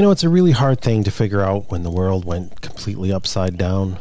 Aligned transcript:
You 0.00 0.06
know, 0.06 0.12
it's 0.12 0.24
a 0.24 0.30
really 0.30 0.52
hard 0.52 0.80
thing 0.80 1.04
to 1.04 1.10
figure 1.10 1.42
out 1.42 1.70
when 1.70 1.82
the 1.82 1.90
world 1.90 2.24
went 2.24 2.62
completely 2.62 3.12
upside 3.12 3.58
down. 3.58 3.98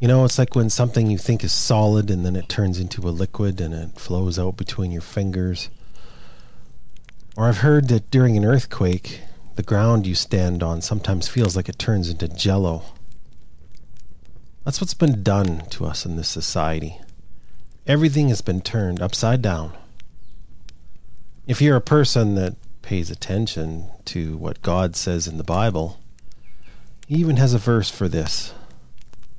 You 0.00 0.08
know, 0.08 0.24
it's 0.24 0.36
like 0.36 0.56
when 0.56 0.68
something 0.68 1.08
you 1.08 1.16
think 1.16 1.44
is 1.44 1.52
solid 1.52 2.10
and 2.10 2.26
then 2.26 2.34
it 2.34 2.48
turns 2.48 2.80
into 2.80 3.08
a 3.08 3.14
liquid 3.14 3.60
and 3.60 3.72
it 3.72 4.00
flows 4.00 4.40
out 4.40 4.56
between 4.56 4.90
your 4.90 5.00
fingers. 5.00 5.70
Or 7.36 7.46
I've 7.46 7.58
heard 7.58 7.86
that 7.86 8.10
during 8.10 8.36
an 8.36 8.44
earthquake, 8.44 9.20
the 9.54 9.62
ground 9.62 10.08
you 10.08 10.16
stand 10.16 10.60
on 10.60 10.82
sometimes 10.82 11.28
feels 11.28 11.54
like 11.54 11.68
it 11.68 11.78
turns 11.78 12.08
into 12.08 12.26
jello. 12.26 12.82
That's 14.64 14.80
what's 14.80 14.92
been 14.92 15.22
done 15.22 15.66
to 15.70 15.86
us 15.86 16.04
in 16.04 16.16
this 16.16 16.26
society. 16.28 16.98
Everything 17.86 18.28
has 18.28 18.40
been 18.40 18.60
turned 18.60 19.00
upside 19.00 19.40
down. 19.40 19.72
If 21.46 21.62
you're 21.62 21.76
a 21.76 21.80
person 21.80 22.34
that 22.34 22.56
pays 22.82 23.10
attention 23.10 23.86
to 24.06 24.36
what 24.36 24.62
God 24.62 24.96
says 24.96 25.26
in 25.26 25.38
the 25.38 25.44
Bible, 25.44 25.98
he 27.06 27.16
even 27.16 27.36
has 27.36 27.54
a 27.54 27.58
verse 27.58 27.90
for 27.90 28.08
this. 28.08 28.52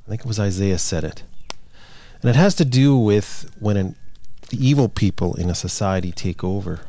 I 0.06 0.10
think 0.10 0.22
it 0.22 0.26
was 0.26 0.40
Isaiah 0.40 0.78
said 0.78 1.04
it. 1.04 1.22
And 2.20 2.30
it 2.30 2.36
has 2.36 2.54
to 2.56 2.64
do 2.64 2.96
with 2.96 3.50
when 3.58 3.76
an, 3.76 3.96
the 4.48 4.66
evil 4.66 4.88
people 4.88 5.34
in 5.34 5.50
a 5.50 5.54
society 5.54 6.12
take 6.12 6.42
over. 6.42 6.80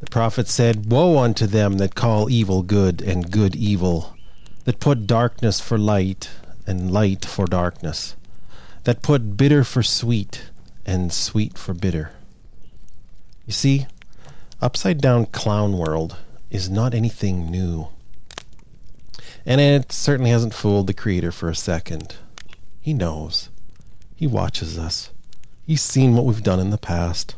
The 0.00 0.10
prophet 0.10 0.48
said, 0.48 0.90
Woe 0.90 1.18
unto 1.18 1.46
them 1.46 1.78
that 1.78 1.94
call 1.94 2.30
evil 2.30 2.62
good 2.62 3.02
and 3.02 3.30
good 3.30 3.54
evil, 3.54 4.16
that 4.64 4.80
put 4.80 5.06
darkness 5.06 5.60
for 5.60 5.78
light 5.78 6.30
and 6.66 6.90
light 6.90 7.24
for 7.24 7.46
darkness, 7.46 8.16
that 8.84 9.02
put 9.02 9.36
bitter 9.36 9.62
for 9.64 9.82
sweet 9.82 10.50
and 10.86 11.12
sweet 11.12 11.58
for 11.58 11.74
bitter. 11.74 12.12
You 13.46 13.52
see, 13.52 13.86
upside 14.60 15.00
down 15.00 15.26
clown 15.26 15.76
world 15.78 16.16
is 16.50 16.68
not 16.68 16.94
anything 16.94 17.50
new. 17.50 17.88
And 19.46 19.60
it 19.60 19.92
certainly 19.92 20.30
hasn't 20.30 20.54
fooled 20.54 20.86
the 20.86 20.94
creator 20.94 21.32
for 21.32 21.48
a 21.48 21.54
second. 21.54 22.16
He 22.80 22.92
knows. 22.92 23.48
He 24.14 24.26
watches 24.26 24.78
us. 24.78 25.10
He's 25.66 25.82
seen 25.82 26.14
what 26.14 26.24
we've 26.24 26.42
done 26.42 26.60
in 26.60 26.70
the 26.70 26.78
past. 26.78 27.36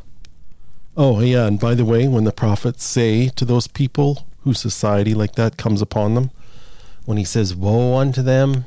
Oh, 0.97 1.21
yeah, 1.21 1.47
and 1.47 1.59
by 1.59 1.75
the 1.75 1.85
way, 1.85 2.07
when 2.07 2.23
the 2.23 2.31
prophets 2.31 2.83
say 2.83 3.29
to 3.29 3.45
those 3.45 3.67
people 3.67 4.27
whose 4.41 4.59
society 4.59 5.13
like 5.13 5.35
that 5.35 5.57
comes 5.57 5.81
upon 5.81 6.15
them, 6.15 6.29
when 7.05 7.17
he 7.17 7.23
says, 7.23 7.55
Woe 7.55 7.97
unto 7.97 8.21
them, 8.21 8.65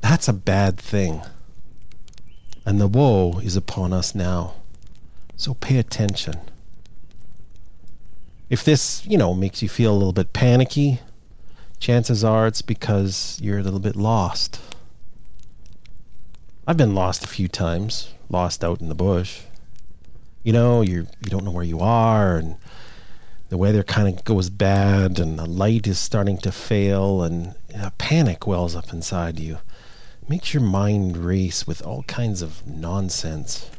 that's 0.00 0.28
a 0.28 0.32
bad 0.32 0.78
thing. 0.78 1.22
And 2.66 2.80
the 2.80 2.86
woe 2.86 3.38
is 3.42 3.56
upon 3.56 3.92
us 3.92 4.14
now. 4.14 4.54
So 5.36 5.54
pay 5.54 5.78
attention. 5.78 6.34
If 8.52 8.64
this, 8.64 9.02
you 9.06 9.16
know, 9.16 9.32
makes 9.32 9.62
you 9.62 9.68
feel 9.70 9.94
a 9.94 9.96
little 9.96 10.12
bit 10.12 10.34
panicky, 10.34 11.00
chances 11.80 12.22
are 12.22 12.46
it's 12.46 12.60
because 12.60 13.38
you're 13.40 13.60
a 13.60 13.62
little 13.62 13.80
bit 13.80 13.96
lost. 13.96 14.60
I've 16.66 16.76
been 16.76 16.94
lost 16.94 17.24
a 17.24 17.28
few 17.28 17.48
times, 17.48 18.12
lost 18.28 18.62
out 18.62 18.82
in 18.82 18.90
the 18.90 18.94
bush. 18.94 19.40
You 20.42 20.52
know, 20.52 20.82
you 20.82 21.06
you 21.22 21.30
don't 21.30 21.46
know 21.46 21.50
where 21.50 21.64
you 21.64 21.80
are 21.80 22.36
and 22.36 22.56
the 23.48 23.56
weather 23.56 23.82
kind 23.82 24.06
of 24.06 24.22
goes 24.22 24.50
bad 24.50 25.18
and 25.18 25.38
the 25.38 25.46
light 25.46 25.86
is 25.86 25.98
starting 25.98 26.36
to 26.40 26.52
fail 26.52 27.22
and 27.22 27.54
a 27.74 27.90
panic 27.92 28.46
wells 28.46 28.76
up 28.76 28.92
inside 28.92 29.40
you 29.40 29.60
makes 30.28 30.52
your 30.52 30.62
mind 30.62 31.16
race 31.16 31.66
with 31.66 31.80
all 31.80 32.02
kinds 32.02 32.42
of 32.42 32.66
nonsense. 32.66 33.70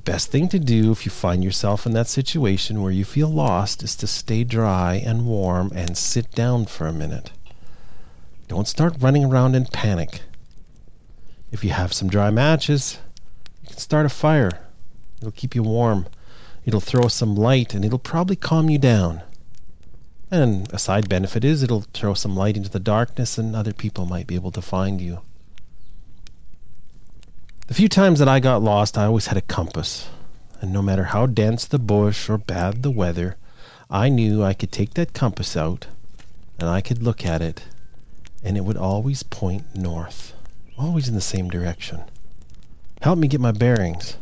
The 0.00 0.12
best 0.12 0.30
thing 0.30 0.48
to 0.48 0.58
do 0.58 0.92
if 0.92 1.04
you 1.04 1.10
find 1.10 1.44
yourself 1.44 1.84
in 1.84 1.92
that 1.92 2.08
situation 2.08 2.80
where 2.80 2.90
you 2.90 3.04
feel 3.04 3.28
lost 3.28 3.82
is 3.82 3.94
to 3.96 4.06
stay 4.06 4.44
dry 4.44 4.94
and 4.94 5.26
warm 5.26 5.70
and 5.74 5.94
sit 5.94 6.30
down 6.30 6.64
for 6.64 6.86
a 6.86 6.92
minute. 6.92 7.32
Don't 8.48 8.66
start 8.66 8.96
running 8.98 9.26
around 9.26 9.54
in 9.54 9.66
panic. 9.66 10.22
If 11.52 11.62
you 11.62 11.72
have 11.72 11.92
some 11.92 12.08
dry 12.08 12.30
matches, 12.30 12.98
you 13.60 13.68
can 13.68 13.76
start 13.76 14.06
a 14.06 14.08
fire. 14.08 14.52
It'll 15.18 15.32
keep 15.32 15.54
you 15.54 15.62
warm. 15.62 16.06
It'll 16.64 16.80
throw 16.80 17.08
some 17.08 17.36
light 17.36 17.74
and 17.74 17.84
it'll 17.84 17.98
probably 17.98 18.36
calm 18.36 18.70
you 18.70 18.78
down. 18.78 19.20
And 20.30 20.72
a 20.72 20.78
side 20.78 21.10
benefit 21.10 21.44
is 21.44 21.62
it'll 21.62 21.84
throw 21.92 22.14
some 22.14 22.34
light 22.34 22.56
into 22.56 22.70
the 22.70 22.80
darkness 22.80 23.36
and 23.36 23.54
other 23.54 23.74
people 23.74 24.06
might 24.06 24.26
be 24.26 24.34
able 24.34 24.52
to 24.52 24.62
find 24.62 24.98
you. 24.98 25.20
The 27.70 27.76
few 27.76 27.88
times 27.88 28.18
that 28.18 28.26
I 28.26 28.40
got 28.40 28.64
lost, 28.64 28.98
I 28.98 29.04
always 29.04 29.28
had 29.28 29.38
a 29.38 29.42
compass. 29.42 30.08
And 30.60 30.72
no 30.72 30.82
matter 30.82 31.04
how 31.04 31.26
dense 31.26 31.64
the 31.64 31.78
bush 31.78 32.28
or 32.28 32.36
bad 32.36 32.82
the 32.82 32.90
weather, 32.90 33.36
I 33.88 34.08
knew 34.08 34.42
I 34.42 34.54
could 34.54 34.72
take 34.72 34.94
that 34.94 35.12
compass 35.12 35.56
out 35.56 35.86
and 36.58 36.68
I 36.68 36.80
could 36.80 37.00
look 37.00 37.24
at 37.24 37.40
it 37.40 37.62
and 38.42 38.56
it 38.56 38.64
would 38.64 38.76
always 38.76 39.22
point 39.22 39.76
north, 39.76 40.32
always 40.76 41.08
in 41.08 41.14
the 41.14 41.20
same 41.20 41.48
direction. 41.48 42.00
Help 43.02 43.20
me 43.20 43.28
get 43.28 43.40
my 43.40 43.52
bearings. 43.52 44.16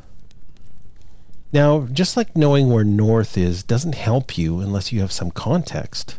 Now, 1.51 1.89
just 1.91 2.19
like 2.19 2.37
knowing 2.37 2.71
where 2.71 2.85
north 2.85 3.39
is 3.39 3.63
doesn't 3.63 3.95
help 3.95 4.37
you 4.37 4.61
unless 4.61 4.93
you 4.93 5.01
have 5.01 5.11
some 5.11 5.31
context 5.31 6.19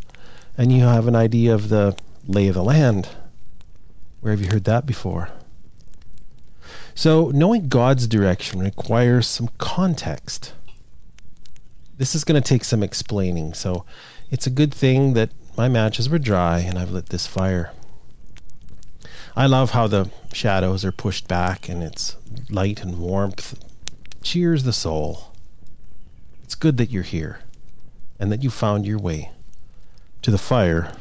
and 0.57 0.73
you 0.73 0.81
have 0.81 1.07
an 1.07 1.15
idea 1.15 1.53
of 1.53 1.69
the 1.69 1.95
lay 2.27 2.47
of 2.47 2.55
the 2.55 2.63
land. 2.63 3.07
Where 4.19 4.33
have 4.33 4.41
you 4.41 4.49
heard 4.49 4.63
that 4.63 4.87
before? 4.87 5.29
So, 6.99 7.31
knowing 7.33 7.69
God's 7.69 8.07
direction 8.07 8.59
requires 8.59 9.25
some 9.25 9.47
context. 9.57 10.51
This 11.97 12.13
is 12.13 12.25
going 12.25 12.43
to 12.43 12.45
take 12.45 12.65
some 12.65 12.83
explaining, 12.83 13.53
so 13.53 13.85
it's 14.31 14.45
a 14.45 14.49
good 14.49 14.73
thing 14.73 15.13
that 15.13 15.29
my 15.55 15.69
matches 15.69 16.09
were 16.09 16.19
dry 16.19 16.59
and 16.59 16.77
I've 16.77 16.91
lit 16.91 17.05
this 17.05 17.25
fire. 17.25 17.71
I 19.33 19.45
love 19.45 19.71
how 19.71 19.87
the 19.87 20.11
shadows 20.33 20.83
are 20.83 20.91
pushed 20.91 21.25
back 21.29 21.69
and 21.69 21.81
it's 21.81 22.17
light 22.49 22.81
and 22.81 22.99
warmth 22.99 23.57
cheers 24.21 24.63
the 24.63 24.73
soul. 24.73 25.31
It's 26.43 26.55
good 26.55 26.75
that 26.79 26.91
you're 26.91 27.03
here 27.03 27.39
and 28.19 28.29
that 28.29 28.43
you 28.43 28.49
found 28.49 28.85
your 28.85 28.99
way 28.99 29.31
to 30.21 30.31
the 30.31 30.37
fire 30.37 30.91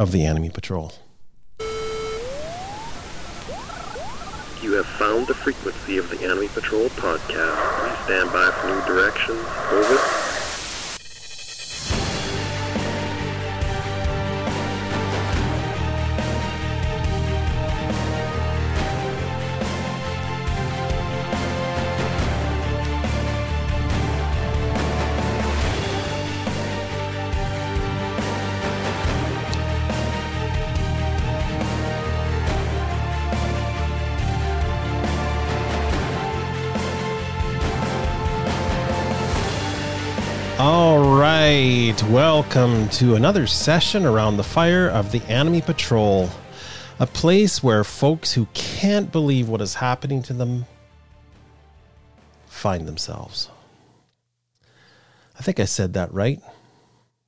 of 0.00 0.10
the 0.10 0.26
enemy 0.26 0.50
patrol. 0.50 0.94
Have 4.78 4.86
found 4.86 5.26
the 5.26 5.34
frequency 5.34 5.98
of 5.98 6.08
the 6.08 6.22
Enemy 6.22 6.46
Patrol 6.46 6.88
podcast. 6.90 7.58
Please 7.80 8.04
stand 8.04 8.32
by 8.32 8.48
for 8.52 8.68
new 8.68 8.94
directions. 8.94 9.44
Over. 9.72 10.27
Right, 41.48 42.02
welcome 42.10 42.86
to 42.90 43.14
another 43.14 43.46
session 43.46 44.04
around 44.04 44.36
the 44.36 44.44
fire 44.44 44.86
of 44.86 45.12
the 45.12 45.22
Enemy 45.28 45.62
Patrol, 45.62 46.28
a 47.00 47.06
place 47.06 47.62
where 47.62 47.84
folks 47.84 48.34
who 48.34 48.46
can't 48.52 49.10
believe 49.10 49.48
what 49.48 49.62
is 49.62 49.72
happening 49.72 50.22
to 50.22 50.34
them 50.34 50.66
find 52.48 52.86
themselves. 52.86 53.48
I 55.38 55.42
think 55.42 55.58
I 55.58 55.64
said 55.64 55.94
that 55.94 56.12
right. 56.12 56.38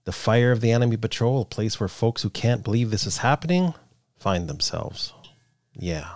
The 0.04 0.12
fire 0.12 0.52
of 0.52 0.60
the 0.60 0.72
Enemy 0.72 0.98
Patrol, 0.98 1.40
a 1.40 1.46
place 1.46 1.80
where 1.80 1.88
folks 1.88 2.20
who 2.20 2.28
can't 2.28 2.62
believe 2.62 2.90
this 2.90 3.06
is 3.06 3.16
happening 3.16 3.72
find 4.18 4.48
themselves. 4.48 5.14
Yeah. 5.72 6.10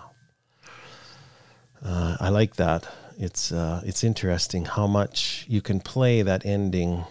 Uh, 1.83 2.17
I 2.19 2.29
like 2.29 2.57
that 2.57 2.87
it's 3.17 3.51
uh, 3.51 3.81
it's 3.85 4.03
interesting 4.03 4.65
how 4.65 4.87
much 4.87 5.45
you 5.47 5.61
can 5.61 5.79
play 5.79 6.21
that 6.21 6.45
ending, 6.45 7.05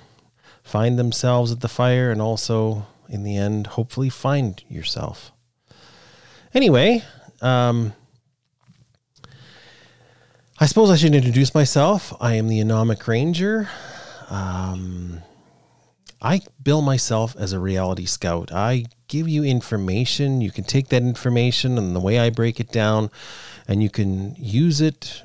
find 0.64 0.98
themselves 0.98 1.52
at 1.52 1.60
the 1.60 1.68
fire, 1.68 2.10
and 2.10 2.20
also 2.20 2.86
in 3.08 3.22
the 3.22 3.36
end, 3.36 3.68
hopefully 3.68 4.08
find 4.08 4.64
yourself. 4.68 5.30
Anyway, 6.52 7.02
um, 7.40 7.92
I 10.58 10.66
suppose 10.66 10.90
I 10.90 10.96
should 10.96 11.14
introduce 11.14 11.54
myself. 11.54 12.12
I 12.20 12.34
am 12.34 12.48
the 12.48 12.60
Anomic 12.60 13.06
Ranger. 13.06 13.68
Um, 14.30 15.20
I 16.22 16.40
bill 16.62 16.80
myself 16.80 17.36
as 17.38 17.52
a 17.52 17.60
reality 17.60 18.06
scout. 18.06 18.50
I 18.50 18.86
give 19.08 19.28
you 19.28 19.44
information. 19.44 20.40
You 20.40 20.50
can 20.50 20.64
take 20.64 20.88
that 20.88 21.02
information 21.02 21.76
and 21.76 21.94
the 21.94 22.00
way 22.00 22.18
I 22.18 22.30
break 22.30 22.60
it 22.60 22.72
down, 22.72 23.10
and 23.68 23.82
you 23.82 23.90
can 23.90 24.34
use 24.38 24.80
it 24.80 25.22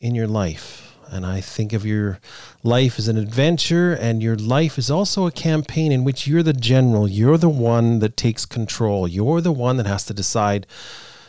in 0.00 0.14
your 0.14 0.28
life. 0.28 0.93
And 1.10 1.24
I 1.24 1.40
think 1.40 1.72
of 1.72 1.84
your 1.84 2.18
life 2.62 2.98
as 2.98 3.08
an 3.08 3.18
adventure, 3.18 3.92
and 3.92 4.22
your 4.22 4.36
life 4.36 4.78
is 4.78 4.90
also 4.90 5.26
a 5.26 5.32
campaign 5.32 5.92
in 5.92 6.04
which 6.04 6.26
you're 6.26 6.42
the 6.42 6.52
general. 6.52 7.08
You're 7.08 7.38
the 7.38 7.48
one 7.48 7.98
that 8.00 8.16
takes 8.16 8.44
control. 8.46 9.06
You're 9.06 9.40
the 9.40 9.52
one 9.52 9.76
that 9.76 9.86
has 9.86 10.04
to 10.06 10.14
decide 10.14 10.66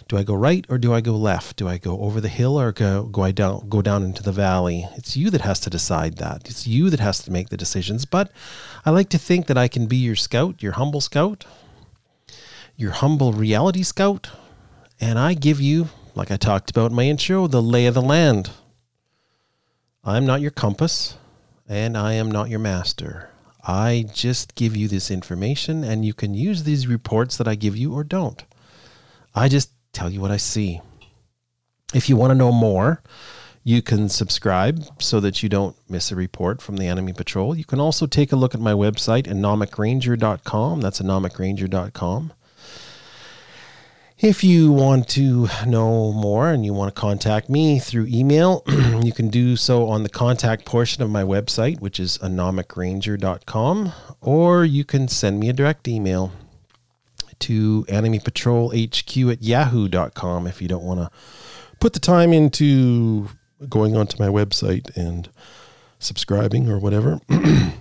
do 0.07 0.17
I 0.17 0.23
go 0.23 0.35
right 0.35 0.65
or 0.69 0.77
do 0.77 0.93
I 0.93 1.01
go 1.01 1.15
left? 1.15 1.57
Do 1.57 1.67
I 1.67 1.79
go 1.79 1.99
over 2.01 2.21
the 2.21 2.29
hill 2.29 2.59
or 2.59 2.71
go, 2.71 3.05
go 3.05 3.23
I 3.23 3.31
down 3.31 3.67
go 3.69 3.81
down 3.81 4.03
into 4.03 4.21
the 4.21 4.31
valley? 4.31 4.87
It's 4.95 5.17
you 5.17 5.31
that 5.31 5.41
has 5.41 5.59
to 5.61 5.69
decide 5.69 6.17
that. 6.17 6.47
It's 6.47 6.67
you 6.67 6.91
that 6.91 6.99
has 6.99 7.23
to 7.23 7.31
make 7.31 7.49
the 7.49 7.57
decisions. 7.57 8.05
But 8.05 8.31
I 8.85 8.91
like 8.91 9.09
to 9.09 9.17
think 9.17 9.47
that 9.47 9.57
I 9.57 9.67
can 9.67 9.87
be 9.87 9.97
your 9.97 10.15
scout, 10.15 10.61
your 10.61 10.73
humble 10.73 11.01
scout, 11.01 11.45
your 12.77 12.91
humble 12.91 13.33
reality 13.33 13.81
scout, 13.81 14.29
and 15.01 15.17
I 15.17 15.33
give 15.33 15.59
you, 15.59 15.89
like 16.13 16.29
I 16.29 16.37
talked 16.37 16.69
about 16.69 16.91
in 16.91 16.95
my 16.95 17.05
intro, 17.05 17.47
the 17.47 17.61
lay 17.61 17.87
of 17.87 17.95
the 17.95 18.01
land. 18.01 18.51
I'm 20.07 20.23
not 20.27 20.39
your 20.39 20.51
compass, 20.51 21.17
and 21.67 21.97
I 21.97 22.13
am 22.13 22.29
not 22.29 22.49
your 22.49 22.59
master. 22.59 23.31
I 23.67 24.05
just 24.13 24.53
give 24.53 24.77
you 24.77 24.87
this 24.87 25.09
information, 25.09 25.83
and 25.83 26.05
you 26.05 26.13
can 26.13 26.35
use 26.35 26.61
these 26.61 26.85
reports 26.85 27.37
that 27.37 27.47
I 27.47 27.55
give 27.55 27.75
you 27.75 27.95
or 27.95 28.03
don't. 28.03 28.43
I 29.33 29.49
just 29.49 29.71
tell 29.93 30.11
you 30.11 30.21
what 30.21 30.29
I 30.29 30.37
see. 30.37 30.79
If 31.95 32.07
you 32.07 32.17
want 32.17 32.29
to 32.29 32.35
know 32.35 32.51
more, 32.51 33.01
you 33.63 33.81
can 33.81 34.07
subscribe 34.07 34.83
so 34.99 35.19
that 35.21 35.41
you 35.41 35.49
don't 35.49 35.75
miss 35.89 36.11
a 36.11 36.15
report 36.15 36.61
from 36.61 36.77
the 36.77 36.85
enemy 36.85 37.11
patrol. 37.11 37.57
You 37.57 37.65
can 37.65 37.79
also 37.79 38.05
take 38.05 38.31
a 38.31 38.35
look 38.35 38.53
at 38.53 38.61
my 38.61 38.73
website, 38.73 39.25
anomicranger.com. 39.25 40.81
That's 40.81 41.01
anomicranger.com. 41.01 42.33
If 44.19 44.45
you 44.45 44.71
want 44.71 45.09
to 45.09 45.49
know 45.67 46.13
more 46.13 46.49
and 46.49 46.65
you 46.65 46.73
want 46.73 46.95
to 46.95 46.99
contact 46.99 47.49
me 47.49 47.79
through 47.79 48.07
email, 48.07 48.63
you 49.03 49.11
can 49.11 49.27
do 49.27 49.57
so 49.57 49.89
on 49.89 50.03
the 50.03 50.09
contact 50.09 50.63
portion 50.63 51.03
of 51.03 51.09
my 51.09 51.23
website, 51.23 51.81
which 51.81 51.99
is 51.99 52.17
anomicranger.com, 52.19 53.91
or 54.21 54.63
you 54.63 54.85
can 54.85 55.09
send 55.09 55.41
me 55.41 55.49
a 55.49 55.53
direct 55.53 55.89
email 55.89 56.31
to 57.39 57.85
Enemy 57.89 58.19
Patrol 58.19 58.69
HQ 58.69 59.17
at 59.17 59.43
yahoo.com 59.43 60.47
if 60.47 60.61
you 60.61 60.69
don't 60.69 60.85
want 60.85 61.01
to 61.01 61.09
put 61.81 61.91
the 61.91 61.99
time 61.99 62.31
into 62.31 63.27
going 63.67 63.97
onto 63.97 64.17
my 64.17 64.29
website 64.29 64.95
and 64.95 65.27
subscribing 65.99 66.69
or 66.69 66.79
whatever. 66.79 67.19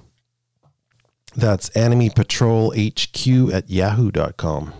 That's 1.37 1.75
Enemy 1.77 2.11
Patrol 2.11 2.75
HQ 2.77 3.53
at 3.53 3.71
yahoo.com. 3.71 4.75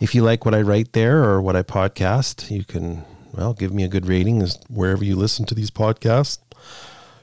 If 0.00 0.14
you 0.14 0.22
like 0.22 0.44
what 0.44 0.54
I 0.54 0.62
write 0.62 0.92
there 0.92 1.22
or 1.24 1.42
what 1.42 1.56
I 1.56 1.62
podcast, 1.62 2.50
you 2.50 2.64
can, 2.64 3.04
well, 3.32 3.52
give 3.52 3.72
me 3.72 3.84
a 3.84 3.88
good 3.88 4.06
rating 4.06 4.42
as 4.42 4.58
wherever 4.68 5.04
you 5.04 5.16
listen 5.16 5.44
to 5.46 5.54
these 5.54 5.70
podcasts. 5.70 6.38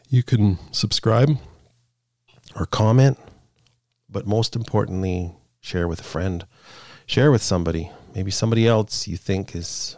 You 0.09 0.23
can 0.23 0.57
subscribe 0.71 1.37
or 2.55 2.65
comment, 2.65 3.17
but 4.09 4.25
most 4.25 4.55
importantly, 4.55 5.33
share 5.59 5.87
with 5.87 5.99
a 5.99 6.03
friend, 6.03 6.45
share 7.05 7.31
with 7.31 7.41
somebody, 7.41 7.91
maybe 8.15 8.31
somebody 8.31 8.67
else 8.67 9.07
you 9.07 9.17
think 9.17 9.55
is 9.55 9.97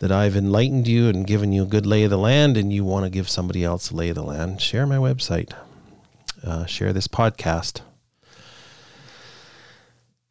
that 0.00 0.10
I've 0.10 0.34
enlightened 0.34 0.88
you 0.88 1.08
and 1.08 1.26
given 1.26 1.52
you 1.52 1.62
a 1.62 1.66
good 1.66 1.86
lay 1.86 2.04
of 2.04 2.10
the 2.10 2.18
land, 2.18 2.56
and 2.56 2.72
you 2.72 2.84
want 2.84 3.04
to 3.04 3.10
give 3.10 3.28
somebody 3.28 3.62
else 3.62 3.90
a 3.90 3.94
lay 3.94 4.08
of 4.08 4.14
the 4.14 4.22
land. 4.22 4.60
Share 4.60 4.86
my 4.86 4.96
website, 4.96 5.52
uh, 6.42 6.64
share 6.64 6.92
this 6.92 7.06
podcast. 7.06 7.82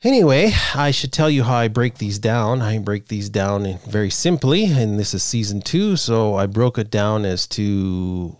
Anyway, 0.02 0.54
I 0.76 0.92
should 0.92 1.12
tell 1.12 1.30
you 1.30 1.44
how 1.44 1.56
I 1.56 1.68
break 1.68 1.98
these 1.98 2.20
down. 2.20 2.62
I 2.62 2.80
break 2.80 3.10
these 3.10 3.30
down 3.30 3.80
very 3.86 4.10
simply, 4.10 4.64
and 4.64 4.98
this 4.98 5.14
is 5.14 5.24
season 5.24 5.62
two, 5.62 5.98
so 5.98 6.36
I 6.36 6.46
broke 6.46 6.78
it 6.78 6.90
down 6.90 7.26
as 7.26 7.46
to 7.48 8.38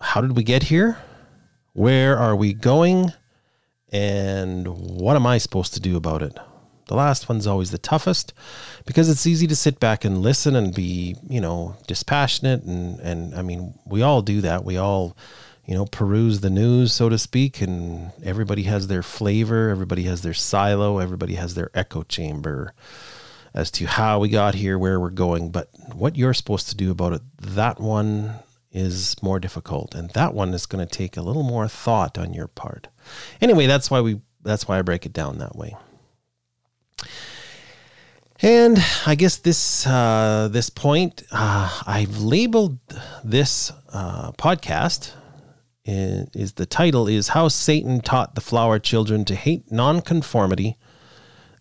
how 0.00 0.22
did 0.22 0.34
we 0.34 0.42
get 0.42 0.62
here? 0.62 0.96
Where 1.74 2.16
are 2.16 2.34
we 2.34 2.54
going? 2.54 3.12
And 3.92 4.66
what 4.66 5.14
am 5.14 5.26
I 5.26 5.36
supposed 5.36 5.74
to 5.74 5.80
do 5.80 5.98
about 5.98 6.22
it? 6.22 6.38
The 6.86 6.94
last 6.94 7.28
one's 7.28 7.46
always 7.46 7.70
the 7.70 7.76
toughest 7.76 8.32
because 8.86 9.10
it's 9.10 9.26
easy 9.26 9.46
to 9.48 9.56
sit 9.56 9.78
back 9.78 10.06
and 10.06 10.22
listen 10.22 10.56
and 10.56 10.74
be, 10.74 11.16
you 11.28 11.40
know, 11.40 11.76
dispassionate 11.86 12.62
and 12.62 12.98
and 13.00 13.34
I 13.34 13.42
mean, 13.42 13.74
we 13.84 14.00
all 14.00 14.22
do 14.22 14.40
that. 14.40 14.64
We 14.64 14.78
all, 14.78 15.18
you 15.66 15.74
know, 15.74 15.86
peruse 15.86 16.40
the 16.40 16.50
news, 16.50 16.92
so 16.92 17.08
to 17.08 17.18
speak, 17.18 17.60
and 17.60 18.12
everybody 18.22 18.64
has 18.64 18.86
their 18.86 19.02
flavor, 19.02 19.70
everybody 19.70 20.02
has 20.02 20.22
their 20.22 20.34
silo, 20.34 20.98
everybody 20.98 21.34
has 21.34 21.54
their 21.54 21.70
echo 21.74 22.02
chamber 22.02 22.74
as 23.54 23.70
to 23.70 23.86
how 23.86 24.18
we 24.18 24.28
got 24.28 24.54
here, 24.54 24.78
where 24.78 24.98
we're 25.00 25.10
going, 25.10 25.50
but 25.50 25.70
what 25.92 26.16
you're 26.16 26.34
supposed 26.34 26.68
to 26.68 26.76
do 26.76 26.90
about 26.90 27.12
it, 27.12 27.22
that 27.40 27.80
one 27.80 28.34
is 28.72 29.14
more 29.22 29.38
difficult 29.38 29.94
and 29.94 30.10
that 30.10 30.34
one 30.34 30.52
is 30.52 30.66
going 30.66 30.84
to 30.84 30.98
take 30.98 31.16
a 31.16 31.22
little 31.22 31.44
more 31.44 31.68
thought 31.68 32.18
on 32.18 32.34
your 32.34 32.48
part. 32.48 32.88
Anyway, 33.40 33.66
that's 33.66 33.90
why 33.90 34.00
we 34.00 34.20
that's 34.42 34.68
why 34.68 34.78
I 34.78 34.82
break 34.82 35.06
it 35.06 35.12
down 35.12 35.38
that 35.38 35.56
way. 35.56 35.76
And 38.42 38.78
I 39.06 39.14
guess 39.14 39.36
this 39.36 39.86
uh, 39.86 40.48
this 40.50 40.68
point, 40.68 41.22
uh, 41.30 41.82
I've 41.86 42.18
labeled 42.18 42.78
this 43.22 43.72
uh, 43.92 44.32
podcast. 44.32 45.12
Is, 45.86 46.54
the 46.54 46.64
title 46.64 47.08
is 47.08 47.28
how 47.28 47.48
Satan 47.48 48.00
taught 48.00 48.34
the 48.34 48.40
flower 48.40 48.78
children 48.78 49.24
to 49.26 49.34
hate 49.34 49.70
nonconformity 49.70 50.78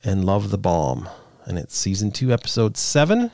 and 0.02 0.24
love 0.24 0.50
the 0.50 0.58
bomb, 0.58 1.10
and 1.46 1.58
it's 1.58 1.76
season 1.76 2.12
two, 2.12 2.32
episode 2.32 2.78
seven. 2.78 3.32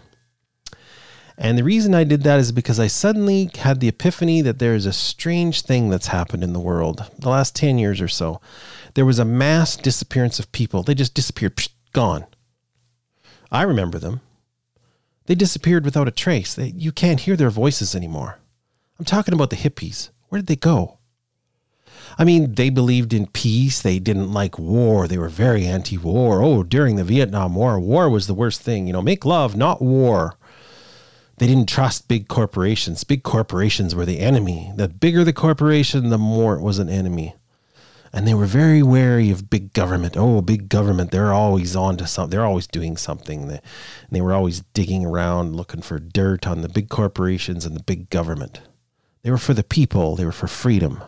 And 1.37 1.57
the 1.57 1.63
reason 1.63 1.93
I 1.93 2.03
did 2.03 2.23
that 2.23 2.39
is 2.39 2.51
because 2.51 2.79
I 2.79 2.87
suddenly 2.87 3.49
had 3.59 3.79
the 3.79 3.87
epiphany 3.87 4.41
that 4.41 4.59
there 4.59 4.75
is 4.75 4.85
a 4.85 4.91
strange 4.91 5.61
thing 5.61 5.89
that's 5.89 6.07
happened 6.07 6.43
in 6.43 6.53
the 6.53 6.59
world 6.59 7.09
the 7.17 7.29
last 7.29 7.55
10 7.55 7.77
years 7.77 8.01
or 8.01 8.09
so. 8.09 8.41
There 8.95 9.05
was 9.05 9.19
a 9.19 9.25
mass 9.25 9.77
disappearance 9.77 10.39
of 10.39 10.51
people. 10.51 10.83
They 10.83 10.95
just 10.95 11.13
disappeared, 11.13 11.55
psh, 11.55 11.69
gone. 11.93 12.25
I 13.51 13.61
remember 13.61 13.99
them. 13.99 14.21
They 15.27 15.35
disappeared 15.35 15.85
without 15.85 16.07
a 16.07 16.11
trace. 16.11 16.55
They, 16.55 16.73
you 16.75 16.91
can't 16.91 17.21
hear 17.21 17.37
their 17.37 17.51
voices 17.51 17.95
anymore. 17.95 18.39
I'm 18.97 19.05
talking 19.05 19.33
about 19.33 19.49
the 19.51 19.55
hippies. 19.55 20.09
Where 20.29 20.39
did 20.39 20.47
they 20.47 20.55
go? 20.55 20.99
I 22.17 22.23
mean, 22.23 22.55
they 22.55 22.69
believed 22.69 23.13
in 23.13 23.27
peace. 23.27 23.81
They 23.81 23.99
didn't 23.99 24.31
like 24.31 24.57
war. 24.57 25.07
They 25.07 25.17
were 25.17 25.29
very 25.29 25.65
anti 25.65 25.97
war. 25.97 26.41
Oh, 26.41 26.63
during 26.63 26.95
the 26.95 27.03
Vietnam 27.03 27.55
War, 27.55 27.79
war 27.79 28.09
was 28.09 28.27
the 28.27 28.33
worst 28.33 28.61
thing. 28.61 28.87
You 28.87 28.93
know, 28.93 29.01
make 29.01 29.25
love, 29.25 29.55
not 29.55 29.81
war. 29.81 30.35
They 31.37 31.47
didn't 31.47 31.69
trust 31.69 32.09
big 32.09 32.27
corporations. 32.27 33.05
Big 33.05 33.23
corporations 33.23 33.95
were 33.95 34.05
the 34.05 34.19
enemy. 34.19 34.73
The 34.75 34.89
bigger 34.89 35.23
the 35.23 35.31
corporation, 35.33 36.09
the 36.09 36.17
more 36.17 36.55
it 36.55 36.61
was 36.61 36.79
an 36.79 36.89
enemy. 36.89 37.35
And 38.11 38.27
they 38.27 38.33
were 38.33 38.45
very 38.45 38.83
wary 38.83 39.29
of 39.29 39.49
big 39.49 39.71
government. 39.71 40.15
Oh, 40.17 40.41
big 40.41 40.67
government, 40.67 41.11
they're 41.11 41.31
always 41.31 41.75
on 41.75 41.95
to 41.97 42.07
something. 42.07 42.31
They're 42.31 42.45
always 42.45 42.67
doing 42.67 42.97
something. 42.97 43.47
They, 43.47 43.61
they 44.11 44.19
were 44.19 44.33
always 44.33 44.61
digging 44.73 45.05
around 45.05 45.55
looking 45.55 45.81
for 45.81 45.99
dirt 45.99 46.45
on 46.45 46.61
the 46.61 46.69
big 46.69 46.89
corporations 46.89 47.65
and 47.65 47.75
the 47.75 47.83
big 47.83 48.09
government. 48.09 48.61
They 49.21 49.31
were 49.31 49.37
for 49.37 49.53
the 49.53 49.63
people, 49.63 50.15
they 50.15 50.25
were 50.25 50.31
for 50.31 50.47
freedom. 50.47 51.01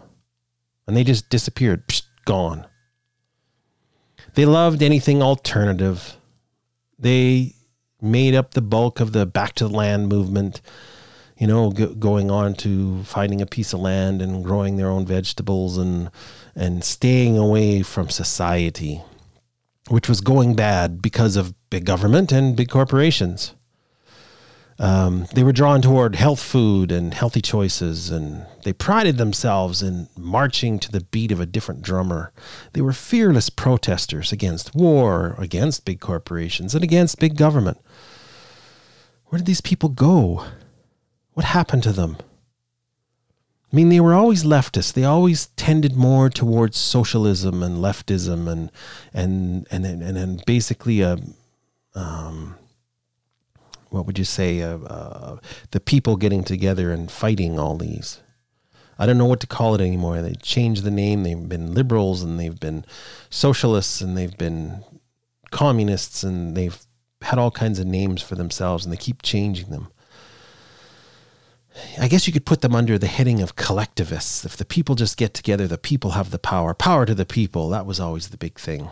And 0.88 0.98
they 0.98 1.04
just 1.04 1.30
disappeared, 1.30 1.88
psh, 1.88 2.04
gone. 2.26 2.68
They 4.34 4.46
loved 4.46 4.82
anything 4.82 5.22
alternative. 5.22 6.18
They 7.00 7.56
made 8.02 8.36
up 8.36 8.52
the 8.52 8.62
bulk 8.62 9.00
of 9.00 9.12
the 9.12 9.26
back 9.26 9.54
to 9.54 9.68
the 9.68 9.74
land 9.74 10.10
movement 10.10 10.62
you 11.38 11.48
know 11.48 11.72
going 11.72 12.30
on 12.30 12.54
to 12.54 13.04
finding 13.04 13.42
a 13.42 13.46
piece 13.48 13.74
of 13.74 13.80
land 13.80 14.22
and 14.22 14.44
growing 14.44 14.78
their 14.78 14.90
own 14.90 15.06
vegetables 15.06 15.78
and 15.78 16.10
and 16.56 16.84
staying 16.84 17.38
away 17.38 17.82
from 17.82 18.10
society 18.10 19.02
which 19.90 20.08
was 20.08 20.22
going 20.22 20.56
bad 20.56 21.02
because 21.02 21.36
of 21.36 21.54
big 21.70 21.86
government 21.86 22.32
and 22.32 22.56
big 22.56 22.70
corporations 22.70 23.56
um, 24.80 25.28
they 25.34 25.44
were 25.44 25.52
drawn 25.52 25.82
toward 25.82 26.16
health 26.16 26.42
food 26.42 26.92
and 26.92 27.14
healthy 27.14 27.42
choices, 27.42 28.10
and 28.10 28.46
they 28.64 28.74
prided 28.74 29.18
themselves 29.18 29.82
in 29.82 30.08
marching 30.18 30.80
to 30.80 30.92
the 30.92 31.02
beat 31.02 31.32
of 31.32 31.40
a 31.40 31.46
different 31.46 31.82
drummer. 31.82 32.32
They 32.74 32.82
were 32.82 32.94
fearless 32.94 33.50
protesters 33.50 34.32
against 34.32 34.74
war, 34.74 35.36
against 35.38 35.86
big 35.86 36.00
corporations, 36.00 36.74
and 36.74 36.84
against 36.84 37.20
big 37.20 37.38
government. 37.38 37.78
Where 39.26 39.38
did 39.38 39.46
these 39.46 39.62
people 39.62 39.90
go? 39.90 40.46
What 41.34 41.46
happened 41.46 41.84
to 41.84 41.94
them? 41.94 42.18
I 43.72 43.76
mean, 43.76 43.90
they 43.90 44.02
were 44.02 44.14
always 44.14 44.44
leftists. 44.44 44.92
They 44.92 45.06
always 45.06 45.48
tended 45.56 45.96
more 45.96 46.30
towards 46.30 46.76
socialism 46.78 47.64
and 47.64 47.78
leftism, 47.78 48.52
and 48.52 48.70
and 49.14 49.66
and 49.72 49.86
and, 49.86 50.18
and 50.18 50.44
basically 50.46 51.00
a, 51.00 51.18
um, 51.96 52.56
what 53.92 54.06
would 54.08 54.18
you 54.18 54.26
say, 54.26 54.62
uh, 54.62 54.78
uh, 54.78 55.38
the 55.72 55.80
people 55.82 56.16
getting 56.16 56.46
together 56.46 56.92
and 56.92 57.12
fighting 57.12 57.60
all 57.60 57.76
these. 57.76 58.22
I 58.98 59.06
don't 59.06 59.18
know 59.18 59.26
what 59.26 59.42
to 59.42 59.48
call 59.48 59.76
it 59.76 59.82
anymore. 59.82 60.22
They 60.22 60.36
changed 60.36 60.84
the 60.84 60.92
name. 60.92 61.24
They've 61.24 61.50
been 61.50 61.74
liberals 61.74 62.24
and 62.24 62.40
they've 62.40 62.60
been 62.60 62.86
socialists 63.30 64.00
and 64.00 64.18
they've 64.18 64.38
been 64.38 64.84
communists 65.52 66.24
and 66.24 66.56
they've 66.56 66.80
had 67.22 67.38
all 67.38 67.52
kinds 67.52 67.80
of 67.80 67.86
names 67.86 68.22
for 68.22 68.36
themselves 68.36 68.86
and 68.86 68.94
they 68.94 68.98
keep 68.98 69.22
changing 69.22 69.70
them. 69.72 69.90
I 72.00 72.08
guess 72.08 72.28
you 72.28 72.34
could 72.34 72.46
put 72.46 72.62
them 72.62 72.76
under 72.76 72.98
the 72.98 73.08
heading 73.08 73.42
of 73.42 73.58
collectivists. 73.58 74.46
If 74.46 74.56
the 74.56 74.66
people 74.66 74.96
just 74.96 75.18
get 75.18 75.34
together, 75.34 75.68
the 75.68 75.78
people 75.78 76.12
have 76.12 76.32
the 76.32 76.40
power. 76.40 76.74
Power 76.74 77.06
to 77.06 77.16
the 77.16 77.26
people. 77.26 77.70
That 77.70 77.86
was 77.86 78.00
always 78.00 78.30
the 78.30 78.38
big 78.38 78.58
thing. 78.58 78.90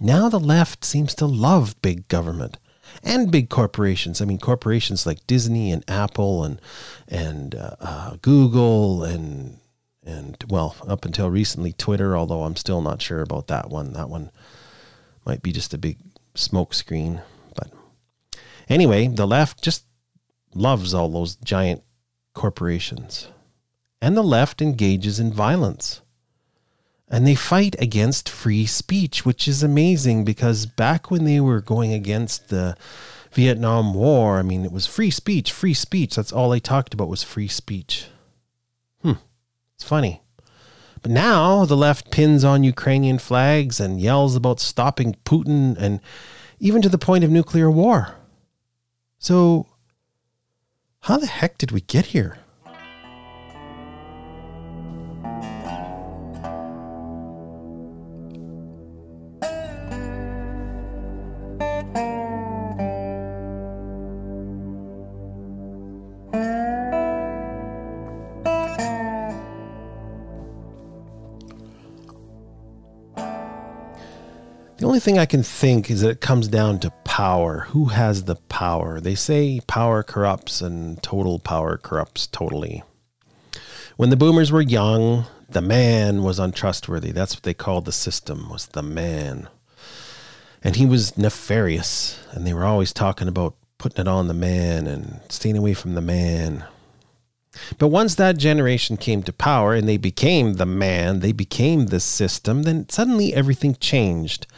Now 0.00 0.28
the 0.28 0.40
left 0.40 0.84
seems 0.84 1.14
to 1.14 1.26
love 1.26 1.80
big 1.80 2.08
government 2.08 2.58
and 3.02 3.30
big 3.30 3.48
corporations. 3.48 4.20
I 4.20 4.24
mean, 4.24 4.38
corporations 4.38 5.06
like 5.06 5.26
Disney 5.26 5.72
and 5.72 5.84
Apple 5.88 6.44
and 6.44 6.60
and 7.06 7.54
uh, 7.54 7.76
uh, 7.80 8.16
Google 8.22 9.04
and 9.04 9.58
and 10.04 10.42
well, 10.48 10.76
up 10.86 11.04
until 11.04 11.30
recently, 11.30 11.72
Twitter. 11.72 12.16
Although 12.16 12.44
I'm 12.44 12.56
still 12.56 12.82
not 12.82 13.02
sure 13.02 13.20
about 13.20 13.48
that 13.48 13.70
one. 13.70 13.92
That 13.92 14.08
one 14.08 14.30
might 15.24 15.42
be 15.42 15.52
just 15.52 15.74
a 15.74 15.78
big 15.78 15.98
smokescreen. 16.34 17.22
But 17.54 17.72
anyway, 18.68 19.08
the 19.08 19.26
left 19.26 19.62
just 19.62 19.84
loves 20.54 20.94
all 20.94 21.10
those 21.10 21.36
giant 21.36 21.82
corporations, 22.34 23.28
and 24.00 24.16
the 24.16 24.22
left 24.22 24.62
engages 24.62 25.20
in 25.20 25.32
violence 25.32 26.00
and 27.10 27.26
they 27.26 27.34
fight 27.34 27.74
against 27.78 28.28
free 28.28 28.66
speech, 28.66 29.24
which 29.24 29.48
is 29.48 29.62
amazing 29.62 30.24
because 30.24 30.66
back 30.66 31.10
when 31.10 31.24
they 31.24 31.40
were 31.40 31.60
going 31.60 31.92
against 31.92 32.48
the 32.48 32.76
Vietnam 33.32 33.94
War, 33.94 34.38
I 34.38 34.42
mean, 34.42 34.64
it 34.64 34.72
was 34.72 34.86
free 34.86 35.10
speech, 35.10 35.52
free 35.52 35.74
speech. 35.74 36.16
That's 36.16 36.32
all 36.32 36.50
they 36.50 36.60
talked 36.60 36.94
about 36.94 37.08
was 37.08 37.22
free 37.22 37.48
speech. 37.48 38.06
Hmm, 39.02 39.12
it's 39.74 39.84
funny. 39.84 40.22
But 41.02 41.12
now 41.12 41.64
the 41.64 41.76
left 41.76 42.10
pins 42.10 42.44
on 42.44 42.64
Ukrainian 42.64 43.18
flags 43.18 43.80
and 43.80 44.00
yells 44.00 44.34
about 44.36 44.60
stopping 44.60 45.16
Putin 45.24 45.76
and 45.78 46.00
even 46.58 46.82
to 46.82 46.88
the 46.88 46.98
point 46.98 47.24
of 47.24 47.30
nuclear 47.30 47.70
war. 47.70 48.16
So, 49.18 49.66
how 51.02 51.16
the 51.18 51.26
heck 51.26 51.58
did 51.58 51.70
we 51.70 51.80
get 51.80 52.06
here? 52.06 52.38
Only 74.98 75.04
thing 75.04 75.18
I 75.20 75.26
can 75.26 75.44
think 75.44 75.92
is 75.92 76.00
that 76.00 76.10
it 76.10 76.20
comes 76.20 76.48
down 76.48 76.80
to 76.80 76.90
power. 77.04 77.68
Who 77.68 77.84
has 77.84 78.24
the 78.24 78.34
power? 78.34 78.98
They 78.98 79.14
say 79.14 79.60
power 79.68 80.02
corrupts 80.02 80.60
and 80.60 81.00
total 81.04 81.38
power 81.38 81.78
corrupts 81.78 82.26
totally. 82.26 82.82
When 83.96 84.10
the 84.10 84.16
boomers 84.16 84.50
were 84.50 84.60
young, 84.60 85.26
the 85.48 85.60
man 85.60 86.24
was 86.24 86.40
untrustworthy. 86.40 87.12
That's 87.12 87.36
what 87.36 87.44
they 87.44 87.54
called 87.54 87.84
the 87.84 87.92
system, 87.92 88.50
was 88.50 88.66
the 88.66 88.82
man. 88.82 89.48
And 90.64 90.74
he 90.74 90.84
was 90.84 91.16
nefarious, 91.16 92.18
and 92.32 92.44
they 92.44 92.52
were 92.52 92.64
always 92.64 92.92
talking 92.92 93.28
about 93.28 93.54
putting 93.78 94.00
it 94.00 94.08
on 94.08 94.26
the 94.26 94.34
man 94.34 94.88
and 94.88 95.20
staying 95.28 95.56
away 95.56 95.74
from 95.74 95.94
the 95.94 96.00
man. 96.00 96.64
But 97.78 97.88
once 97.88 98.16
that 98.16 98.36
generation 98.36 98.96
came 98.96 99.22
to 99.22 99.32
power 99.32 99.74
and 99.74 99.88
they 99.88 99.96
became 99.96 100.54
the 100.54 100.66
man, 100.66 101.20
they 101.20 101.30
became 101.30 101.86
the 101.86 102.00
system, 102.00 102.64
then 102.64 102.88
suddenly 102.88 103.32
everything 103.32 103.76
changed 103.76 104.48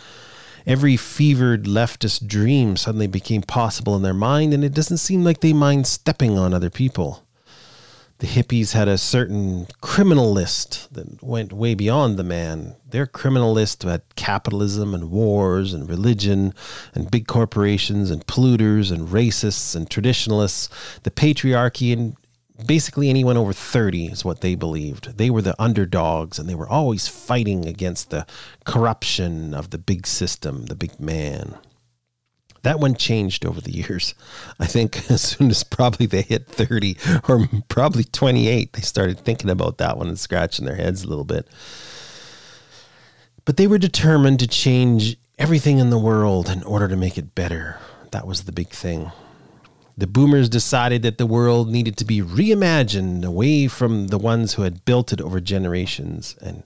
every 0.66 0.96
fevered 0.96 1.64
leftist 1.64 2.26
dream 2.26 2.76
suddenly 2.76 3.06
became 3.06 3.42
possible 3.42 3.96
in 3.96 4.02
their 4.02 4.14
mind, 4.14 4.54
and 4.54 4.64
it 4.64 4.74
doesn't 4.74 4.98
seem 4.98 5.24
like 5.24 5.40
they 5.40 5.52
mind 5.52 5.86
stepping 5.86 6.38
on 6.38 6.54
other 6.54 6.70
people. 6.70 7.24
The 8.20 8.26
hippies 8.26 8.72
had 8.72 8.86
a 8.86 8.98
certain 8.98 9.66
criminal 9.80 10.30
list 10.30 10.92
that 10.92 11.22
went 11.22 11.54
way 11.54 11.74
beyond 11.74 12.18
the 12.18 12.22
man. 12.22 12.76
Their 12.90 13.06
criminal 13.06 13.50
list 13.50 13.82
had 13.82 14.02
capitalism 14.14 14.92
and 14.94 15.10
wars 15.10 15.72
and 15.72 15.88
religion 15.88 16.52
and 16.94 17.10
big 17.10 17.26
corporations 17.26 18.10
and 18.10 18.26
polluters 18.26 18.92
and 18.92 19.08
racists 19.08 19.74
and 19.74 19.88
traditionalists, 19.88 20.68
the 21.02 21.10
patriarchy 21.10 21.94
and 21.94 22.14
basically 22.66 23.10
anyone 23.10 23.36
over 23.36 23.52
30 23.52 24.06
is 24.06 24.24
what 24.24 24.40
they 24.40 24.54
believed. 24.54 25.16
They 25.18 25.30
were 25.30 25.42
the 25.42 25.60
underdogs 25.60 26.38
and 26.38 26.48
they 26.48 26.54
were 26.54 26.68
always 26.68 27.08
fighting 27.08 27.66
against 27.66 28.10
the 28.10 28.26
corruption 28.64 29.54
of 29.54 29.70
the 29.70 29.78
big 29.78 30.06
system, 30.06 30.66
the 30.66 30.74
big 30.74 30.98
man. 31.00 31.56
That 32.62 32.80
one 32.80 32.94
changed 32.94 33.46
over 33.46 33.60
the 33.60 33.72
years. 33.76 34.14
I 34.58 34.66
think 34.66 35.10
as 35.10 35.22
soon 35.22 35.50
as 35.50 35.64
probably 35.64 36.06
they 36.06 36.22
hit 36.22 36.46
30 36.46 36.96
or 37.28 37.48
probably 37.68 38.04
28, 38.04 38.72
they 38.72 38.82
started 38.82 39.18
thinking 39.18 39.50
about 39.50 39.78
that 39.78 39.96
one 39.96 40.08
and 40.08 40.18
scratching 40.18 40.66
their 40.66 40.76
heads 40.76 41.04
a 41.04 41.08
little 41.08 41.24
bit. 41.24 41.48
But 43.44 43.56
they 43.56 43.66
were 43.66 43.78
determined 43.78 44.38
to 44.40 44.46
change 44.46 45.16
everything 45.38 45.78
in 45.78 45.90
the 45.90 45.98
world 45.98 46.48
in 46.50 46.62
order 46.62 46.86
to 46.88 46.96
make 46.96 47.16
it 47.16 47.34
better. 47.34 47.78
That 48.10 48.26
was 48.26 48.44
the 48.44 48.52
big 48.52 48.68
thing. 48.68 49.10
The 50.00 50.06
boomers 50.06 50.48
decided 50.48 51.02
that 51.02 51.18
the 51.18 51.26
world 51.26 51.68
needed 51.68 51.98
to 51.98 52.06
be 52.06 52.22
reimagined 52.22 53.22
away 53.22 53.68
from 53.68 54.06
the 54.06 54.16
ones 54.16 54.54
who 54.54 54.62
had 54.62 54.86
built 54.86 55.12
it 55.12 55.20
over 55.20 55.40
generations 55.42 56.36
and 56.40 56.62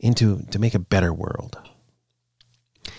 into 0.00 0.42
to 0.50 0.58
make 0.58 0.74
a 0.74 0.80
better 0.80 1.12
world. 1.12 1.56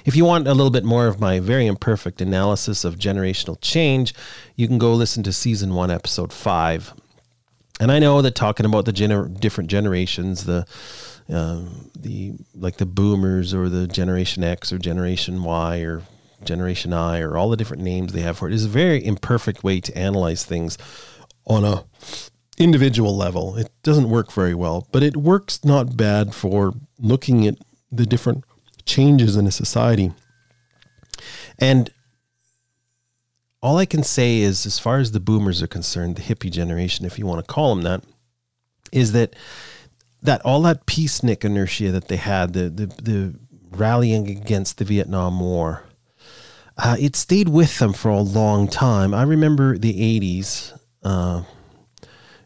If 0.05 0.15
you 0.15 0.23
want 0.23 0.47
a 0.47 0.53
little 0.53 0.71
bit 0.71 0.85
more 0.85 1.07
of 1.07 1.19
my 1.19 1.41
very 1.41 1.67
imperfect 1.67 2.21
analysis 2.21 2.85
of 2.85 2.97
generational 2.97 3.57
change, 3.59 4.13
you 4.55 4.69
can 4.69 4.77
go 4.77 4.93
listen 4.93 5.21
to 5.23 5.33
season 5.33 5.73
1 5.73 5.91
episode 5.91 6.31
5. 6.31 6.93
And 7.81 7.91
I 7.91 7.99
know 7.99 8.21
that 8.21 8.35
talking 8.35 8.65
about 8.65 8.85
the 8.85 8.93
gener- 8.93 9.37
different 9.37 9.69
generations, 9.69 10.45
the 10.45 10.65
um, 11.27 11.91
the 11.99 12.35
like 12.55 12.77
the 12.77 12.85
boomers 12.85 13.53
or 13.53 13.67
the 13.67 13.85
generation 13.87 14.45
X 14.45 14.71
or 14.71 14.77
generation 14.77 15.43
Y 15.43 15.79
or 15.79 16.03
Generation 16.45 16.93
I, 16.93 17.21
or 17.21 17.37
all 17.37 17.49
the 17.49 17.57
different 17.57 17.83
names 17.83 18.13
they 18.13 18.21
have 18.21 18.37
for 18.37 18.47
it, 18.47 18.53
is 18.53 18.65
a 18.65 18.69
very 18.69 19.03
imperfect 19.03 19.63
way 19.63 19.79
to 19.81 19.97
analyze 19.97 20.45
things 20.45 20.77
on 21.45 21.65
a 21.65 21.85
individual 22.57 23.15
level. 23.15 23.57
It 23.57 23.71
doesn't 23.83 24.09
work 24.09 24.31
very 24.31 24.53
well, 24.53 24.87
but 24.91 25.03
it 25.03 25.17
works 25.17 25.63
not 25.65 25.97
bad 25.97 26.35
for 26.35 26.73
looking 26.99 27.47
at 27.47 27.55
the 27.91 28.05
different 28.05 28.43
changes 28.85 29.35
in 29.35 29.47
a 29.47 29.51
society. 29.51 30.11
And 31.59 31.89
all 33.61 33.77
I 33.77 33.85
can 33.85 34.03
say 34.03 34.39
is, 34.39 34.65
as 34.65 34.77
far 34.77 34.99
as 34.99 35.11
the 35.11 35.19
boomers 35.19 35.61
are 35.61 35.67
concerned, 35.67 36.17
the 36.17 36.21
hippie 36.21 36.51
generation, 36.51 37.05
if 37.05 37.17
you 37.17 37.25
want 37.25 37.45
to 37.45 37.53
call 37.53 37.73
them 37.73 37.83
that, 37.83 38.03
is 38.91 39.13
that 39.13 39.35
that 40.21 40.41
all 40.45 40.61
that 40.61 40.85
peacenik 40.85 41.43
inertia 41.43 41.91
that 41.91 42.07
they 42.07 42.17
had, 42.17 42.53
the 42.53 42.69
the, 42.69 42.85
the 43.01 43.39
rallying 43.71 44.27
against 44.27 44.77
the 44.77 44.85
Vietnam 44.85 45.39
War, 45.39 45.83
uh, 46.77 46.95
it 46.99 47.15
stayed 47.15 47.49
with 47.49 47.77
them 47.79 47.93
for 47.93 48.09
a 48.09 48.21
long 48.21 48.67
time. 48.67 49.13
I 49.13 49.23
remember 49.23 49.77
the 49.77 49.93
80s. 50.19 50.77
Uh, 51.03 51.43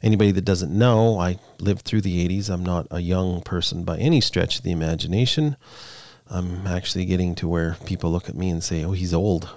anybody 0.01 0.31
that 0.31 0.45
doesn't 0.45 0.77
know, 0.77 1.19
I 1.19 1.39
lived 1.59 1.83
through 1.83 2.01
the 2.01 2.27
80s. 2.27 2.49
I'm 2.49 2.63
not 2.63 2.87
a 2.91 2.99
young 2.99 3.41
person 3.41 3.83
by 3.83 3.97
any 3.97 4.21
stretch 4.21 4.57
of 4.57 4.63
the 4.63 4.71
imagination. 4.71 5.55
I'm 6.29 6.67
actually 6.67 7.05
getting 7.05 7.35
to 7.35 7.47
where 7.47 7.77
people 7.85 8.11
look 8.11 8.27
at 8.27 8.35
me 8.35 8.49
and 8.49 8.63
say, 8.63 8.83
oh, 8.83 8.91
he's 8.91 9.13
old, 9.13 9.49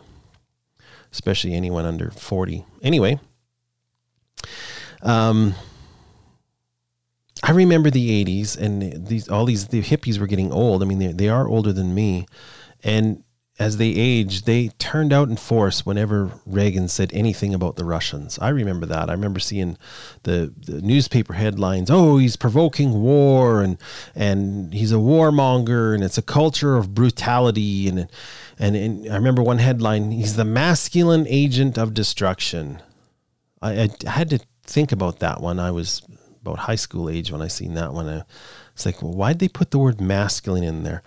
especially 1.12 1.54
anyone 1.54 1.84
under 1.84 2.12
40. 2.12 2.64
Anyway, 2.82 3.18
um, 5.02 5.54
I 7.42 7.52
remember 7.52 7.90
the 7.90 8.24
80s 8.24 8.56
and 8.56 9.06
these 9.06 9.28
all 9.28 9.46
these 9.46 9.68
the 9.68 9.82
hippies 9.82 10.18
were 10.18 10.26
getting 10.26 10.52
old. 10.52 10.82
I 10.82 10.86
mean, 10.86 10.98
they, 10.98 11.08
they 11.08 11.28
are 11.28 11.48
older 11.48 11.72
than 11.72 11.94
me. 11.94 12.26
And 12.84 13.24
as 13.60 13.76
they 13.76 13.90
aged, 13.90 14.46
they 14.46 14.68
turned 14.78 15.12
out 15.12 15.28
in 15.28 15.36
force 15.36 15.84
whenever 15.84 16.32
Reagan 16.46 16.88
said 16.88 17.10
anything 17.12 17.52
about 17.52 17.76
the 17.76 17.84
Russians. 17.84 18.38
I 18.38 18.48
remember 18.48 18.86
that. 18.86 19.10
I 19.10 19.12
remember 19.12 19.38
seeing 19.38 19.76
the, 20.22 20.52
the 20.64 20.80
newspaper 20.80 21.34
headlines, 21.34 21.90
"Oh, 21.90 22.16
he's 22.16 22.36
provoking 22.36 23.02
war 23.02 23.62
and 23.62 23.76
and 24.14 24.72
he's 24.72 24.92
a 24.92 24.96
warmonger 24.96 25.94
and 25.94 26.02
it's 26.02 26.16
a 26.16 26.22
culture 26.22 26.78
of 26.78 26.94
brutality." 26.94 27.86
And 27.86 28.08
and, 28.58 28.74
and 28.74 29.08
I 29.10 29.16
remember 29.16 29.42
one 29.42 29.58
headline, 29.58 30.10
"He's 30.10 30.36
the 30.36 30.44
masculine 30.46 31.26
agent 31.28 31.76
of 31.76 31.92
destruction." 31.92 32.80
I, 33.60 33.90
I 34.06 34.10
had 34.10 34.30
to 34.30 34.40
think 34.64 34.90
about 34.90 35.18
that 35.18 35.42
one. 35.42 35.60
I 35.60 35.70
was 35.70 36.00
about 36.40 36.60
high 36.60 36.76
school 36.76 37.10
age 37.10 37.30
when 37.30 37.42
I 37.42 37.48
seen 37.48 37.74
that 37.74 37.92
one. 37.92 38.24
It's 38.80 38.86
like, 38.86 39.02
well, 39.02 39.12
why'd 39.12 39.40
they 39.40 39.48
put 39.48 39.70
the 39.70 39.78
word 39.78 40.00
masculine 40.00 40.64
in 40.64 40.84
there? 40.84 41.02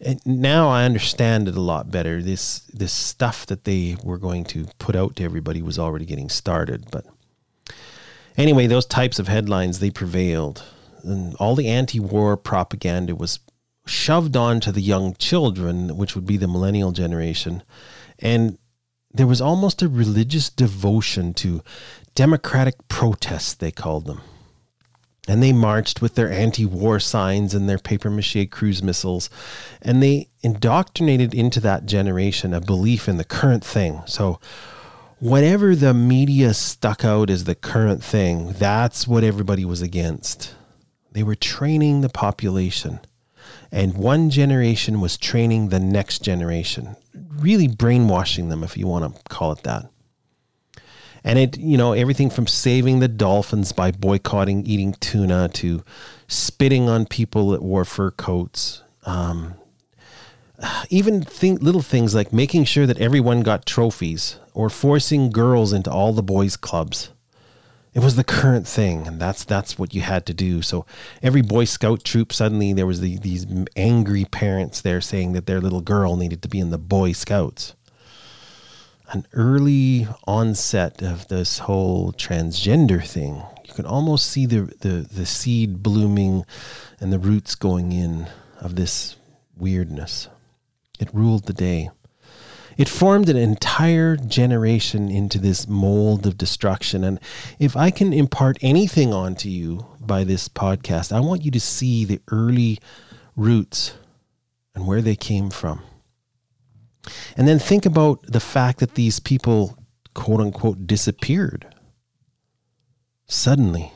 And 0.00 0.24
now 0.24 0.68
I 0.68 0.84
understand 0.84 1.48
it 1.48 1.56
a 1.56 1.60
lot 1.60 1.90
better. 1.90 2.22
This 2.22 2.60
this 2.72 2.92
stuff 2.92 3.46
that 3.46 3.64
they 3.64 3.96
were 4.04 4.18
going 4.18 4.44
to 4.44 4.66
put 4.78 4.94
out 4.94 5.16
to 5.16 5.24
everybody 5.24 5.60
was 5.60 5.78
already 5.78 6.04
getting 6.04 6.28
started. 6.28 6.88
But 6.92 7.04
anyway, 8.36 8.68
those 8.68 8.86
types 8.86 9.18
of 9.18 9.26
headlines 9.26 9.80
they 9.80 9.90
prevailed, 9.90 10.62
and 11.02 11.34
all 11.36 11.56
the 11.56 11.68
anti-war 11.68 12.36
propaganda 12.36 13.16
was 13.16 13.40
shoved 13.86 14.36
on 14.36 14.60
to 14.60 14.70
the 14.70 14.80
young 14.80 15.14
children, 15.14 15.96
which 15.96 16.14
would 16.14 16.26
be 16.26 16.36
the 16.36 16.48
millennial 16.48 16.92
generation, 16.92 17.64
and 18.20 18.56
there 19.12 19.26
was 19.26 19.40
almost 19.40 19.82
a 19.82 19.88
religious 19.88 20.48
devotion 20.50 21.34
to 21.34 21.62
democratic 22.14 22.86
protests, 22.88 23.54
they 23.54 23.72
called 23.72 24.06
them. 24.06 24.20
And 25.28 25.42
they 25.42 25.52
marched 25.52 26.00
with 26.00 26.14
their 26.14 26.30
anti 26.30 26.66
war 26.66 27.00
signs 27.00 27.54
and 27.54 27.68
their 27.68 27.78
paper 27.78 28.10
mache 28.10 28.48
cruise 28.50 28.82
missiles. 28.82 29.28
And 29.82 30.02
they 30.02 30.28
indoctrinated 30.42 31.34
into 31.34 31.60
that 31.60 31.86
generation 31.86 32.54
a 32.54 32.60
belief 32.60 33.08
in 33.08 33.16
the 33.16 33.24
current 33.24 33.64
thing. 33.64 34.02
So, 34.06 34.38
whatever 35.18 35.74
the 35.74 35.94
media 35.94 36.54
stuck 36.54 37.04
out 37.04 37.30
as 37.30 37.44
the 37.44 37.54
current 37.54 38.04
thing, 38.04 38.52
that's 38.52 39.08
what 39.08 39.24
everybody 39.24 39.64
was 39.64 39.82
against. 39.82 40.54
They 41.12 41.22
were 41.22 41.34
training 41.34 42.02
the 42.02 42.08
population. 42.08 43.00
And 43.72 43.96
one 43.96 44.30
generation 44.30 45.00
was 45.00 45.16
training 45.16 45.68
the 45.68 45.80
next 45.80 46.22
generation, 46.22 46.96
really 47.14 47.68
brainwashing 47.68 48.48
them, 48.48 48.62
if 48.62 48.76
you 48.76 48.86
want 48.86 49.16
to 49.16 49.22
call 49.24 49.52
it 49.52 49.62
that. 49.64 49.90
And 51.26 51.40
it, 51.40 51.58
you 51.58 51.76
know, 51.76 51.92
everything 51.92 52.30
from 52.30 52.46
saving 52.46 53.00
the 53.00 53.08
dolphins 53.08 53.72
by 53.72 53.90
boycotting 53.90 54.64
eating 54.64 54.94
tuna 55.00 55.48
to 55.54 55.82
spitting 56.28 56.88
on 56.88 57.04
people 57.04 57.50
that 57.50 57.62
wore 57.62 57.84
fur 57.84 58.12
coats. 58.12 58.82
Um, 59.04 59.54
even 60.88 61.22
think, 61.22 61.60
little 61.60 61.82
things 61.82 62.14
like 62.14 62.32
making 62.32 62.64
sure 62.64 62.86
that 62.86 62.98
everyone 62.98 63.42
got 63.42 63.66
trophies 63.66 64.38
or 64.54 64.70
forcing 64.70 65.30
girls 65.30 65.72
into 65.72 65.90
all 65.90 66.12
the 66.12 66.22
boys' 66.22 66.56
clubs. 66.56 67.10
It 67.92 68.04
was 68.04 68.16
the 68.16 68.24
current 68.24 68.68
thing, 68.68 69.06
and 69.06 69.18
that's 69.20 69.42
that's 69.44 69.78
what 69.78 69.94
you 69.94 70.02
had 70.02 70.26
to 70.26 70.34
do. 70.34 70.60
So 70.60 70.84
every 71.22 71.40
Boy 71.40 71.64
Scout 71.64 72.04
troop 72.04 72.32
suddenly 72.32 72.74
there 72.74 72.86
was 72.86 73.00
the, 73.00 73.18
these 73.18 73.46
angry 73.74 74.26
parents 74.26 74.82
there 74.82 75.00
saying 75.00 75.32
that 75.32 75.46
their 75.46 75.62
little 75.62 75.80
girl 75.80 76.16
needed 76.16 76.42
to 76.42 76.48
be 76.48 76.60
in 76.60 76.70
the 76.70 76.78
Boy 76.78 77.12
Scouts. 77.12 77.74
An 79.12 79.26
early 79.32 80.08
onset 80.26 81.00
of 81.00 81.28
this 81.28 81.60
whole 81.60 82.12
transgender 82.12 83.06
thing. 83.06 83.42
You 83.64 83.72
can 83.72 83.86
almost 83.86 84.26
see 84.28 84.46
the, 84.46 84.62
the, 84.80 85.06
the 85.10 85.26
seed 85.26 85.82
blooming 85.82 86.44
and 87.00 87.12
the 87.12 87.18
roots 87.18 87.54
going 87.54 87.92
in 87.92 88.26
of 88.60 88.74
this 88.74 89.16
weirdness. 89.56 90.28
It 90.98 91.12
ruled 91.12 91.44
the 91.44 91.52
day. 91.52 91.90
It 92.76 92.88
formed 92.88 93.28
an 93.28 93.36
entire 93.36 94.16
generation 94.16 95.08
into 95.08 95.38
this 95.38 95.66
mold 95.66 96.26
of 96.26 96.36
destruction. 96.36 97.04
And 97.04 97.20
if 97.58 97.76
I 97.76 97.90
can 97.90 98.12
impart 98.12 98.58
anything 98.60 99.14
onto 99.14 99.48
you 99.48 99.86
by 100.00 100.24
this 100.24 100.48
podcast, 100.48 101.10
I 101.12 101.20
want 101.20 101.44
you 101.44 101.50
to 101.52 101.60
see 101.60 102.04
the 102.04 102.20
early 102.30 102.78
roots 103.34 103.94
and 104.74 104.86
where 104.86 105.00
they 105.00 105.16
came 105.16 105.48
from. 105.48 105.82
And 107.36 107.46
then 107.46 107.58
think 107.58 107.86
about 107.86 108.22
the 108.22 108.40
fact 108.40 108.80
that 108.80 108.94
these 108.94 109.20
people, 109.20 109.78
quote 110.14 110.40
unquote, 110.40 110.86
disappeared 110.86 111.66
suddenly. 113.26 113.92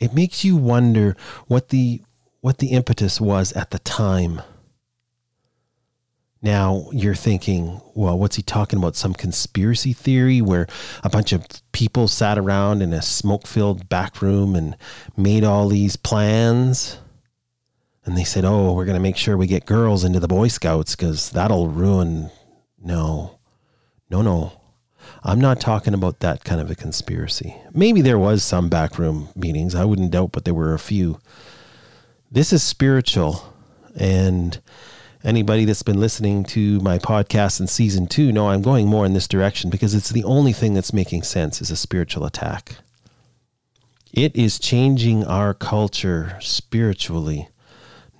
It 0.00 0.14
makes 0.14 0.44
you 0.44 0.56
wonder 0.56 1.16
what 1.46 1.68
the 1.68 2.02
what 2.40 2.58
the 2.58 2.68
impetus 2.68 3.20
was 3.20 3.52
at 3.52 3.70
the 3.70 3.78
time 3.78 4.42
now 6.42 6.88
you're 6.92 7.14
thinking, 7.14 7.80
well, 7.94 8.18
what's 8.18 8.34
he 8.34 8.42
talking 8.42 8.78
about? 8.80 8.96
Some 8.96 9.14
conspiracy 9.14 9.92
theory 9.92 10.42
where 10.42 10.66
a 11.04 11.08
bunch 11.08 11.32
of 11.32 11.46
people 11.70 12.08
sat 12.08 12.36
around 12.36 12.82
in 12.82 12.92
a 12.92 13.00
smoke 13.00 13.46
filled 13.46 13.88
back 13.88 14.20
room 14.20 14.56
and 14.56 14.76
made 15.16 15.44
all 15.44 15.68
these 15.68 15.94
plans. 15.94 16.98
And 18.04 18.16
they 18.16 18.24
said, 18.24 18.44
oh, 18.44 18.72
we're 18.72 18.84
going 18.84 18.96
to 18.96 19.02
make 19.02 19.16
sure 19.16 19.36
we 19.36 19.46
get 19.46 19.64
girls 19.64 20.02
into 20.02 20.18
the 20.18 20.28
Boy 20.28 20.48
Scouts 20.48 20.96
because 20.96 21.30
that'll 21.30 21.68
ruin. 21.68 22.30
No, 22.82 23.38
no, 24.10 24.22
no. 24.22 24.52
I'm 25.24 25.40
not 25.40 25.60
talking 25.60 25.94
about 25.94 26.20
that 26.20 26.42
kind 26.44 26.60
of 26.60 26.70
a 26.70 26.74
conspiracy. 26.74 27.56
Maybe 27.72 28.00
there 28.00 28.18
was 28.18 28.42
some 28.42 28.68
backroom 28.68 29.28
meetings. 29.36 29.74
I 29.74 29.84
wouldn't 29.84 30.10
doubt, 30.10 30.32
but 30.32 30.44
there 30.44 30.54
were 30.54 30.74
a 30.74 30.80
few. 30.80 31.20
This 32.30 32.52
is 32.52 32.62
spiritual. 32.62 33.54
And 33.94 34.60
anybody 35.22 35.64
that's 35.64 35.84
been 35.84 36.00
listening 36.00 36.42
to 36.44 36.80
my 36.80 36.98
podcast 36.98 37.60
in 37.60 37.68
season 37.68 38.08
two 38.08 38.32
know 38.32 38.48
I'm 38.48 38.62
going 38.62 38.88
more 38.88 39.06
in 39.06 39.12
this 39.12 39.28
direction 39.28 39.70
because 39.70 39.94
it's 39.94 40.10
the 40.10 40.24
only 40.24 40.52
thing 40.52 40.74
that's 40.74 40.92
making 40.92 41.22
sense 41.22 41.60
is 41.60 41.70
a 41.70 41.76
spiritual 41.76 42.24
attack. 42.24 42.76
It 44.12 44.34
is 44.34 44.58
changing 44.58 45.24
our 45.24 45.54
culture 45.54 46.36
spiritually, 46.40 47.48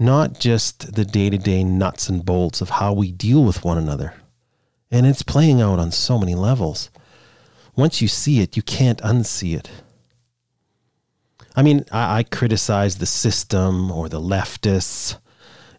not 0.02 0.38
just 0.38 0.94
the 0.94 1.04
day 1.04 1.30
to 1.30 1.38
day 1.38 1.64
nuts 1.64 2.08
and 2.08 2.24
bolts 2.24 2.60
of 2.60 2.70
how 2.70 2.92
we 2.92 3.12
deal 3.12 3.44
with 3.44 3.64
one 3.64 3.78
another. 3.78 4.14
And 4.90 5.06
it's 5.06 5.22
playing 5.22 5.60
out 5.60 5.78
on 5.78 5.90
so 5.90 6.18
many 6.18 6.34
levels. 6.34 6.90
Once 7.74 8.02
you 8.02 8.08
see 8.08 8.40
it, 8.40 8.56
you 8.56 8.62
can't 8.62 9.00
unsee 9.00 9.56
it. 9.56 9.70
I 11.56 11.62
mean, 11.62 11.84
I, 11.90 12.18
I 12.18 12.22
criticize 12.22 12.96
the 12.96 13.06
system 13.06 13.90
or 13.90 14.08
the 14.08 14.20
leftists 14.20 15.16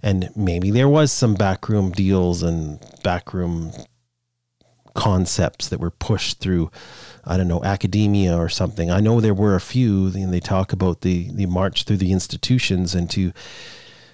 and 0.04 0.30
maybe 0.36 0.70
there 0.70 0.90
was 0.90 1.12
some 1.12 1.34
backroom 1.34 1.92
deals 1.92 2.44
and 2.44 2.80
backroom 3.04 3.72
concepts 4.94 5.70
that 5.70 5.80
were 5.80 5.90
pushed 5.90 6.40
through 6.40 6.70
I 7.26 7.38
don't 7.38 7.48
know 7.48 7.64
academia 7.64 8.38
or 8.38 8.50
something. 8.50 8.92
I 8.92 9.00
know 9.00 9.22
there 9.22 9.34
were 9.34 9.56
a 9.56 9.62
few 9.62 10.08
and 10.08 10.34
they 10.34 10.42
talk 10.42 10.74
about 10.74 11.02
the 11.02 11.32
the 11.32 11.46
march 11.46 11.86
through 11.86 11.98
the 11.98 12.12
institutions 12.12 12.94
and 12.94 13.10
to 13.12 13.32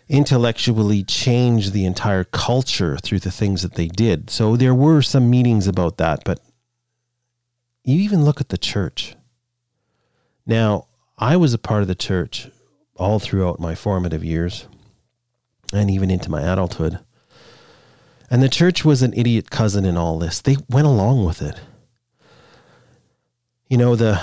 intellectually 0.09 1.03
change 1.03 1.71
the 1.71 1.85
entire 1.85 2.23
culture 2.23 2.97
through 2.97 3.19
the 3.19 3.31
things 3.31 3.61
that 3.61 3.75
they 3.75 3.87
did. 3.87 4.29
So 4.31 4.57
there 4.57 4.73
were 4.73 5.03
some 5.03 5.29
meetings 5.29 5.67
about 5.67 5.97
that, 5.97 6.23
but 6.25 6.39
you 7.83 7.99
even 7.99 8.25
look 8.25 8.41
at 8.41 8.49
the 8.49 8.57
church. 8.57 9.15
Now, 10.47 10.87
I 11.17 11.37
was 11.37 11.53
a 11.53 11.59
part 11.59 11.83
of 11.83 11.87
the 11.87 11.95
church 11.95 12.49
all 12.95 13.19
throughout 13.19 13.59
my 13.59 13.75
formative 13.75 14.23
years 14.23 14.67
and 15.71 15.91
even 15.91 16.09
into 16.09 16.31
my 16.31 16.41
adulthood. 16.41 16.99
And 18.31 18.41
the 18.41 18.49
church 18.49 18.83
was 18.83 19.01
an 19.03 19.13
idiot 19.15 19.51
cousin 19.51 19.85
in 19.85 19.95
all 19.95 20.17
this. 20.17 20.41
They 20.41 20.57
went 20.69 20.87
along 20.87 21.25
with 21.25 21.41
it. 21.41 21.59
You 23.69 23.77
know, 23.77 23.95
the 23.95 24.21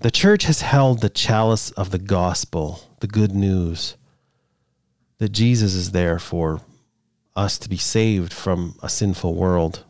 the 0.00 0.10
church 0.12 0.44
has 0.44 0.60
held 0.60 1.00
the 1.00 1.08
chalice 1.08 1.72
of 1.72 1.90
the 1.90 1.98
gospel, 1.98 2.80
the 3.00 3.08
good 3.08 3.32
news 3.32 3.96
that 5.18 5.30
Jesus 5.30 5.74
is 5.74 5.92
there 5.92 6.18
for 6.18 6.60
us 7.36 7.58
to 7.58 7.68
be 7.68 7.76
saved 7.76 8.32
from 8.32 8.76
a 8.82 8.88
sinful 8.88 9.34
world. 9.34 9.84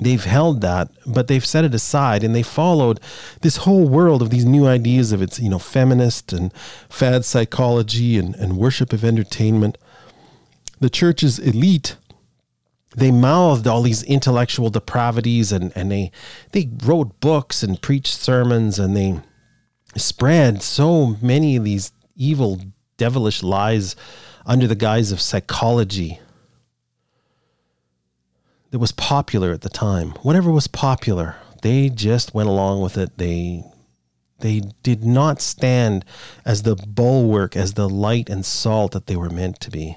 They've 0.00 0.24
held 0.24 0.60
that, 0.60 0.90
but 1.06 1.28
they've 1.28 1.44
set 1.44 1.64
it 1.64 1.74
aside 1.74 2.24
and 2.24 2.34
they 2.34 2.42
followed 2.42 3.00
this 3.42 3.58
whole 3.58 3.86
world 3.86 4.22
of 4.22 4.30
these 4.30 4.44
new 4.44 4.66
ideas 4.66 5.12
of 5.12 5.22
its, 5.22 5.38
you 5.38 5.48
know, 5.48 5.60
feminist 5.60 6.32
and 6.32 6.52
fad 6.88 7.24
psychology 7.24 8.18
and, 8.18 8.34
and 8.34 8.56
worship 8.56 8.92
of 8.92 9.04
entertainment. 9.04 9.78
The 10.80 10.90
church's 10.90 11.38
elite, 11.38 11.96
they 12.96 13.12
mouthed 13.12 13.68
all 13.68 13.82
these 13.82 14.02
intellectual 14.02 14.68
depravities 14.68 15.52
and, 15.52 15.72
and 15.76 15.92
they 15.92 16.10
they 16.50 16.68
wrote 16.84 17.20
books 17.20 17.62
and 17.62 17.80
preached 17.80 18.14
sermons 18.14 18.80
and 18.80 18.96
they 18.96 19.20
spread 19.96 20.60
so 20.60 21.16
many 21.22 21.54
of 21.54 21.62
these 21.64 21.92
evil, 22.16 22.60
devilish 22.96 23.42
lies 23.42 23.96
under 24.46 24.66
the 24.66 24.74
guise 24.74 25.12
of 25.12 25.20
psychology 25.20 26.20
that 28.70 28.78
was 28.78 28.92
popular 28.92 29.52
at 29.52 29.60
the 29.60 29.68
time. 29.68 30.10
Whatever 30.22 30.50
was 30.50 30.66
popular, 30.66 31.36
they 31.62 31.88
just 31.88 32.34
went 32.34 32.48
along 32.48 32.82
with 32.82 32.98
it. 32.98 33.16
They 33.18 33.64
they 34.40 34.62
did 34.82 35.04
not 35.04 35.40
stand 35.40 36.04
as 36.44 36.62
the 36.62 36.74
bulwark, 36.74 37.56
as 37.56 37.74
the 37.74 37.88
light 37.88 38.28
and 38.28 38.44
salt 38.44 38.92
that 38.92 39.06
they 39.06 39.16
were 39.16 39.30
meant 39.30 39.60
to 39.60 39.70
be. 39.70 39.96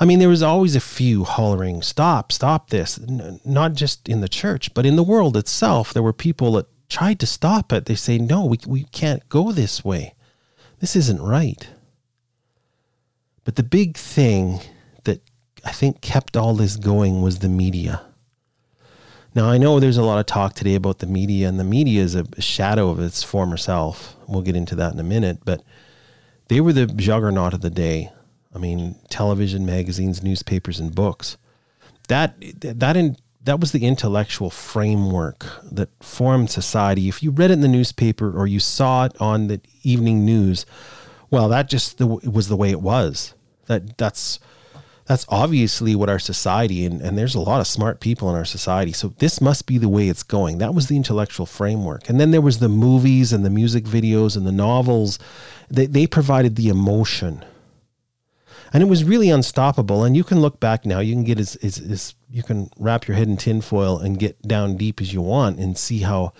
I 0.00 0.06
mean, 0.06 0.18
there 0.18 0.30
was 0.30 0.42
always 0.42 0.74
a 0.74 0.80
few 0.80 1.24
hollering, 1.24 1.82
"Stop! 1.82 2.32
Stop 2.32 2.70
this!" 2.70 2.98
not 3.44 3.74
just 3.74 4.08
in 4.08 4.22
the 4.22 4.28
church, 4.28 4.72
but 4.72 4.86
in 4.86 4.96
the 4.96 5.02
world 5.02 5.36
itself. 5.36 5.92
There 5.92 6.02
were 6.02 6.14
people 6.14 6.52
that 6.52 6.66
tried 6.88 7.20
to 7.20 7.26
stop 7.26 7.70
it. 7.72 7.84
They 7.84 7.94
say, 7.94 8.16
"No, 8.18 8.46
we 8.46 8.58
we 8.66 8.84
can't 8.84 9.28
go 9.28 9.52
this 9.52 9.84
way. 9.84 10.14
This 10.80 10.96
isn't 10.96 11.22
right." 11.22 11.68
But 13.44 13.56
the 13.56 13.62
big 13.62 13.96
thing 13.96 14.60
that 15.04 15.22
I 15.64 15.72
think 15.72 16.00
kept 16.00 16.36
all 16.36 16.54
this 16.54 16.76
going 16.76 17.22
was 17.22 17.38
the 17.38 17.48
media. 17.48 18.02
Now, 19.34 19.48
I 19.48 19.58
know 19.58 19.78
there's 19.78 19.96
a 19.96 20.02
lot 20.02 20.18
of 20.18 20.26
talk 20.26 20.54
today 20.54 20.74
about 20.74 20.98
the 20.98 21.06
media, 21.06 21.48
and 21.48 21.58
the 21.58 21.64
media 21.64 22.02
is 22.02 22.16
a 22.16 22.26
shadow 22.40 22.90
of 22.90 22.98
its 22.98 23.22
former 23.22 23.56
self. 23.56 24.16
We'll 24.26 24.42
get 24.42 24.56
into 24.56 24.74
that 24.76 24.92
in 24.92 24.98
a 24.98 25.04
minute, 25.04 25.38
but 25.44 25.62
they 26.48 26.60
were 26.60 26.72
the 26.72 26.86
juggernaut 26.86 27.54
of 27.54 27.60
the 27.60 27.70
day. 27.70 28.10
I 28.52 28.58
mean, 28.58 28.96
television, 29.08 29.64
magazines, 29.64 30.22
newspapers, 30.22 30.80
and 30.80 30.92
books. 30.92 31.36
That 32.08 32.34
that 32.60 32.96
in, 32.96 33.16
that 33.44 33.60
was 33.60 33.72
the 33.72 33.86
intellectual 33.86 34.50
framework 34.50 35.46
that 35.72 35.88
formed 36.02 36.50
society. 36.50 37.08
If 37.08 37.22
you 37.22 37.30
read 37.30 37.50
it 37.50 37.54
in 37.54 37.60
the 37.62 37.68
newspaper 37.68 38.36
or 38.36 38.46
you 38.46 38.60
saw 38.60 39.06
it 39.06 39.16
on 39.20 39.46
the 39.46 39.60
evening 39.82 40.24
news, 40.24 40.66
well, 41.30 41.48
that 41.48 41.68
just 41.68 41.98
the, 41.98 42.06
was 42.06 42.48
the 42.48 42.56
way 42.56 42.70
it 42.70 42.82
was. 42.82 43.34
That 43.66 43.96
that's 43.96 44.40
that's 45.06 45.26
obviously 45.28 45.96
what 45.96 46.08
our 46.08 46.18
society 46.18 46.84
and, 46.84 47.00
and 47.00 47.18
there's 47.18 47.34
a 47.34 47.40
lot 47.40 47.60
of 47.60 47.66
smart 47.66 48.00
people 48.00 48.28
in 48.30 48.36
our 48.36 48.44
society. 48.44 48.92
So 48.92 49.08
this 49.18 49.40
must 49.40 49.66
be 49.66 49.78
the 49.78 49.88
way 49.88 50.08
it's 50.08 50.22
going. 50.22 50.58
That 50.58 50.74
was 50.74 50.86
the 50.86 50.96
intellectual 50.96 51.46
framework. 51.46 52.08
And 52.08 52.20
then 52.20 52.30
there 52.30 52.40
was 52.40 52.58
the 52.58 52.68
movies 52.68 53.32
and 53.32 53.44
the 53.44 53.50
music 53.50 53.84
videos 53.84 54.36
and 54.36 54.46
the 54.46 54.52
novels. 54.52 55.18
They, 55.68 55.86
they 55.86 56.06
provided 56.06 56.54
the 56.54 56.68
emotion. 56.68 57.44
And 58.72 58.84
it 58.84 58.86
was 58.86 59.02
really 59.02 59.30
unstoppable. 59.30 60.04
And 60.04 60.16
you 60.16 60.22
can 60.22 60.40
look 60.40 60.60
back 60.60 60.86
now. 60.86 61.00
You 61.00 61.14
can 61.14 61.24
get 61.24 61.40
as, 61.40 61.56
as, 61.56 61.78
as 61.78 62.14
you 62.30 62.42
can 62.42 62.70
wrap 62.78 63.08
your 63.08 63.16
head 63.16 63.28
in 63.28 63.36
tinfoil 63.36 63.98
and 63.98 64.18
get 64.18 64.40
down 64.42 64.76
deep 64.76 65.00
as 65.00 65.12
you 65.12 65.20
want 65.20 65.58
and 65.58 65.76
see 65.76 66.00
how 66.00 66.32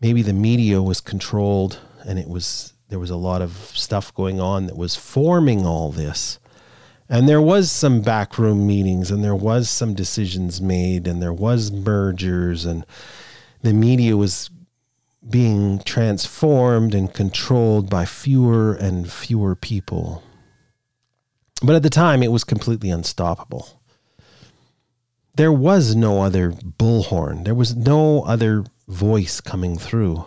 maybe 0.00 0.22
the 0.22 0.32
media 0.32 0.82
was 0.82 1.00
controlled 1.00 1.78
and 2.06 2.18
it 2.18 2.28
was 2.28 2.72
there 2.88 2.98
was 2.98 3.10
a 3.10 3.16
lot 3.16 3.42
of 3.42 3.52
stuff 3.74 4.14
going 4.14 4.40
on 4.40 4.66
that 4.66 4.76
was 4.76 4.94
forming 4.94 5.66
all 5.66 5.90
this. 5.90 6.38
And 7.08 7.28
there 7.28 7.40
was 7.40 7.70
some 7.70 8.02
backroom 8.02 8.66
meetings 8.66 9.10
and 9.10 9.24
there 9.24 9.34
was 9.34 9.68
some 9.68 9.94
decisions 9.94 10.60
made 10.60 11.06
and 11.06 11.20
there 11.20 11.32
was 11.32 11.72
mergers 11.72 12.64
and 12.64 12.86
the 13.62 13.72
media 13.72 14.16
was 14.16 14.50
being 15.28 15.80
transformed 15.80 16.94
and 16.94 17.12
controlled 17.12 17.90
by 17.90 18.04
fewer 18.04 18.74
and 18.74 19.10
fewer 19.10 19.54
people. 19.54 20.22
But 21.62 21.74
at 21.74 21.82
the 21.82 21.90
time 21.90 22.22
it 22.22 22.32
was 22.32 22.44
completely 22.44 22.90
unstoppable 22.90 23.80
there 25.36 25.52
was 25.52 25.96
no 25.96 26.22
other 26.22 26.52
bullhorn. 26.52 27.44
There 27.44 27.54
was 27.54 27.74
no 27.74 28.22
other 28.22 28.64
voice 28.86 29.40
coming 29.40 29.76
through. 29.76 30.24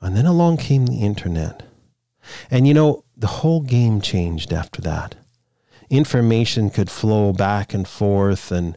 And 0.00 0.16
then 0.16 0.26
along 0.26 0.58
came 0.58 0.86
the 0.86 1.00
internet. 1.00 1.62
And 2.50 2.66
you 2.66 2.74
know 2.74 3.04
the 3.16 3.26
whole 3.26 3.60
game 3.60 4.00
changed 4.00 4.52
after 4.52 4.82
that. 4.82 5.14
Information 5.90 6.70
could 6.70 6.90
flow 6.90 7.32
back 7.32 7.74
and 7.74 7.86
forth 7.86 8.50
and 8.50 8.76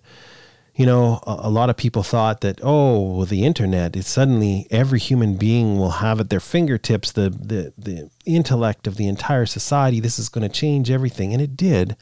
you 0.75 0.85
know 0.85 1.19
a, 1.25 1.41
a, 1.43 1.49
lot 1.49 1.69
of 1.69 1.77
people 1.77 2.03
thought 2.03 2.41
that 2.41 2.59
oh 2.61 3.17
well, 3.17 3.25
the 3.25 3.45
internet 3.45 3.95
is 3.95 4.07
suddenly 4.07 4.67
every 4.69 4.99
human 4.99 5.35
being 5.37 5.77
will 5.77 6.01
have 6.01 6.19
at 6.19 6.29
their 6.29 6.39
fingertips 6.39 7.11
the 7.11 7.29
the, 7.29 7.73
the 7.77 8.09
intellect 8.25 8.87
of 8.87 8.97
the 8.97 9.07
entire 9.07 9.45
society. 9.45 9.99
This 9.99 10.19
is 10.19 10.29
going 10.29 10.47
to 10.47 10.53
change 10.53 10.91
everything. 10.91 11.33
And 11.33 11.41
it 11.41 11.55
did 11.55 11.95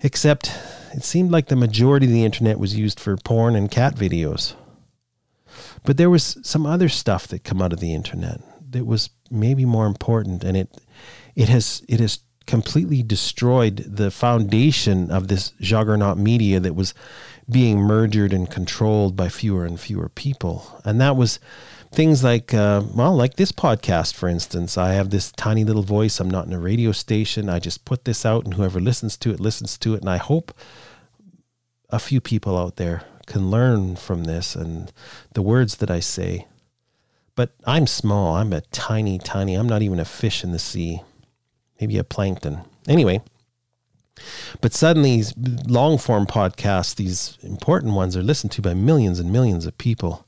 except 0.00 0.52
it 0.94 1.04
seemed 1.04 1.30
like 1.30 1.46
the 1.46 1.56
majority 1.56 2.06
of 2.06 2.12
the 2.12 2.24
internet 2.24 2.58
was 2.58 2.76
used 2.76 2.98
for 3.00 3.16
porn 3.16 3.54
and 3.56 3.70
cat 3.70 3.94
videos 3.94 4.54
but 5.84 5.96
there 5.96 6.10
was 6.10 6.38
some 6.42 6.66
other 6.66 6.88
stuff 6.88 7.26
that 7.28 7.44
come 7.44 7.60
out 7.60 7.72
of 7.72 7.80
the 7.80 7.94
internet 7.94 8.40
that 8.70 8.86
was 8.86 9.10
maybe 9.30 9.64
more 9.64 9.86
important 9.86 10.44
and 10.44 10.56
it 10.56 10.76
it 11.34 11.48
has 11.48 11.82
it 11.88 12.00
has 12.00 12.20
completely 12.46 13.02
destroyed 13.02 13.76
the 13.76 14.10
foundation 14.10 15.10
of 15.10 15.28
this 15.28 15.52
juggernaut 15.60 16.18
media 16.18 16.60
that 16.60 16.74
was 16.74 16.94
being 17.50 17.78
merged 17.78 18.32
and 18.32 18.50
controlled 18.50 19.16
by 19.16 19.28
fewer 19.28 19.64
and 19.64 19.80
fewer 19.80 20.08
people. 20.08 20.80
And 20.84 21.00
that 21.00 21.16
was 21.16 21.38
things 21.94 22.22
like, 22.22 22.52
uh, 22.52 22.82
well, 22.94 23.14
like 23.14 23.36
this 23.36 23.52
podcast, 23.52 24.14
for 24.14 24.28
instance. 24.28 24.76
I 24.76 24.92
have 24.92 25.10
this 25.10 25.32
tiny 25.32 25.64
little 25.64 25.82
voice. 25.82 26.20
I'm 26.20 26.30
not 26.30 26.46
in 26.46 26.52
a 26.52 26.58
radio 26.58 26.92
station. 26.92 27.48
I 27.48 27.58
just 27.58 27.84
put 27.84 28.04
this 28.04 28.26
out, 28.26 28.44
and 28.44 28.54
whoever 28.54 28.80
listens 28.80 29.16
to 29.18 29.30
it 29.30 29.40
listens 29.40 29.78
to 29.78 29.94
it. 29.94 30.00
And 30.00 30.10
I 30.10 30.18
hope 30.18 30.52
a 31.90 31.98
few 31.98 32.20
people 32.20 32.58
out 32.58 32.76
there 32.76 33.02
can 33.26 33.50
learn 33.50 33.96
from 33.96 34.24
this 34.24 34.54
and 34.54 34.92
the 35.32 35.42
words 35.42 35.76
that 35.76 35.90
I 35.90 36.00
say. 36.00 36.46
But 37.36 37.52
I'm 37.64 37.86
small. 37.86 38.36
I'm 38.36 38.52
a 38.52 38.60
tiny, 38.60 39.18
tiny, 39.18 39.54
I'm 39.54 39.68
not 39.68 39.82
even 39.82 39.98
a 39.98 40.04
fish 40.04 40.44
in 40.44 40.52
the 40.52 40.58
sea 40.58 41.00
maybe 41.80 41.98
a 41.98 42.04
plankton. 42.04 42.60
Anyway, 42.88 43.20
but 44.60 44.72
suddenly, 44.72 45.22
long 45.66 45.98
form 45.98 46.26
podcasts, 46.26 46.94
these 46.94 47.38
important 47.42 47.94
ones, 47.94 48.16
are 48.16 48.22
listened 48.22 48.52
to 48.52 48.62
by 48.62 48.74
millions 48.74 49.18
and 49.18 49.32
millions 49.32 49.66
of 49.66 49.76
people. 49.78 50.26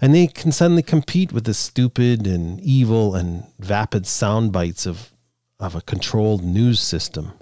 And 0.00 0.14
they 0.14 0.26
can 0.26 0.50
suddenly 0.50 0.82
compete 0.82 1.32
with 1.32 1.44
the 1.44 1.54
stupid 1.54 2.26
and 2.26 2.60
evil 2.60 3.14
and 3.14 3.44
vapid 3.58 4.06
sound 4.06 4.52
bites 4.52 4.86
of, 4.86 5.12
of 5.58 5.74
a 5.74 5.82
controlled 5.82 6.42
news 6.42 6.80
system. 6.80 7.32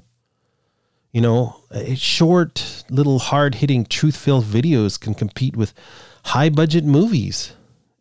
You 1.12 1.20
know, 1.20 1.56
short, 1.94 2.84
little 2.90 3.18
hard 3.18 3.56
hitting, 3.56 3.86
truth 3.86 4.16
filled 4.16 4.44
videos 4.44 5.00
can 5.00 5.14
compete 5.14 5.56
with 5.56 5.72
high 6.24 6.48
budget 6.48 6.84
movies 6.84 7.52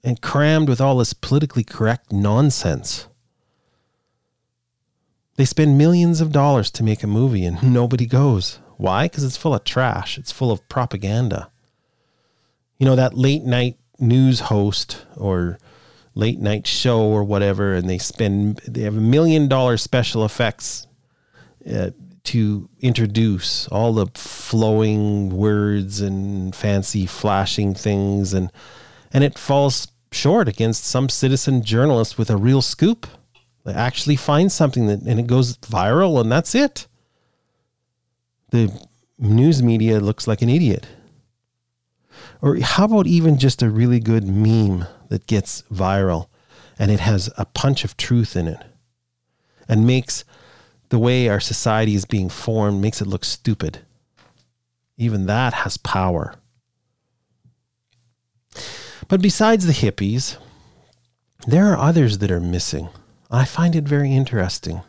and 0.03 0.21
crammed 0.21 0.69
with 0.69 0.81
all 0.81 0.97
this 0.97 1.13
politically 1.13 1.63
correct 1.63 2.11
nonsense. 2.11 3.07
They 5.35 5.45
spend 5.45 5.77
millions 5.77 6.19
of 6.19 6.31
dollars 6.31 6.71
to 6.71 6.83
make 6.83 7.03
a 7.03 7.07
movie 7.07 7.45
and 7.45 7.61
nobody 7.73 8.05
goes. 8.05 8.59
Why? 8.77 9.05
Because 9.05 9.23
it's 9.23 9.37
full 9.37 9.53
of 9.53 9.63
trash. 9.63 10.17
It's 10.17 10.31
full 10.31 10.51
of 10.51 10.67
propaganda. 10.67 11.51
You 12.77 12.85
know, 12.85 12.95
that 12.95 13.15
late 13.15 13.43
night 13.43 13.77
news 13.99 14.41
host 14.41 15.05
or 15.15 15.57
late 16.15 16.39
night 16.39 16.65
show 16.65 17.01
or 17.01 17.23
whatever, 17.23 17.73
and 17.73 17.89
they 17.89 17.97
spend, 17.97 18.57
they 18.67 18.81
have 18.81 18.97
a 18.97 19.01
million 19.01 19.47
dollar 19.47 19.77
special 19.77 20.25
effects 20.25 20.87
uh, 21.71 21.91
to 22.23 22.69
introduce 22.79 23.67
all 23.69 23.93
the 23.93 24.07
flowing 24.15 25.29
words 25.29 26.01
and 26.01 26.55
fancy 26.55 27.05
flashing 27.05 27.73
things. 27.73 28.33
And, 28.33 28.51
and 29.13 29.23
it 29.23 29.37
falls 29.37 29.87
short 30.11 30.47
against 30.47 30.83
some 30.83 31.09
citizen 31.09 31.63
journalist 31.63 32.17
with 32.17 32.29
a 32.29 32.37
real 32.37 32.61
scoop 32.61 33.07
they 33.67 33.73
actually 33.73 34.15
find 34.15 34.49
something 34.49 34.87
that 34.87 35.01
and 35.01 35.19
it 35.19 35.27
goes 35.27 35.57
viral 35.57 36.21
and 36.21 36.31
that's 36.31 36.55
it. 36.55 36.87
The 38.51 38.71
news 39.19 39.61
media 39.61 39.99
looks 39.99 40.25
like 40.25 40.41
an 40.41 40.47
idiot. 40.47 40.87
Or 42.41 42.57
how 42.57 42.85
about 42.85 43.07
even 43.07 43.37
just 43.37 43.61
a 43.61 43.69
really 43.69 43.99
good 43.99 44.25
meme 44.27 44.85
that 45.09 45.27
gets 45.27 45.63
viral 45.71 46.27
and 46.79 46.91
it 46.91 46.99
has 46.99 47.29
a 47.37 47.45
punch 47.45 47.83
of 47.83 47.97
truth 47.97 48.35
in 48.35 48.47
it 48.47 48.63
and 49.67 49.87
makes 49.87 50.23
the 50.89 50.99
way 50.99 51.27
our 51.27 51.39
society 51.39 51.95
is 51.95 52.05
being 52.05 52.29
formed 52.29 52.81
makes 52.81 53.01
it 53.01 53.07
look 53.07 53.25
stupid. 53.25 53.79
Even 54.97 55.25
that 55.25 55.53
has 55.53 55.77
power. 55.77 56.35
But 59.07 59.21
besides 59.21 59.65
the 59.65 59.73
hippies, 59.73 60.37
there 61.45 61.67
are 61.71 61.77
others 61.77 62.17
that 62.19 62.31
are 62.31 62.39
missing. 62.39 62.89
I 63.29 63.45
find 63.45 63.75
it 63.75 63.83
very 63.83 64.13
interesting 64.13 64.81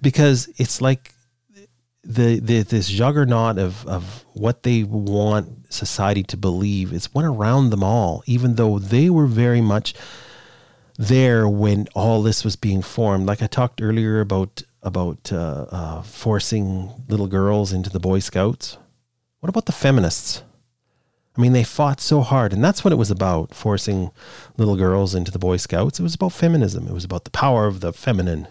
because 0.00 0.48
it's 0.56 0.80
like 0.80 1.12
the, 2.08 2.40
the 2.40 2.62
this 2.62 2.88
juggernaut 2.88 3.58
of, 3.58 3.86
of 3.86 4.24
what 4.32 4.62
they 4.62 4.82
want 4.82 5.72
society 5.72 6.22
to 6.24 6.36
believe. 6.38 6.92
It's 6.92 7.12
went 7.12 7.28
around 7.28 7.68
them 7.70 7.84
all, 7.84 8.24
even 8.26 8.54
though 8.54 8.78
they 8.78 9.10
were 9.10 9.26
very 9.26 9.60
much 9.60 9.94
there 10.96 11.46
when 11.46 11.86
all 11.94 12.22
this 12.22 12.44
was 12.44 12.56
being 12.56 12.80
formed. 12.80 13.26
Like 13.26 13.42
I 13.42 13.46
talked 13.46 13.82
earlier 13.82 14.20
about 14.20 14.62
about 14.82 15.30
uh, 15.32 15.66
uh, 15.70 16.02
forcing 16.02 16.90
little 17.08 17.26
girls 17.26 17.72
into 17.72 17.90
the 17.90 18.00
Boy 18.00 18.20
Scouts. 18.20 18.78
What 19.40 19.50
about 19.50 19.66
the 19.66 19.72
feminists? 19.72 20.42
I 21.36 21.40
mean, 21.40 21.52
they 21.52 21.62
fought 21.62 22.00
so 22.00 22.22
hard, 22.22 22.52
and 22.52 22.64
that's 22.64 22.84
what 22.84 22.92
it 22.92 22.96
was 22.96 23.10
about 23.10 23.54
forcing 23.54 24.10
little 24.56 24.76
girls 24.76 25.14
into 25.14 25.30
the 25.30 25.38
Boy 25.38 25.56
Scouts. 25.58 26.00
It 26.00 26.04
was 26.04 26.14
about 26.14 26.32
feminism, 26.32 26.88
it 26.88 26.94
was 26.94 27.04
about 27.04 27.24
the 27.24 27.30
power 27.30 27.66
of 27.66 27.80
the 27.80 27.92
feminine. 27.92 28.48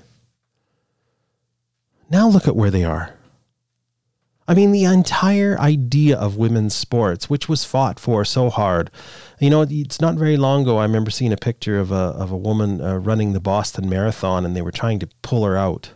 Now 2.10 2.30
look 2.30 2.48
at 2.48 2.56
where 2.56 2.72
they 2.72 2.84
are. 2.84 3.17
I 4.48 4.54
mean, 4.54 4.72
the 4.72 4.86
entire 4.86 5.60
idea 5.60 6.18
of 6.18 6.38
women's 6.38 6.74
sports, 6.74 7.30
which 7.30 7.50
was 7.50 7.66
fought 7.66 8.00
for 8.00 8.24
so 8.24 8.50
hard. 8.50 8.90
You 9.40 9.50
know, 9.50 9.66
it's 9.70 10.00
not 10.00 10.16
very 10.16 10.38
long 10.38 10.62
ago. 10.62 10.78
I 10.78 10.84
remember 10.84 11.12
seeing 11.12 11.34
a 11.34 11.38
picture 11.38 11.80
of 11.80 11.92
a 11.92 11.96
of 11.96 12.32
a 12.32 12.38
woman 12.38 12.82
uh, 12.82 12.96
running 12.96 13.34
the 13.34 13.42
Boston 13.42 13.90
Marathon, 13.90 14.46
and 14.46 14.56
they 14.56 14.62
were 14.62 14.72
trying 14.72 15.00
to 15.00 15.10
pull 15.22 15.44
her 15.44 15.58
out 15.58 15.92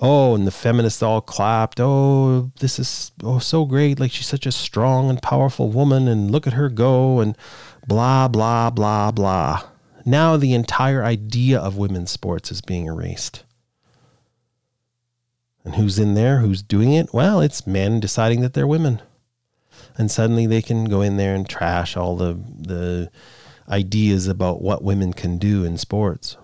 oh, 0.00 0.34
and 0.34 0.46
the 0.46 0.50
feminists 0.50 1.02
all 1.02 1.20
clapped. 1.20 1.78
Oh, 1.78 2.50
this 2.60 2.78
is 2.78 3.12
oh 3.22 3.38
so 3.38 3.64
great. 3.64 4.00
Like 4.00 4.10
she's 4.10 4.26
such 4.26 4.46
a 4.46 4.52
strong 4.52 5.10
and 5.10 5.22
powerful 5.22 5.70
woman, 5.70 6.08
and 6.08 6.30
look 6.30 6.46
at 6.46 6.54
her 6.54 6.68
go, 6.68 7.20
and 7.20 7.36
blah 7.86 8.28
blah 8.28 8.70
blah 8.70 9.10
blah. 9.10 9.62
Now 10.04 10.36
the 10.36 10.54
entire 10.54 11.04
idea 11.04 11.58
of 11.58 11.76
women's 11.76 12.10
sports 12.10 12.50
is 12.50 12.60
being 12.60 12.86
erased. 12.86 13.44
And 15.64 15.74
who's 15.74 15.98
in 15.98 16.14
there? 16.14 16.38
Who's 16.38 16.62
doing 16.62 16.92
it? 16.92 17.12
Well, 17.12 17.40
it's 17.40 17.66
men 17.66 18.00
deciding 18.00 18.40
that 18.40 18.54
they're 18.54 18.66
women. 18.66 19.02
And 19.96 20.10
suddenly 20.10 20.46
they 20.46 20.62
can 20.62 20.86
go 20.86 21.02
in 21.02 21.16
there 21.16 21.34
and 21.34 21.48
trash 21.48 21.96
all 21.96 22.16
the 22.16 22.38
the 22.58 23.10
ideas 23.68 24.26
about 24.26 24.62
what 24.62 24.82
women 24.82 25.12
can 25.12 25.38
do 25.38 25.64
in 25.64 25.78
sports. 25.78 26.36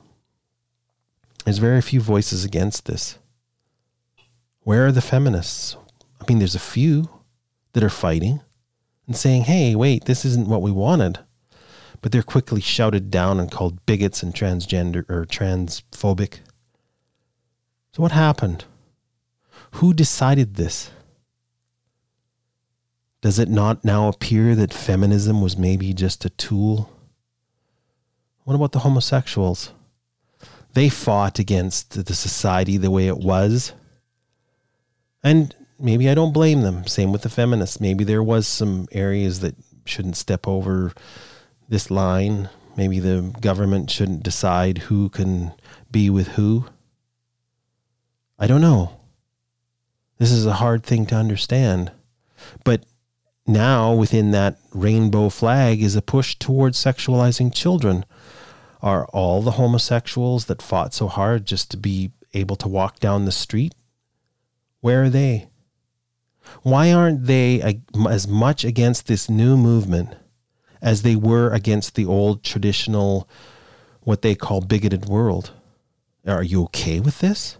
There's 1.45 1.59
very 1.59 1.81
few 1.81 2.01
voices 2.01 2.45
against 2.45 2.87
this. 2.87 3.19
Where 4.61 4.87
are 4.87 4.93
the 4.93 5.01
feminists? 5.01 5.77
I 6.21 6.25
mean, 6.29 6.39
there's 6.39 6.55
a 6.55 6.61
few 6.61 7.09
that 7.73 7.85
are 7.85 7.91
fighting 7.91 8.43
and 9.07 9.17
saying, 9.17 9.43
hey, 9.43 9.75
wait, 9.75 10.05
this 10.05 10.25
isn't 10.25 10.49
what 10.49 10.63
we 10.63 10.73
wanted. 10.73 11.21
But 12.03 12.13
they're 12.13 12.23
quickly 12.23 12.61
shouted 12.61 13.11
down 13.11 13.41
and 13.41 13.51
called 13.51 13.85
bigots 13.87 14.23
and 14.23 14.35
transgender 14.35 15.09
or 15.09 15.25
transphobic. 15.25 16.41
So, 17.93 18.03
what 18.03 18.13
happened? 18.13 18.65
Who 19.77 19.93
decided 19.93 20.55
this? 20.55 20.91
Does 23.21 23.39
it 23.39 23.51
not 23.51 23.85
now 23.85 24.09
appear 24.09 24.55
that 24.55 24.73
feminism 24.73 25.43
was 25.43 25.59
maybe 25.59 25.93
just 25.93 26.25
a 26.25 26.31
tool? 26.31 26.91
What 28.45 28.55
about 28.55 28.73
the 28.73 28.79
homosexuals? 28.79 29.73
They 30.73 30.89
fought 30.89 31.39
against 31.39 32.07
the 32.07 32.15
society 32.15 32.79
the 32.79 32.91
way 32.91 33.07
it 33.07 33.19
was. 33.19 33.75
And 35.23 35.55
maybe 35.79 36.09
I 36.09 36.15
don't 36.15 36.33
blame 36.33 36.63
them. 36.63 36.87
Same 36.87 37.13
with 37.13 37.21
the 37.21 37.29
feminists. 37.29 37.79
Maybe 37.79 38.03
there 38.03 38.23
was 38.23 38.49
some 38.49 38.89
areas 38.93 39.41
that 39.41 39.57
shouldn't 39.85 40.17
step 40.17 40.49
over 40.49 40.95
this 41.69 41.91
line. 41.91 42.49
Maybe 42.79 42.99
the 42.99 43.35
government 43.43 43.91
shouldn't 43.91 44.23
decide 44.23 44.79
who 44.79 45.11
can 45.11 45.53
be 45.91 46.09
with 46.09 46.29
who. 46.29 46.65
I 48.39 48.47
don't 48.47 48.63
know. 48.63 48.96
This 50.19 50.33
is 50.33 50.47
a 50.47 50.55
hard 50.55 50.83
thing 50.83 51.07
to 51.07 51.15
understand. 51.15 51.93
But 52.65 52.85
now, 53.47 53.95
within 53.95 54.31
that 54.33 54.59
rainbow 54.73 55.29
flag, 55.29 55.83
is 55.83 55.95
a 55.95 56.03
push 56.03 56.35
towards 56.37 56.83
sexualizing 56.83 57.55
children. 57.55 58.05
Are 58.83 59.07
all 59.07 59.43
the 59.43 59.53
homosexuals 59.53 60.47
that 60.47 60.63
fought 60.63 60.95
so 60.95 61.07
hard 61.09 61.47
just 61.47 61.71
to 61.71 61.77
be 61.77 62.13
able 62.35 62.57
to 62.57 62.69
walk 62.69 62.99
down 62.99 63.25
the 63.25 63.33
street? 63.33 63.75
Where 64.81 65.05
are 65.05 65.11
they? 65.11 65.49
Why 66.63 66.93
aren't 66.93 67.27
they 67.27 67.81
as 68.09 68.29
much 68.29 68.65
against 68.65 69.07
this 69.07 69.29
new 69.29 69.57
movement 69.57 70.15
as 70.81 71.03
they 71.03 71.17
were 71.17 71.51
against 71.51 71.95
the 71.95 72.05
old 72.05 72.43
traditional, 72.43 73.29
what 74.03 74.23
they 74.23 74.35
call 74.35 74.61
bigoted 74.61 75.07
world? 75.07 75.53
Are 76.27 76.43
you 76.43 76.63
okay 76.65 77.01
with 77.01 77.21
this? 77.21 77.59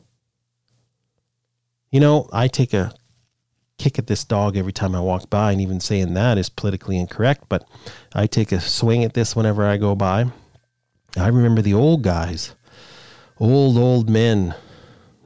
You 1.91 2.01
know, 2.01 2.29
I 2.33 2.49
take 2.49 2.75
a 2.75 2.95
kick 3.79 3.99
at 3.99 4.07
this 4.07 4.25
dog 4.25 4.57
every 4.57 4.73
time 4.73 4.95
I 4.95 5.01
walk 5.01 5.31
by, 5.31 5.53
and 5.53 5.61
even 5.61 5.81
saying 5.81 6.15
that 6.15 6.39
is 6.39 6.49
politically 6.49 6.99
incorrect, 6.99 7.45
but 7.49 7.67
I 8.15 8.27
take 8.27 8.53
a 8.53 8.61
swing 8.61 9.05
at 9.05 9.15
this 9.15 9.37
whenever 9.37 9.65
I 9.65 9.77
go 9.77 9.95
by. 9.95 10.27
I 11.17 11.29
remember 11.29 11.63
the 11.63 11.75
old 11.75 12.03
guys, 12.03 12.55
old, 13.39 13.79
old 13.79 14.11
men 14.11 14.55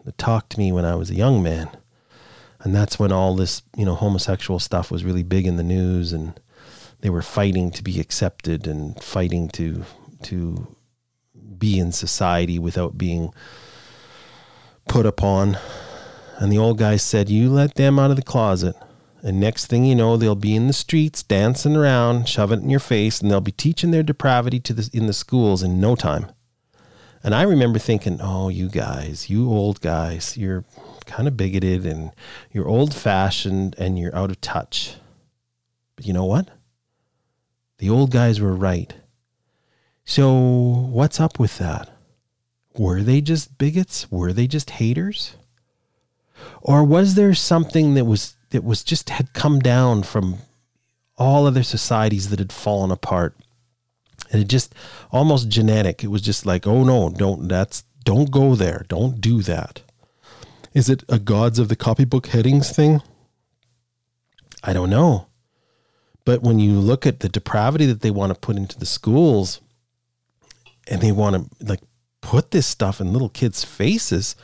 that 0.04 0.18
talked 0.18 0.50
to 0.50 0.58
me 0.58 0.72
when 0.72 0.84
I 0.84 0.94
was 0.94 1.10
a 1.10 1.14
young 1.14 1.42
man. 1.42 1.68
And 2.60 2.74
that's 2.74 2.98
when 2.98 3.10
all 3.10 3.34
this, 3.34 3.62
you 3.76 3.84
know, 3.84 3.94
homosexual 3.94 4.58
stuff 4.58 4.90
was 4.90 5.04
really 5.04 5.22
big 5.22 5.46
in 5.46 5.56
the 5.56 5.62
news 5.62 6.12
and 6.12 6.38
they 7.00 7.10
were 7.10 7.22
fighting 7.22 7.70
to 7.72 7.82
be 7.82 7.98
accepted 7.98 8.66
and 8.66 9.02
fighting 9.02 9.48
to 9.50 9.84
to 10.24 10.76
be 11.58 11.78
in 11.78 11.92
society 11.92 12.58
without 12.58 12.98
being 12.98 13.32
put 14.88 15.06
upon 15.06 15.58
and 16.40 16.50
the 16.50 16.58
old 16.58 16.78
guy 16.78 16.96
said, 16.96 17.28
You 17.28 17.50
let 17.50 17.74
them 17.74 17.98
out 17.98 18.10
of 18.10 18.16
the 18.16 18.22
closet. 18.22 18.74
And 19.22 19.38
next 19.38 19.66
thing 19.66 19.84
you 19.84 19.94
know, 19.94 20.16
they'll 20.16 20.34
be 20.34 20.56
in 20.56 20.66
the 20.66 20.72
streets 20.72 21.22
dancing 21.22 21.76
around, 21.76 22.26
shoving 22.26 22.60
it 22.60 22.62
in 22.62 22.70
your 22.70 22.80
face, 22.80 23.20
and 23.20 23.30
they'll 23.30 23.42
be 23.42 23.52
teaching 23.52 23.90
their 23.90 24.02
depravity 24.02 24.58
to 24.60 24.72
the, 24.72 24.88
in 24.94 25.06
the 25.06 25.12
schools 25.12 25.62
in 25.62 25.78
no 25.78 25.94
time. 25.94 26.32
And 27.22 27.34
I 27.34 27.42
remember 27.42 27.78
thinking, 27.78 28.18
oh, 28.22 28.48
you 28.48 28.70
guys, 28.70 29.28
you 29.28 29.50
old 29.50 29.82
guys, 29.82 30.38
you're 30.38 30.64
kind 31.04 31.28
of 31.28 31.36
bigoted 31.36 31.84
and 31.84 32.12
you're 32.50 32.66
old 32.66 32.94
fashioned 32.94 33.74
and 33.76 33.98
you're 33.98 34.16
out 34.16 34.30
of 34.30 34.40
touch. 34.40 34.94
But 35.96 36.06
you 36.06 36.14
know 36.14 36.24
what? 36.24 36.48
The 37.76 37.90
old 37.90 38.10
guys 38.10 38.40
were 38.40 38.54
right. 38.54 38.94
So, 40.06 40.32
what's 40.32 41.20
up 41.20 41.38
with 41.38 41.58
that? 41.58 41.90
Were 42.78 43.02
they 43.02 43.20
just 43.20 43.58
bigots? 43.58 44.10
Were 44.10 44.32
they 44.32 44.46
just 44.46 44.70
haters? 44.70 45.36
Or 46.62 46.84
was 46.84 47.14
there 47.14 47.34
something 47.34 47.94
that 47.94 48.04
was 48.04 48.36
that 48.50 48.64
was 48.64 48.82
just 48.82 49.10
had 49.10 49.32
come 49.32 49.58
down 49.60 50.02
from 50.02 50.38
all 51.16 51.46
other 51.46 51.62
societies 51.62 52.30
that 52.30 52.38
had 52.38 52.52
fallen 52.52 52.90
apart? 52.90 53.36
And 54.32 54.42
it 54.42 54.48
just 54.48 54.74
almost 55.10 55.48
genetic. 55.48 56.04
It 56.04 56.08
was 56.08 56.22
just 56.22 56.46
like 56.46 56.66
oh 56.66 56.84
no 56.84 57.10
don't 57.10 57.48
that's 57.48 57.84
don't 58.04 58.30
go 58.30 58.54
there. 58.54 58.84
Don't 58.88 59.20
do 59.20 59.42
that. 59.42 59.82
Is 60.72 60.88
it 60.88 61.04
a 61.08 61.18
gods 61.18 61.58
of 61.58 61.68
the 61.68 61.76
copybook 61.76 62.28
headings 62.28 62.70
thing? 62.70 63.02
I 64.62 64.72
don't 64.72 64.90
know. 64.90 65.26
But 66.24 66.42
when 66.42 66.58
you 66.58 66.72
look 66.72 67.06
at 67.06 67.20
the 67.20 67.28
depravity 67.28 67.86
that 67.86 68.02
they 68.02 68.10
want 68.10 68.32
to 68.32 68.38
put 68.38 68.56
into 68.56 68.78
the 68.78 68.86
schools 68.86 69.60
and 70.86 71.00
they 71.00 71.12
want 71.12 71.36
to 71.36 71.64
like 71.64 71.80
put 72.20 72.50
this 72.50 72.66
stuff 72.66 73.00
in 73.00 73.12
little 73.12 73.28
kids 73.28 73.64
faces 73.64 74.36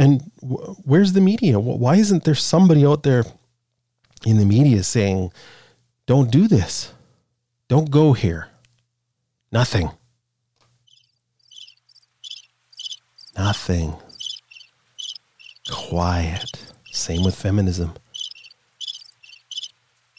and 0.00 0.32
where's 0.40 1.12
the 1.12 1.20
media? 1.20 1.60
Why 1.60 1.96
isn't 1.96 2.24
there 2.24 2.34
somebody 2.34 2.86
out 2.86 3.02
there 3.02 3.22
in 4.24 4.38
the 4.38 4.46
media 4.46 4.82
saying, 4.82 5.30
don't 6.06 6.30
do 6.30 6.48
this? 6.48 6.94
Don't 7.68 7.90
go 7.90 8.14
here? 8.14 8.48
Nothing. 9.52 9.90
Nothing. 13.36 13.94
Quiet. 15.70 16.72
Same 16.90 17.22
with 17.22 17.34
feminism. 17.34 17.92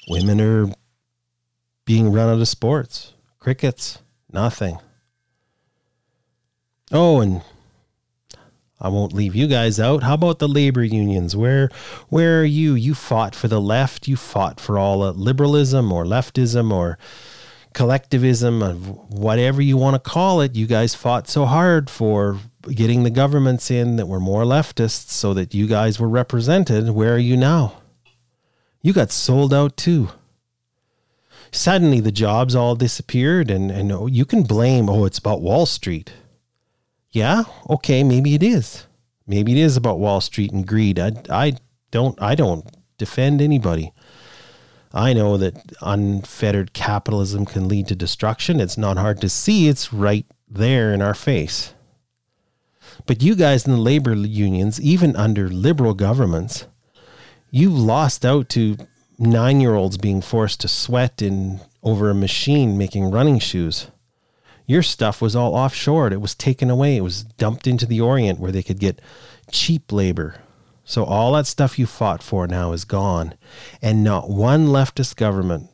Women 0.08 0.39
are 0.41 0.72
being 1.86 2.12
run 2.12 2.30
out 2.30 2.39
of 2.39 2.48
sports. 2.48 3.13
Crickets. 3.39 3.98
Nothing. 4.32 4.78
Oh, 6.91 7.20
and 7.20 7.41
I 8.82 8.88
won't 8.88 9.13
leave 9.13 9.36
you 9.36 9.48
guys 9.48 9.80
out. 9.80 10.02
How 10.02 10.15
about 10.15 10.39
the 10.39 10.48
labor 10.48 10.84
unions? 10.84 11.36
Where 11.36 11.70
where 12.10 12.41
are 12.41 12.46
you? 12.46 12.74
You 12.74 12.96
fought 12.96 13.36
for 13.36 13.48
the 13.48 13.62
left. 13.62 14.08
You 14.08 14.17
fought 14.17 14.60
for 14.60 14.80
all 14.80 15.00
liberalism 15.13 15.91
or 15.91 16.04
leftism 16.04 16.74
or 16.74 16.98
collectivism 17.74 18.63
of 18.63 18.88
whatever 19.13 19.62
you 19.62 19.78
want 19.78 19.94
to 19.94 20.10
call 20.10 20.41
it. 20.41 20.56
You 20.56 20.65
guys 20.65 20.96
fought 20.96 21.28
so 21.28 21.46
hard 21.46 21.91
for 21.91 22.39
getting 22.63 23.04
the 23.04 23.12
governments 23.12 23.70
in 23.70 23.98
that 23.98 24.08
were 24.08 24.20
more 24.20 24.44
leftists 24.44 25.12
so 25.12 25.34
that 25.36 25.54
you 25.54 25.67
guys 25.67 26.00
were 26.00 26.10
represented. 26.10 26.89
Where 26.89 27.13
are 27.13 27.20
you 27.20 27.38
now? 27.38 27.78
You 28.82 28.94
got 28.94 29.12
sold 29.12 29.54
out 29.54 29.78
too. 29.78 30.10
Suddenly 31.52 32.00
the 32.00 32.12
jobs 32.12 32.56
all 32.56 32.76
disappeared 32.76 33.52
and 33.52 33.70
and 33.70 34.15
you 34.15 34.26
can 34.26 34.44
blame 34.44 34.89
oh 34.89 35.06
it's 35.06 35.20
about 35.20 35.41
Wall 35.41 35.65
Street 35.65 36.13
yeah, 37.12 37.43
okay, 37.69 38.04
maybe 38.04 38.36
it 38.36 38.43
is. 38.43 38.88
Maybe 39.28 39.52
it 39.54 39.58
is 39.58 39.78
about 39.78 40.00
Wall 40.00 40.21
Street 40.21 40.52
and 40.52 40.65
greed. 40.65 41.00
I, 41.00 41.13
I 41.30 41.54
don't 41.91 42.19
I 42.21 42.36
don't 42.36 42.65
defend 42.97 43.41
anybody. 43.41 43.93
I 44.93 45.13
know 45.13 45.38
that 45.38 45.56
unfettered 45.82 46.74
capitalism 46.74 47.45
can 47.45 47.67
lead 47.67 47.88
to 47.88 47.95
destruction. 47.95 48.60
It's 48.60 48.78
not 48.78 48.97
hard 48.97 49.21
to 49.21 49.30
see. 49.30 49.69
It's 49.69 49.93
right 49.93 50.26
there 50.50 50.93
in 50.93 51.02
our 51.02 51.13
face. 51.13 51.74
But 53.06 53.24
you 53.24 53.36
guys 53.36 53.65
in 53.65 53.71
the 53.71 53.78
labor 53.78 54.13
unions, 54.13 54.82
even 54.82 55.15
under 55.15 55.50
liberal 55.50 55.93
governments, 55.93 56.67
you've 57.50 57.78
lost 57.78 58.26
out 58.26 58.50
to 58.50 58.78
nine 59.17 59.62
year 59.62 59.76
olds 59.76 59.97
being 59.97 60.21
forced 60.21 60.60
to 60.62 60.67
sweat 60.67 61.21
in 61.21 61.62
over 61.84 62.10
a 62.10 62.15
machine 62.15 62.78
making 62.78 63.12
running 63.12 63.39
shoes. 63.39 63.88
Your 64.65 64.84
stuff 64.84 65.21
was 65.21 65.36
all 65.36 65.56
offshore. 65.56 66.12
It 66.12 66.21
was 66.21 66.36
taken 66.36 66.69
away. 66.69 66.97
It 66.97 67.02
was 67.02 67.24
dumped 67.24 67.67
into 67.67 67.86
the 67.86 68.02
Orient 68.02 68.39
where 68.39 68.52
they 68.52 68.63
could 68.63 68.80
get 68.80 69.02
cheap 69.52 69.91
labor. 69.91 70.36
So 70.84 71.04
all 71.04 71.34
that 71.34 71.47
stuff 71.47 71.80
you 71.80 71.86
fought 71.86 72.24
for 72.24 72.47
now 72.47 72.71
is 72.71 72.86
gone. 72.86 73.36
And 73.82 74.04
not 74.04 74.30
one 74.30 74.67
leftist 74.67 75.15
government 75.15 75.69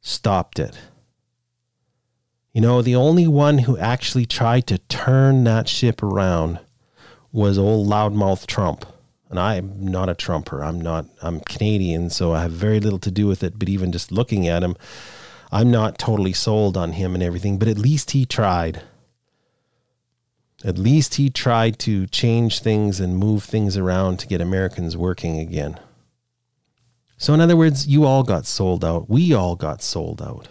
stopped 0.00 0.58
it. 0.58 0.78
You 2.52 2.60
know, 2.60 2.80
the 2.80 2.96
only 2.96 3.26
one 3.26 3.58
who 3.58 3.76
actually 3.76 4.24
tried 4.24 4.66
to 4.68 4.78
turn 4.78 5.44
that 5.44 5.68
ship 5.68 6.02
around 6.02 6.58
was 7.30 7.58
old 7.58 7.88
loudmouth 7.88 8.46
Trump. 8.46 8.86
And 9.28 9.38
I'm 9.38 9.84
not 9.84 10.08
a 10.08 10.14
Trumper. 10.14 10.64
I'm 10.64 10.80
not, 10.80 11.06
I'm 11.20 11.40
Canadian, 11.40 12.08
so 12.10 12.32
I 12.32 12.42
have 12.42 12.52
very 12.52 12.80
little 12.80 13.00
to 13.00 13.10
do 13.10 13.26
with 13.26 13.42
it. 13.42 13.58
But 13.58 13.68
even 13.68 13.92
just 13.92 14.12
looking 14.12 14.48
at 14.48 14.62
him, 14.62 14.76
I'm 15.52 15.70
not 15.70 15.98
totally 15.98 16.32
sold 16.32 16.76
on 16.76 16.92
him 16.92 17.14
and 17.14 17.22
everything, 17.22 17.58
but 17.58 17.68
at 17.68 17.78
least 17.78 18.10
he 18.12 18.26
tried. 18.26 18.82
At 20.64 20.78
least 20.78 21.14
he 21.14 21.30
tried 21.30 21.78
to 21.80 22.06
change 22.06 22.60
things 22.60 22.98
and 22.98 23.16
move 23.16 23.44
things 23.44 23.76
around 23.76 24.18
to 24.18 24.26
get 24.26 24.40
Americans 24.40 24.96
working 24.96 25.38
again. 25.38 25.78
So, 27.18 27.32
in 27.32 27.40
other 27.40 27.56
words, 27.56 27.86
you 27.86 28.04
all 28.04 28.22
got 28.22 28.46
sold 28.46 28.84
out. 28.84 29.08
We 29.08 29.32
all 29.32 29.56
got 29.56 29.82
sold 29.82 30.20
out. 30.20 30.48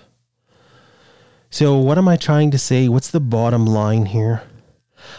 So, 1.49 1.77
what 1.77 1.97
am 1.97 2.07
I 2.07 2.17
trying 2.17 2.51
to 2.51 2.57
say? 2.57 2.87
What's 2.87 3.11
the 3.11 3.19
bottom 3.19 3.65
line 3.65 4.07
here? 4.07 4.43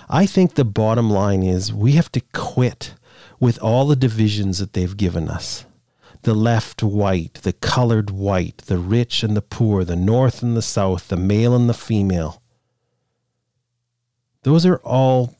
I 0.09 0.27
think 0.27 0.55
the 0.55 0.65
bottom 0.65 1.11
line 1.11 1.43
is 1.43 1.73
we 1.73 1.93
have 1.93 2.11
to 2.13 2.21
quit 2.33 2.95
with 3.39 3.63
all 3.63 3.87
the 3.87 3.97
divisions 3.97 4.59
that 4.59 4.73
they've 4.73 4.97
given 4.97 5.29
us 5.29 5.65
the 6.27 6.35
left 6.35 6.83
white, 6.83 7.35
the 7.45 7.53
colored 7.53 8.11
white, 8.11 8.59
the 8.67 8.79
rich 8.79 9.23
and 9.23 9.37
the 9.37 9.41
poor, 9.41 9.85
the 9.85 9.95
north 9.95 10.43
and 10.43 10.57
the 10.57 10.61
south, 10.61 11.07
the 11.07 11.17
male 11.17 11.55
and 11.55 11.69
the 11.69 11.75
female. 11.75 12.43
Those 14.43 14.67
are 14.67 14.79
all 14.79 15.37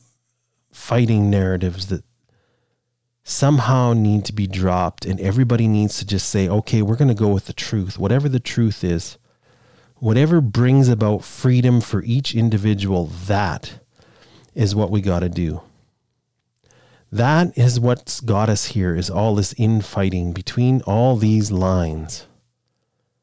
fighting 0.71 1.29
narratives 1.29 1.87
that 1.87 2.05
somehow 3.25 3.91
need 3.91 4.23
to 4.23 4.31
be 4.31 4.47
dropped 4.47 5.05
and 5.05 5.19
everybody 5.19 5.67
needs 5.67 5.97
to 5.97 6.05
just 6.05 6.29
say 6.29 6.47
okay 6.47 6.81
we're 6.81 6.95
going 6.95 7.09
to 7.09 7.13
go 7.13 7.27
with 7.27 7.47
the 7.47 7.51
truth 7.51 7.99
whatever 7.99 8.29
the 8.29 8.39
truth 8.39 8.85
is 8.85 9.17
whatever 9.97 10.39
brings 10.39 10.87
about 10.87 11.25
freedom 11.25 11.81
for 11.81 12.01
each 12.03 12.33
individual 12.33 13.07
that 13.07 13.79
is 14.55 14.73
what 14.73 14.89
we 14.89 15.01
got 15.01 15.19
to 15.19 15.27
do 15.27 15.61
that 17.11 17.57
is 17.57 17.79
what's 17.79 18.19
got 18.19 18.49
us 18.49 18.65
here 18.65 18.95
is 18.95 19.09
all 19.09 19.35
this 19.35 19.53
infighting 19.57 20.33
between 20.33 20.81
all 20.81 21.15
these 21.15 21.51
lines. 21.51 22.27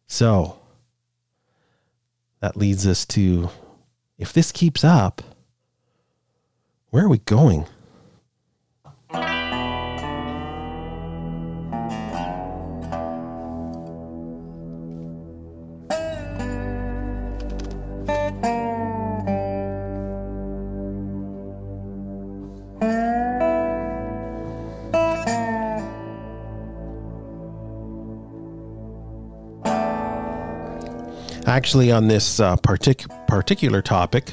So 0.06 0.58
that 2.40 2.56
leads 2.56 2.86
us 2.86 3.04
to 3.06 3.50
if 4.18 4.32
this 4.32 4.52
keeps 4.52 4.84
up 4.84 5.22
where 6.90 7.04
are 7.04 7.08
we 7.08 7.18
going 7.18 7.66
actually 31.64 31.90
on 31.90 32.08
this 32.08 32.40
uh, 32.40 32.56
partic- 32.56 33.26
particular 33.26 33.80
topic, 33.80 34.32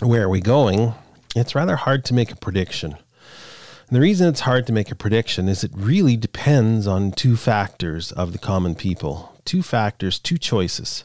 where 0.00 0.22
are 0.22 0.28
we 0.28 0.40
going? 0.40 0.94
It's 1.34 1.56
rather 1.56 1.74
hard 1.74 2.04
to 2.04 2.14
make 2.14 2.30
a 2.30 2.36
prediction. 2.36 2.92
And 2.92 3.96
the 3.96 4.00
reason 4.00 4.28
it's 4.28 4.38
hard 4.38 4.64
to 4.68 4.72
make 4.72 4.88
a 4.92 4.94
prediction 4.94 5.48
is 5.48 5.64
it 5.64 5.72
really 5.74 6.16
depends 6.16 6.86
on 6.86 7.10
two 7.10 7.36
factors 7.36 8.12
of 8.12 8.30
the 8.30 8.38
common 8.38 8.76
people. 8.76 9.36
Two 9.44 9.64
factors, 9.64 10.20
two 10.20 10.38
choices, 10.38 11.04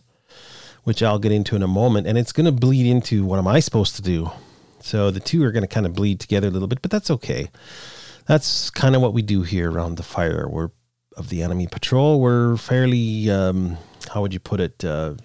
which 0.84 1.02
I'll 1.02 1.18
get 1.18 1.32
into 1.32 1.56
in 1.56 1.64
a 1.64 1.68
moment. 1.68 2.06
And 2.06 2.16
it's 2.16 2.32
going 2.32 2.46
to 2.46 2.52
bleed 2.52 2.86
into 2.86 3.26
what 3.26 3.40
am 3.40 3.48
I 3.48 3.60
supposed 3.60 3.96
to 3.96 4.04
do? 4.04 4.30
So 4.82 5.10
the 5.10 5.20
two 5.20 5.44
are 5.44 5.52
going 5.52 5.64
to 5.64 5.68
kind 5.68 5.88
of 5.88 5.96
bleed 5.96 6.20
together 6.20 6.50
a 6.50 6.52
little 6.52 6.68
bit, 6.68 6.84
but 6.84 6.92
that's 6.92 7.10
okay. 7.10 7.50
That's 8.28 8.70
kind 8.70 8.96
of 8.96 9.02
what 9.02 9.16
we 9.16 9.24
do 9.24 9.42
here 9.42 9.72
around 9.72 9.96
the 9.96 10.04
fire. 10.04 10.48
We're 10.48 10.70
of 11.18 11.30
the 11.30 11.42
enemy 11.42 11.66
patrol. 11.66 12.22
We're 12.22 12.56
fairly, 12.56 13.32
um, 13.32 13.78
how 14.14 14.22
would 14.22 14.32
you 14.32 14.40
put 14.40 14.60
it? 14.60 14.86
Uh, 14.86 15.16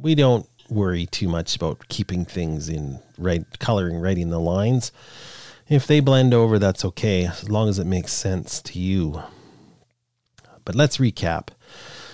we 0.00 0.14
don't 0.14 0.46
worry 0.68 1.06
too 1.06 1.28
much 1.28 1.56
about 1.56 1.88
keeping 1.88 2.24
things 2.24 2.68
in 2.68 3.00
right 3.18 3.44
coloring 3.58 4.04
in 4.18 4.30
the 4.30 4.40
lines. 4.40 4.92
If 5.68 5.86
they 5.86 6.00
blend 6.00 6.34
over, 6.34 6.58
that's 6.58 6.84
okay, 6.84 7.26
as 7.26 7.48
long 7.48 7.68
as 7.68 7.78
it 7.78 7.86
makes 7.86 8.12
sense 8.12 8.60
to 8.62 8.78
you. 8.78 9.22
But 10.64 10.74
let's 10.74 10.98
recap. 10.98 11.48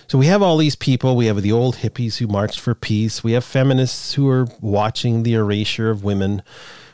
So 0.08 0.18
we 0.18 0.26
have 0.26 0.42
all 0.42 0.56
these 0.56 0.76
people. 0.76 1.16
We 1.16 1.26
have 1.26 1.42
the 1.42 1.52
old 1.52 1.76
hippies 1.76 2.18
who 2.18 2.26
marched 2.26 2.60
for 2.60 2.74
peace. 2.74 3.24
We 3.24 3.32
have 3.32 3.44
feminists 3.44 4.14
who 4.14 4.28
are 4.28 4.46
watching 4.60 5.22
the 5.22 5.34
erasure 5.34 5.90
of 5.90 6.04
women. 6.04 6.42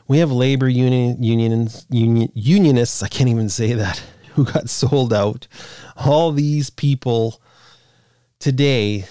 We 0.07 0.17
have 0.17 0.31
labor 0.31 0.67
union, 0.67 1.21
unions, 1.21 1.85
union, 1.89 2.31
unionists. 2.33 3.03
I 3.03 3.07
can't 3.07 3.29
even 3.29 3.49
say 3.49 3.73
that. 3.73 4.01
Who 4.33 4.45
got 4.45 4.67
sold 4.67 5.13
out. 5.13 5.47
All 5.95 6.31
these 6.31 6.71
people 6.71 7.39
today 8.39 9.05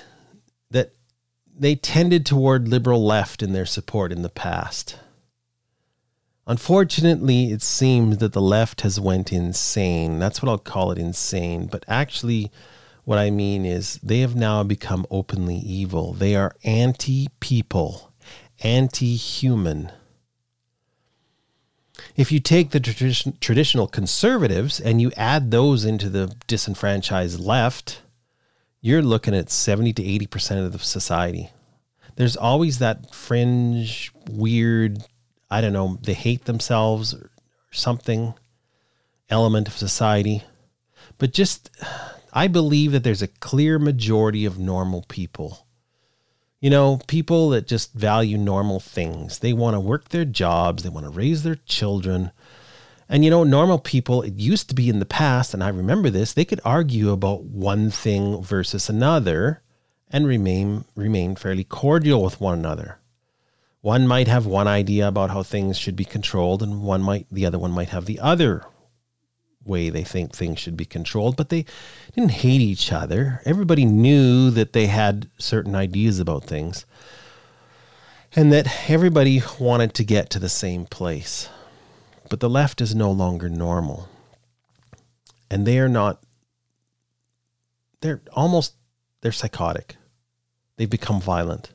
they 1.57 1.75
tended 1.75 2.27
toward 2.27 2.69
liberal 2.69 3.05
left 3.05 3.43
in 3.43 3.53
their 3.53 3.67
support 3.67 4.13
in 4.13 4.23
the 4.23 4.29
past. 4.29 4.99
Unfortunately, 6.47 7.53
it 7.53 7.63
seems 7.63 8.19
that 8.19 8.33
the 8.33 8.41
left 8.41 8.81
has 8.81 8.99
went 8.99 9.33
insane. 9.33 10.19
That's 10.19 10.43
what 10.43 10.49
I'll 10.49 10.59
call 10.59 10.91
it 10.91 10.99
insane. 10.99 11.67
But 11.67 11.85
actually, 11.87 12.51
what 13.05 13.19
I 13.19 13.31
mean 13.31 13.65
is 13.65 14.01
they 14.03 14.21
have 14.21 14.35
now 14.35 14.63
become 14.63 15.07
openly 15.11 15.57
evil. 15.57 16.13
They 16.13 16.35
are 16.35 16.57
anti 16.65 17.29
people, 17.39 18.13
anti 18.63 19.15
human. 19.15 19.93
If 22.17 22.33
you 22.33 22.41
take 22.41 22.71
the 22.71 22.81
tradition, 22.81 23.37
traditional 23.41 23.87
conservatives 23.87 24.81
and 24.81 25.01
you 25.01 25.13
add 25.17 25.51
those 25.51 25.85
into 25.85 26.09
the 26.09 26.35
disenfranchised 26.47 27.39
left, 27.39 28.02
you're 28.83 29.01
looking 29.01 29.35
at 29.35 29.49
70 29.49 29.95
to 29.95 30.03
80% 30.03 30.67
of 30.67 30.73
the 30.73 30.79
society. 30.81 31.51
There's 32.17 32.37
always 32.37 32.81
that 32.81 33.15
fringe, 33.15 34.13
weird, 34.29 34.99
I 35.51 35.61
don't 35.63 35.73
know, 35.73 35.99
they 36.03 36.13
hate 36.13 36.45
themselves 36.45 37.15
or 37.15 37.31
something 37.71 38.35
element 39.31 39.69
of 39.69 39.79
society. 39.79 40.43
But 41.17 41.33
just, 41.33 41.71
I 42.33 42.49
believe 42.49 42.93
that 42.93 43.05
there's 43.05 43.23
a 43.23 43.29
clear 43.29 43.79
majority 43.79 44.45
of 44.45 44.59
normal 44.59 45.05
people. 45.09 45.67
You 46.61 46.71
know, 46.71 47.01
people 47.07 47.51
that 47.51 47.67
just 47.67 47.93
value 47.93 48.37
normal 48.37 48.79
things. 48.79 49.39
They 49.39 49.53
want 49.53 49.75
to 49.75 49.81
work 49.81 50.09
their 50.09 50.25
jobs, 50.25 50.83
they 50.83 50.89
want 50.89 51.07
to 51.07 51.11
raise 51.11 51.45
their 51.45 51.57
children 51.57 52.33
and 53.13 53.27
you 53.27 53.31
know, 53.31 53.45
normal 53.45 53.79
people, 53.79 54.23
it 54.23 54.39
used 54.39 54.71
to 54.71 54.75
be 54.75 54.89
in 54.89 54.99
the 54.99 55.05
past, 55.05 55.53
and 55.53 55.63
I 55.63 55.69
remember 55.69 56.09
this, 56.09 56.33
they 56.33 56.47
could 56.47 56.63
argue 56.65 57.11
about 57.11 57.43
one 57.43 57.91
thing 57.91 58.43
versus 58.43 58.89
another 58.89 59.61
and 60.11 60.27
remain 60.27 60.87
remain 60.97 61.37
fairly 61.37 61.63
cordial 61.63 62.25
with 62.25 62.41
one 62.41 62.59
another. 62.59 63.01
One 63.83 64.07
might 64.09 64.29
have 64.29 64.47
one 64.47 64.67
idea 64.67 65.07
about 65.07 65.29
how 65.29 65.43
things 65.43 65.77
should 65.77 65.95
be 65.95 66.07
controlled, 66.07 66.63
and 66.63 66.83
one 66.83 67.03
might 67.03 67.27
the 67.31 67.45
other 67.45 67.59
one 67.59 67.71
might 67.71 67.91
have 67.91 68.07
the 68.07 68.19
other 68.19 68.65
way 69.63 69.91
they 69.91 70.05
think 70.05 70.33
things 70.35 70.59
should 70.59 70.79
be 70.79 70.87
controlled, 70.87 71.37
but 71.37 71.51
they 71.51 71.67
didn't 72.15 72.31
hate 72.31 72.63
each 72.63 72.93
other. 72.93 73.43
Everybody 73.45 73.85
knew 73.85 74.51
that 74.53 74.73
they 74.73 74.87
had 74.87 75.29
certain 75.37 75.75
ideas 75.75 76.19
about 76.19 76.45
things. 76.45 76.87
And 78.35 78.51
that 78.55 78.89
everybody 78.89 79.43
wanted 79.61 79.93
to 79.93 80.05
get 80.05 80.31
to 80.31 80.39
the 80.39 80.49
same 80.49 80.87
place. 80.87 81.51
But 82.33 82.41
the 82.41 82.49
left 82.49 82.81
is 82.81 82.95
no 82.95 83.11
longer 83.11 83.51
normal. 83.51 84.09
And 85.51 85.67
they 85.67 85.79
are 85.79 85.89
not, 85.89 86.23
they're 88.01 88.23
almost, 88.33 88.73
they're 89.21 89.33
psychotic. 89.33 89.97
They've 90.79 90.89
become 90.89 91.21
violent. 91.21 91.75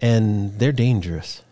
And 0.00 0.58
they're 0.58 0.70
dangerous. 0.70 1.42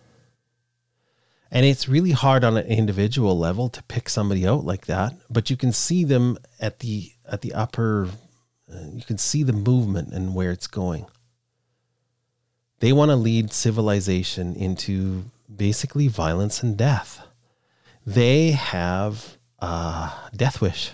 And 1.51 1.65
it's 1.65 1.89
really 1.89 2.11
hard 2.11 2.45
on 2.45 2.59
an 2.59 2.67
individual 2.67 3.39
level 3.39 3.71
to 3.71 3.83
pick 3.85 4.11
somebody 4.11 4.47
out 4.47 4.67
like 4.67 4.85
that, 4.85 5.15
but 5.31 5.49
you 5.49 5.57
can 5.57 5.73
see 5.73 6.05
them 6.05 6.37
at 6.61 6.81
the 6.81 7.13
at 7.25 7.41
the 7.41 7.55
upper 7.55 8.11
you 8.93 9.05
can 9.07 9.17
see 9.17 9.43
the 9.43 9.55
movement 9.55 10.13
and 10.13 10.35
where 10.35 10.51
it's 10.51 10.67
going. 10.67 11.07
They 12.81 12.93
want 12.93 13.11
to 13.11 13.17
lead 13.17 13.55
civilization 13.55 14.55
into 14.55 15.31
basically 15.49 16.09
violence 16.09 16.63
and 16.63 16.77
death 16.77 17.25
they 18.15 18.53
have 18.53 19.37
a 19.59 20.11
death 20.35 20.63
wish. 20.63 20.93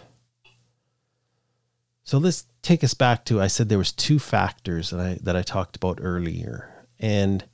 So 2.02 2.18
let's 2.18 2.46
take 2.60 2.82
us 2.82 2.92
back 2.92 3.24
to 3.26 3.40
I 3.40 3.46
said 3.46 3.68
there 3.68 3.78
was 3.78 3.92
two 3.92 4.18
factors 4.18 4.90
that 4.90 5.00
I 5.00 5.18
that 5.22 5.36
I 5.36 5.42
talked 5.42 5.76
about 5.76 6.00
earlier. 6.02 6.86
And 6.98 7.44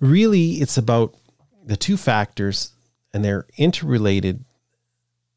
really 0.00 0.54
it's 0.54 0.76
about 0.76 1.14
the 1.64 1.76
two 1.76 1.96
factors 1.96 2.72
and 3.14 3.24
they're 3.24 3.46
interrelated 3.56 4.44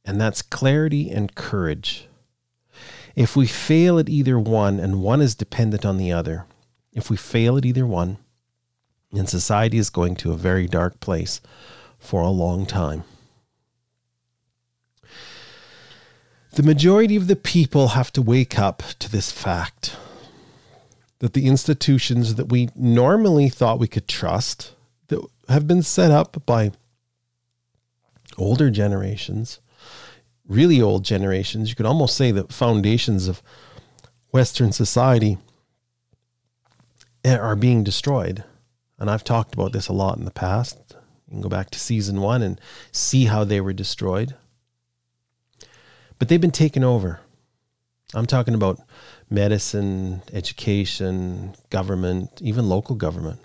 and 0.03 0.19
that's 0.19 0.41
clarity 0.41 1.11
and 1.11 1.35
courage. 1.35 2.07
If 3.15 3.35
we 3.35 3.45
fail 3.45 3.99
at 3.99 4.09
either 4.09 4.39
one 4.39 4.79
and 4.79 5.03
one 5.03 5.21
is 5.21 5.35
dependent 5.35 5.85
on 5.85 5.97
the 5.97 6.11
other, 6.11 6.45
if 6.91 7.11
we 7.11 7.17
fail 7.17 7.55
at 7.57 7.65
either 7.65 7.85
one, 7.85 8.17
then 9.11 9.27
society 9.27 9.77
is 9.77 9.91
going 9.91 10.15
to 10.15 10.31
a 10.31 10.37
very 10.37 10.67
dark 10.67 10.99
place 10.99 11.39
for 11.99 12.21
a 12.21 12.29
long 12.29 12.65
time. 12.65 13.03
The 16.51 16.63
majority 16.63 17.15
of 17.15 17.27
the 17.27 17.35
people 17.35 17.89
have 17.89 18.11
to 18.13 18.21
wake 18.21 18.57
up 18.57 18.81
to 18.99 19.11
this 19.11 19.31
fact 19.31 19.95
that 21.19 21.33
the 21.33 21.45
institutions 21.45 22.35
that 22.35 22.49
we 22.49 22.69
normally 22.75 23.49
thought 23.49 23.79
we 23.79 23.87
could 23.87 24.07
trust 24.07 24.73
that 25.07 25.23
have 25.47 25.67
been 25.67 25.83
set 25.83 26.11
up 26.11 26.43
by 26.45 26.71
older 28.37 28.69
generations, 28.71 29.59
really 30.47 30.81
old 30.81 31.03
generations, 31.03 31.69
you 31.69 31.75
could 31.75 31.85
almost 31.85 32.17
say 32.17 32.31
the 32.31 32.45
foundations 32.45 33.27
of 33.27 33.43
Western 34.31 34.71
society 34.71 35.37
eh, 37.23 37.37
are 37.37 37.55
being 37.55 37.83
destroyed. 37.83 38.43
And 38.97 39.09
I've 39.09 39.23
talked 39.23 39.53
about 39.53 39.71
this 39.71 39.87
a 39.87 39.93
lot 39.93 40.17
in 40.17 40.25
the 40.25 40.31
past. 40.31 40.77
You 41.27 41.33
can 41.33 41.41
go 41.41 41.49
back 41.49 41.69
to 41.71 41.79
season 41.79 42.21
one 42.21 42.41
and 42.41 42.59
see 42.91 43.25
how 43.25 43.43
they 43.43 43.61
were 43.61 43.73
destroyed 43.73 44.35
but 46.19 46.27
they've 46.27 46.39
been 46.39 46.51
taken 46.51 46.83
over. 46.83 47.21
I'm 48.13 48.25
talking 48.25 48.53
about 48.53 48.79
medicine, 49.29 50.21
education, 50.33 51.55
government, 51.69 52.29
even 52.41 52.67
local 52.67 52.95
government. 52.95 53.39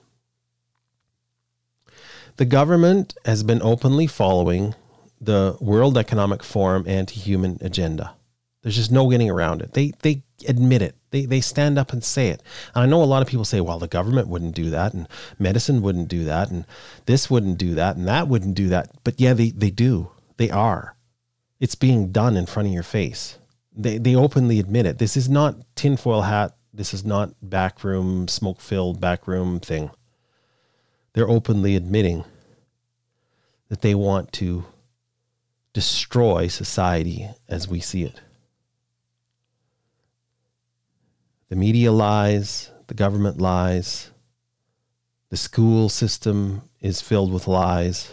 The 2.36 2.44
government 2.44 3.14
has 3.24 3.42
been 3.42 3.62
openly 3.62 4.06
following 4.06 4.74
the 5.20 5.56
World 5.60 5.96
Economic 5.96 6.42
Forum 6.42 6.84
anti-human 6.86 7.58
agenda. 7.60 8.14
There's 8.62 8.76
just 8.76 8.90
no 8.90 9.08
getting 9.08 9.30
around 9.30 9.60
it. 9.60 9.74
They 9.74 9.92
they 10.02 10.22
admit 10.48 10.80
it. 10.80 10.96
They 11.10 11.26
they 11.26 11.42
stand 11.42 11.78
up 11.78 11.92
and 11.92 12.02
say 12.02 12.28
it. 12.28 12.42
And 12.74 12.82
I 12.82 12.86
know 12.86 13.02
a 13.02 13.04
lot 13.04 13.20
of 13.20 13.28
people 13.28 13.44
say, 13.44 13.60
well, 13.60 13.78
the 13.78 13.86
government 13.86 14.28
wouldn't 14.28 14.54
do 14.54 14.70
that, 14.70 14.94
and 14.94 15.06
medicine 15.38 15.82
wouldn't 15.82 16.08
do 16.08 16.24
that, 16.24 16.50
and 16.50 16.64
this 17.04 17.30
wouldn't 17.30 17.58
do 17.58 17.74
that, 17.74 17.96
and 17.96 18.08
that 18.08 18.26
wouldn't 18.26 18.54
do 18.54 18.68
that. 18.68 18.90
But 19.04 19.20
yeah, 19.20 19.34
they 19.34 19.50
they 19.50 19.70
do. 19.70 20.10
They 20.38 20.50
are. 20.50 20.96
It's 21.64 21.74
being 21.74 22.12
done 22.12 22.36
in 22.36 22.44
front 22.44 22.68
of 22.68 22.74
your 22.74 22.82
face. 22.82 23.38
They 23.74 23.96
they 23.96 24.14
openly 24.14 24.60
admit 24.60 24.84
it. 24.84 24.98
This 24.98 25.16
is 25.16 25.30
not 25.30 25.56
tinfoil 25.74 26.20
hat. 26.20 26.54
This 26.74 26.92
is 26.92 27.06
not 27.06 27.32
backroom 27.40 28.28
smoke 28.28 28.60
filled 28.60 29.00
backroom 29.00 29.60
thing. 29.60 29.90
They're 31.14 31.26
openly 31.26 31.74
admitting 31.74 32.26
that 33.70 33.80
they 33.80 33.94
want 33.94 34.30
to 34.34 34.66
destroy 35.72 36.48
society 36.48 37.30
as 37.48 37.66
we 37.66 37.80
see 37.80 38.02
it. 38.02 38.20
The 41.48 41.56
media 41.56 41.92
lies, 41.92 42.70
the 42.88 42.94
government 42.94 43.40
lies, 43.40 44.10
the 45.30 45.38
school 45.38 45.88
system 45.88 46.68
is 46.82 47.00
filled 47.00 47.32
with 47.32 47.48
lies. 47.48 48.12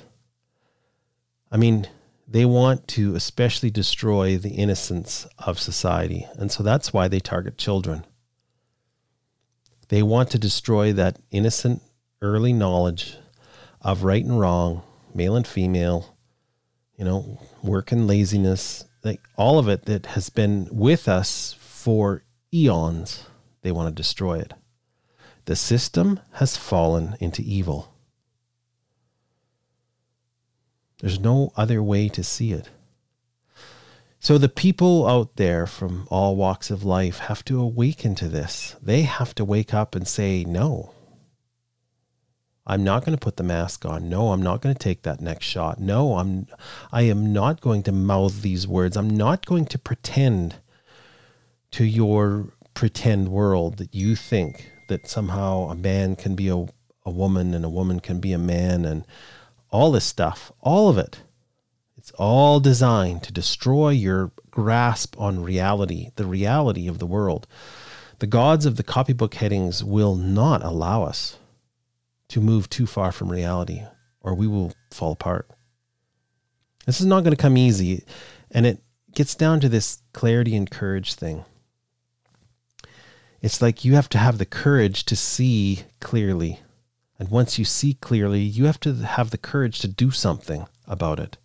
I 1.52 1.58
mean, 1.58 1.90
they 2.32 2.46
want 2.46 2.88
to 2.88 3.14
especially 3.14 3.70
destroy 3.70 4.38
the 4.38 4.52
innocence 4.52 5.28
of 5.38 5.60
society. 5.60 6.26
And 6.36 6.50
so 6.50 6.64
that's 6.64 6.94
why 6.94 7.10
they 7.10 7.20
target 7.20 7.58
children. 7.58 8.06
They 9.90 10.02
want 10.02 10.32
to 10.32 10.40
destroy 10.40 10.94
that 10.94 11.20
innocent 11.32 11.82
early 12.22 12.54
knowledge 12.54 13.18
of 13.82 14.04
right 14.04 14.24
and 14.24 14.40
wrong, 14.40 14.82
male 15.14 15.36
and 15.36 15.46
female, 15.46 16.16
you 16.96 17.04
know, 17.04 17.42
work 17.62 17.92
and 17.92 18.08
laziness, 18.08 18.86
like 19.04 19.20
all 19.36 19.60
of 19.60 19.68
it 19.68 19.84
that 19.86 20.06
has 20.06 20.30
been 20.30 20.70
with 20.72 21.10
us 21.10 21.58
for 21.60 22.24
eons, 22.54 23.26
they 23.62 23.74
want 23.74 23.94
to 23.94 24.02
destroy 24.02 24.40
it. 24.40 24.54
The 25.46 25.58
system 25.58 26.22
has 26.34 26.56
fallen 26.56 27.18
into 27.20 27.42
evil. 27.42 27.91
There's 31.02 31.20
no 31.20 31.52
other 31.58 31.82
way 31.84 32.08
to 32.10 32.24
see 32.24 32.54
it. 32.54 32.70
So 34.20 34.38
the 34.38 34.50
people 34.50 35.08
out 35.08 35.36
there 35.36 35.66
from 35.66 36.08
all 36.12 36.36
walks 36.36 36.70
of 36.70 36.84
life 36.84 37.18
have 37.18 37.44
to 37.46 37.60
awaken 37.60 38.14
to 38.16 38.28
this. 38.30 38.76
They 38.80 39.02
have 39.02 39.34
to 39.36 39.44
wake 39.44 39.74
up 39.74 39.96
and 39.96 40.08
say, 40.08 40.44
no, 40.44 40.94
I'm 42.68 42.84
not 42.84 43.04
going 43.04 43.18
to 43.18 43.20
put 43.20 43.38
the 43.38 43.44
mask 43.44 43.84
on. 43.84 44.10
No, 44.10 44.32
I'm 44.32 44.44
not 44.44 44.62
going 44.62 44.76
to 44.76 44.80
take 44.80 45.02
that 45.02 45.22
next 45.22 45.46
shot. 45.48 45.80
No, 45.80 46.18
I'm 46.18 46.46
I 46.92 47.02
am 47.02 47.34
not 47.34 47.62
going 47.62 47.82
to 47.84 47.92
mouth 47.92 48.44
these 48.44 48.68
words. 48.68 48.96
I'm 48.96 49.10
not 49.10 49.48
going 49.48 49.66
to 49.66 49.80
pretend 49.80 50.58
to 51.72 51.84
your 51.84 52.54
pretend 52.76 53.30
world 53.30 53.78
that 53.78 53.96
you 53.96 54.16
think 54.16 54.72
that 54.88 55.08
somehow 55.08 55.70
a 55.70 55.76
man 55.76 56.16
can 56.16 56.36
be 56.36 56.50
a, 56.50 56.66
a 57.06 57.10
woman 57.10 57.56
and 57.56 57.66
a 57.66 57.70
woman 57.70 58.00
can 58.00 58.20
be 58.20 58.34
a 58.34 58.38
man 58.38 58.86
and 58.86 59.06
all 59.72 59.92
this 59.92 60.06
stuff, 60.06 60.52
all 60.62 60.90
of 60.90 60.98
it. 60.98 61.22
It's 61.98 62.12
all 62.12 62.60
designed 62.60 63.24
to 63.24 63.34
destroy 63.34 63.90
your 63.90 64.32
grasp 64.50 65.20
on 65.20 65.44
reality, 65.44 66.12
the 66.16 66.26
reality 66.26 66.88
of 66.88 67.00
the 67.00 67.06
world. 67.06 67.48
The 68.20 68.28
gods 68.28 68.66
of 68.66 68.76
the 68.76 68.84
copybook 68.84 69.36
headings 69.36 69.84
will 69.84 70.16
not 70.16 70.64
allow 70.64 71.04
us 71.04 71.38
to 72.30 72.42
move 72.42 72.70
too 72.70 72.86
far 72.86 73.12
from 73.12 73.32
reality 73.32 73.84
or 74.22 74.36
we 74.36 74.48
will 74.48 74.74
fall 74.92 75.12
apart. 75.12 75.50
This 76.86 77.00
is 77.00 77.06
not 77.06 77.24
going 77.24 77.36
to 77.36 77.42
come 77.42 77.58
easy. 77.58 78.04
And 78.52 78.66
it 78.66 78.82
gets 79.14 79.36
down 79.36 79.60
to 79.62 79.70
this 79.70 80.02
clarity 80.14 80.56
and 80.56 80.70
courage 80.70 81.14
thing. 81.14 81.46
It's 83.42 83.62
like 83.62 83.84
you 83.84 83.96
have 83.96 84.10
to 84.10 84.18
have 84.18 84.38
the 84.38 84.46
courage 84.46 85.06
to 85.06 85.16
see 85.16 85.82
clearly. 86.00 86.60
And 87.22 87.30
once 87.30 87.60
you 87.60 87.66
see 87.66 87.94
clearly, 87.94 88.42
you 88.42 88.66
have 88.66 88.80
to 88.80 88.96
have 88.96 89.30
the 89.30 89.38
courage 89.38 89.78
to 89.82 89.88
do 89.88 90.10
something 90.10 90.66
about 90.88 91.20
it. 91.20 91.38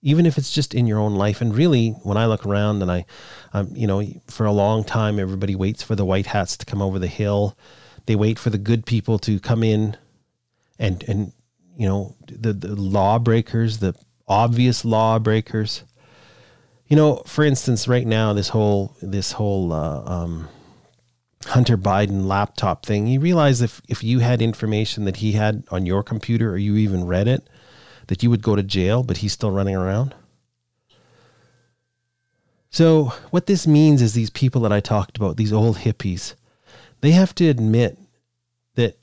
Even 0.00 0.24
if 0.24 0.38
it's 0.38 0.50
just 0.50 0.72
in 0.72 0.86
your 0.86 0.98
own 0.98 1.16
life. 1.16 1.42
And 1.42 1.54
really, 1.54 1.90
when 2.02 2.16
I 2.16 2.24
look 2.24 2.46
around 2.46 2.80
and 2.80 2.90
I, 2.90 3.04
um, 3.52 3.68
you 3.74 3.86
know, 3.86 4.02
for 4.26 4.46
a 4.46 4.52
long 4.52 4.84
time, 4.84 5.18
everybody 5.18 5.54
waits 5.54 5.82
for 5.82 5.94
the 5.94 6.06
white 6.06 6.24
hats 6.24 6.56
to 6.56 6.64
come 6.64 6.80
over 6.80 6.98
the 6.98 7.08
hill. 7.08 7.58
They 8.06 8.16
wait 8.16 8.38
for 8.38 8.48
the 8.48 8.56
good 8.56 8.86
people 8.86 9.18
to 9.18 9.38
come 9.38 9.62
in 9.62 9.98
and 10.78 11.04
and 11.06 11.32
you 11.76 11.86
know 11.86 12.16
the 12.26 12.54
the 12.54 12.74
lawbreakers, 12.74 13.80
the 13.80 13.94
obvious 14.26 14.82
lawbreakers. 14.82 15.84
You 16.86 16.96
know, 16.96 17.16
for 17.26 17.44
instance, 17.44 17.86
right 17.86 18.06
now 18.06 18.32
this 18.32 18.48
whole 18.48 18.96
this 19.02 19.32
whole 19.32 19.74
uh, 19.74 20.04
um, 20.06 20.48
Hunter 21.46 21.76
Biden 21.76 22.26
laptop 22.26 22.86
thing. 22.86 23.06
You 23.06 23.20
realize 23.20 23.60
if 23.60 23.82
if 23.88 24.04
you 24.04 24.20
had 24.20 24.40
information 24.40 25.04
that 25.04 25.16
he 25.16 25.32
had 25.32 25.64
on 25.70 25.86
your 25.86 26.02
computer 26.02 26.50
or 26.50 26.56
you 26.56 26.76
even 26.76 27.06
read 27.06 27.28
it, 27.28 27.48
that 28.06 28.22
you 28.22 28.30
would 28.30 28.42
go 28.42 28.56
to 28.56 28.62
jail, 28.62 29.02
but 29.02 29.18
he's 29.18 29.32
still 29.32 29.50
running 29.50 29.76
around. 29.76 30.14
So 32.70 33.12
what 33.30 33.46
this 33.46 33.66
means 33.66 34.00
is 34.00 34.14
these 34.14 34.30
people 34.30 34.62
that 34.62 34.72
I 34.72 34.80
talked 34.80 35.16
about, 35.16 35.36
these 35.36 35.52
old 35.52 35.78
hippies, 35.78 36.34
they 37.02 37.10
have 37.10 37.34
to 37.34 37.48
admit 37.48 37.98
that 38.76 38.96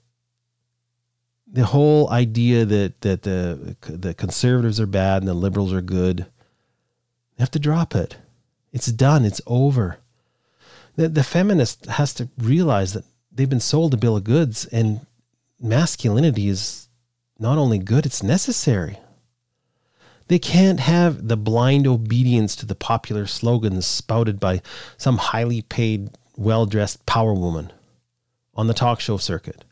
the 1.45 1.65
whole 1.65 2.09
idea 2.09 2.65
that 2.65 3.01
that 3.01 3.23
the 3.23 3.75
the 3.81 4.13
conservatives 4.13 4.79
are 4.79 4.87
bad 4.87 5.21
and 5.21 5.27
the 5.27 5.33
liberals 5.33 5.73
are 5.73 5.81
good, 5.81 6.19
you 6.21 7.39
have 7.39 7.51
to 7.51 7.59
drop 7.59 7.95
it. 7.95 8.17
It's 8.71 8.87
done. 8.87 9.25
It's 9.25 9.41
over. 9.45 9.97
The 10.99 11.07
the 11.07 11.23
feminist 11.23 11.85
has 11.85 12.13
to 12.15 12.27
realize 12.37 12.91
that 12.91 13.05
they've 13.31 13.49
been 13.49 13.61
sold 13.61 13.93
a 13.93 13.97
bill 13.97 14.17
of 14.17 14.25
goods, 14.25 14.65
and 14.65 14.99
masculinity 15.57 16.49
is 16.49 16.89
not 17.39 17.57
only 17.57 17.77
good; 17.79 18.05
it's 18.05 18.21
necessary. 18.21 18.99
They 20.27 20.39
can't 20.39 20.81
have 20.81 21.29
the 21.29 21.37
blind 21.37 21.87
obedience 21.87 22.53
to 22.57 22.65
the 22.65 22.75
popular 22.75 23.27
slogans 23.27 23.87
spouted 23.87 24.41
by 24.41 24.61
some 24.97 25.19
highly 25.19 25.61
paid, 25.61 26.17
well 26.35 26.65
dressed 26.65 27.05
power 27.05 27.33
woman 27.33 27.71
on 28.53 28.67
the 28.67 28.73
talk 28.73 28.99
show 28.99 29.15
circuit. 29.15 29.63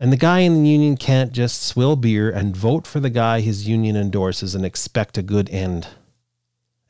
And 0.00 0.12
the 0.12 0.16
guy 0.16 0.40
in 0.40 0.64
the 0.64 0.68
union 0.68 0.96
can't 0.96 1.30
just 1.30 1.62
swill 1.62 1.94
beer 1.94 2.28
and 2.32 2.56
vote 2.56 2.84
for 2.84 2.98
the 2.98 3.10
guy 3.10 3.42
his 3.42 3.68
union 3.68 3.94
endorses 3.94 4.56
and 4.56 4.66
expect 4.66 5.16
a 5.16 5.22
good 5.22 5.48
end, 5.50 5.86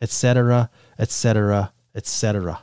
etc., 0.00 0.70
etc., 0.98 1.74
etc. 1.96 2.60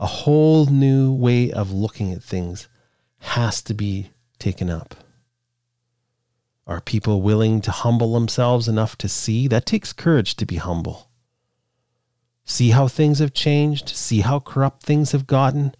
A 0.00 0.06
whole 0.06 0.66
new 0.66 1.12
way 1.12 1.50
of 1.50 1.72
looking 1.72 2.12
at 2.12 2.22
things 2.22 2.68
has 3.18 3.60
to 3.62 3.74
be 3.74 4.10
taken 4.38 4.70
up. 4.70 4.94
Are 6.66 6.80
people 6.80 7.22
willing 7.22 7.60
to 7.62 7.70
humble 7.70 8.12
themselves 8.14 8.68
enough 8.68 8.96
to 8.98 9.08
see? 9.08 9.48
That 9.48 9.66
takes 9.66 9.92
courage 9.92 10.36
to 10.36 10.46
be 10.46 10.56
humble. 10.56 11.10
See 12.44 12.70
how 12.70 12.88
things 12.88 13.18
have 13.18 13.34
changed, 13.34 13.88
see 13.88 14.20
how 14.20 14.38
corrupt 14.38 14.82
things 14.82 15.12
have 15.12 15.26
gotten, 15.26 15.74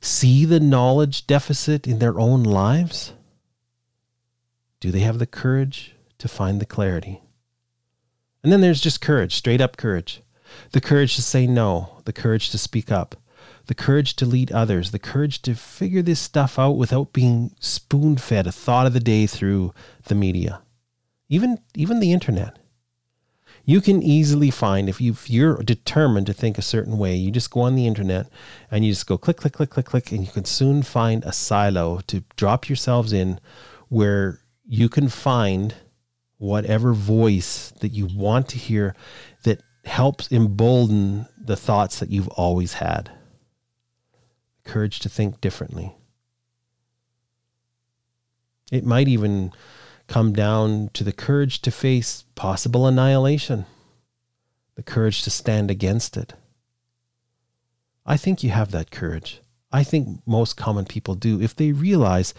see 0.00 0.44
the 0.44 0.60
knowledge 0.60 1.26
deficit 1.26 1.86
in 1.86 2.00
their 2.00 2.18
own 2.18 2.42
lives? 2.42 3.12
Do 4.80 4.90
they 4.90 5.00
have 5.00 5.18
the 5.18 5.26
courage 5.26 5.94
to 6.18 6.28
find 6.28 6.60
the 6.60 6.66
clarity? 6.66 7.22
And 8.42 8.52
then 8.52 8.60
there's 8.60 8.80
just 8.80 9.00
courage, 9.00 9.34
straight 9.34 9.60
up 9.60 9.76
courage. 9.76 10.22
The 10.72 10.80
courage 10.80 11.16
to 11.16 11.22
say 11.22 11.46
no, 11.46 12.00
the 12.04 12.12
courage 12.12 12.50
to 12.50 12.58
speak 12.58 12.90
up, 12.90 13.16
the 13.66 13.74
courage 13.74 14.14
to 14.16 14.26
lead 14.26 14.52
others, 14.52 14.90
the 14.90 14.98
courage 14.98 15.42
to 15.42 15.54
figure 15.54 16.02
this 16.02 16.20
stuff 16.20 16.58
out 16.58 16.72
without 16.72 17.12
being 17.12 17.52
spoon 17.60 18.16
fed 18.16 18.46
a 18.46 18.52
thought 18.52 18.86
of 18.86 18.92
the 18.92 19.00
day 19.00 19.26
through 19.26 19.72
the 20.04 20.14
media, 20.14 20.62
even, 21.28 21.58
even 21.74 22.00
the 22.00 22.12
internet. 22.12 22.58
You 23.64 23.80
can 23.80 24.00
easily 24.00 24.52
find 24.52 24.88
if, 24.88 25.00
you, 25.00 25.10
if 25.10 25.28
you're 25.28 25.56
determined 25.56 26.28
to 26.28 26.32
think 26.32 26.56
a 26.56 26.62
certain 26.62 26.98
way, 26.98 27.16
you 27.16 27.32
just 27.32 27.50
go 27.50 27.62
on 27.62 27.74
the 27.74 27.88
internet 27.88 28.28
and 28.70 28.84
you 28.84 28.92
just 28.92 29.08
go 29.08 29.18
click, 29.18 29.38
click, 29.38 29.54
click, 29.54 29.70
click, 29.70 29.86
click, 29.86 30.12
and 30.12 30.24
you 30.24 30.30
can 30.30 30.44
soon 30.44 30.84
find 30.84 31.24
a 31.24 31.32
silo 31.32 32.00
to 32.06 32.22
drop 32.36 32.68
yourselves 32.68 33.12
in 33.12 33.40
where 33.88 34.38
you 34.64 34.88
can 34.88 35.08
find 35.08 35.74
whatever 36.38 36.92
voice 36.92 37.72
that 37.80 37.88
you 37.88 38.06
want 38.14 38.48
to 38.48 38.58
hear 38.58 38.94
that 39.42 39.60
helps 39.86 40.30
embolden 40.32 41.26
the 41.38 41.56
thoughts 41.56 42.00
that 42.00 42.10
you've 42.10 42.28
always 42.28 42.74
had. 42.74 43.10
Courage 44.64 44.98
to 45.00 45.08
think 45.08 45.40
differently. 45.40 45.94
It 48.72 48.84
might 48.84 49.06
even 49.06 49.52
come 50.08 50.32
down 50.32 50.90
to 50.94 51.04
the 51.04 51.12
courage 51.12 51.62
to 51.62 51.70
face 51.70 52.24
possible 52.34 52.86
annihilation, 52.86 53.64
the 54.74 54.82
courage 54.82 55.22
to 55.22 55.30
stand 55.30 55.70
against 55.70 56.16
it. 56.16 56.34
I 58.04 58.16
think 58.16 58.42
you 58.42 58.50
have 58.50 58.72
that 58.72 58.90
courage. 58.90 59.40
I 59.72 59.84
think 59.84 60.20
most 60.26 60.56
common 60.56 60.84
people 60.84 61.14
do 61.14 61.40
if 61.40 61.54
they 61.54 61.72
realize 61.72 62.34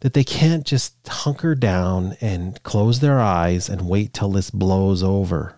that 0.00 0.12
they 0.12 0.24
can't 0.24 0.64
just 0.64 0.94
hunker 1.08 1.54
down 1.54 2.16
and 2.20 2.62
close 2.62 3.00
their 3.00 3.20
eyes 3.20 3.68
and 3.68 3.88
wait 3.88 4.12
till 4.12 4.30
this 4.30 4.50
blows 4.50 5.02
over 5.02 5.57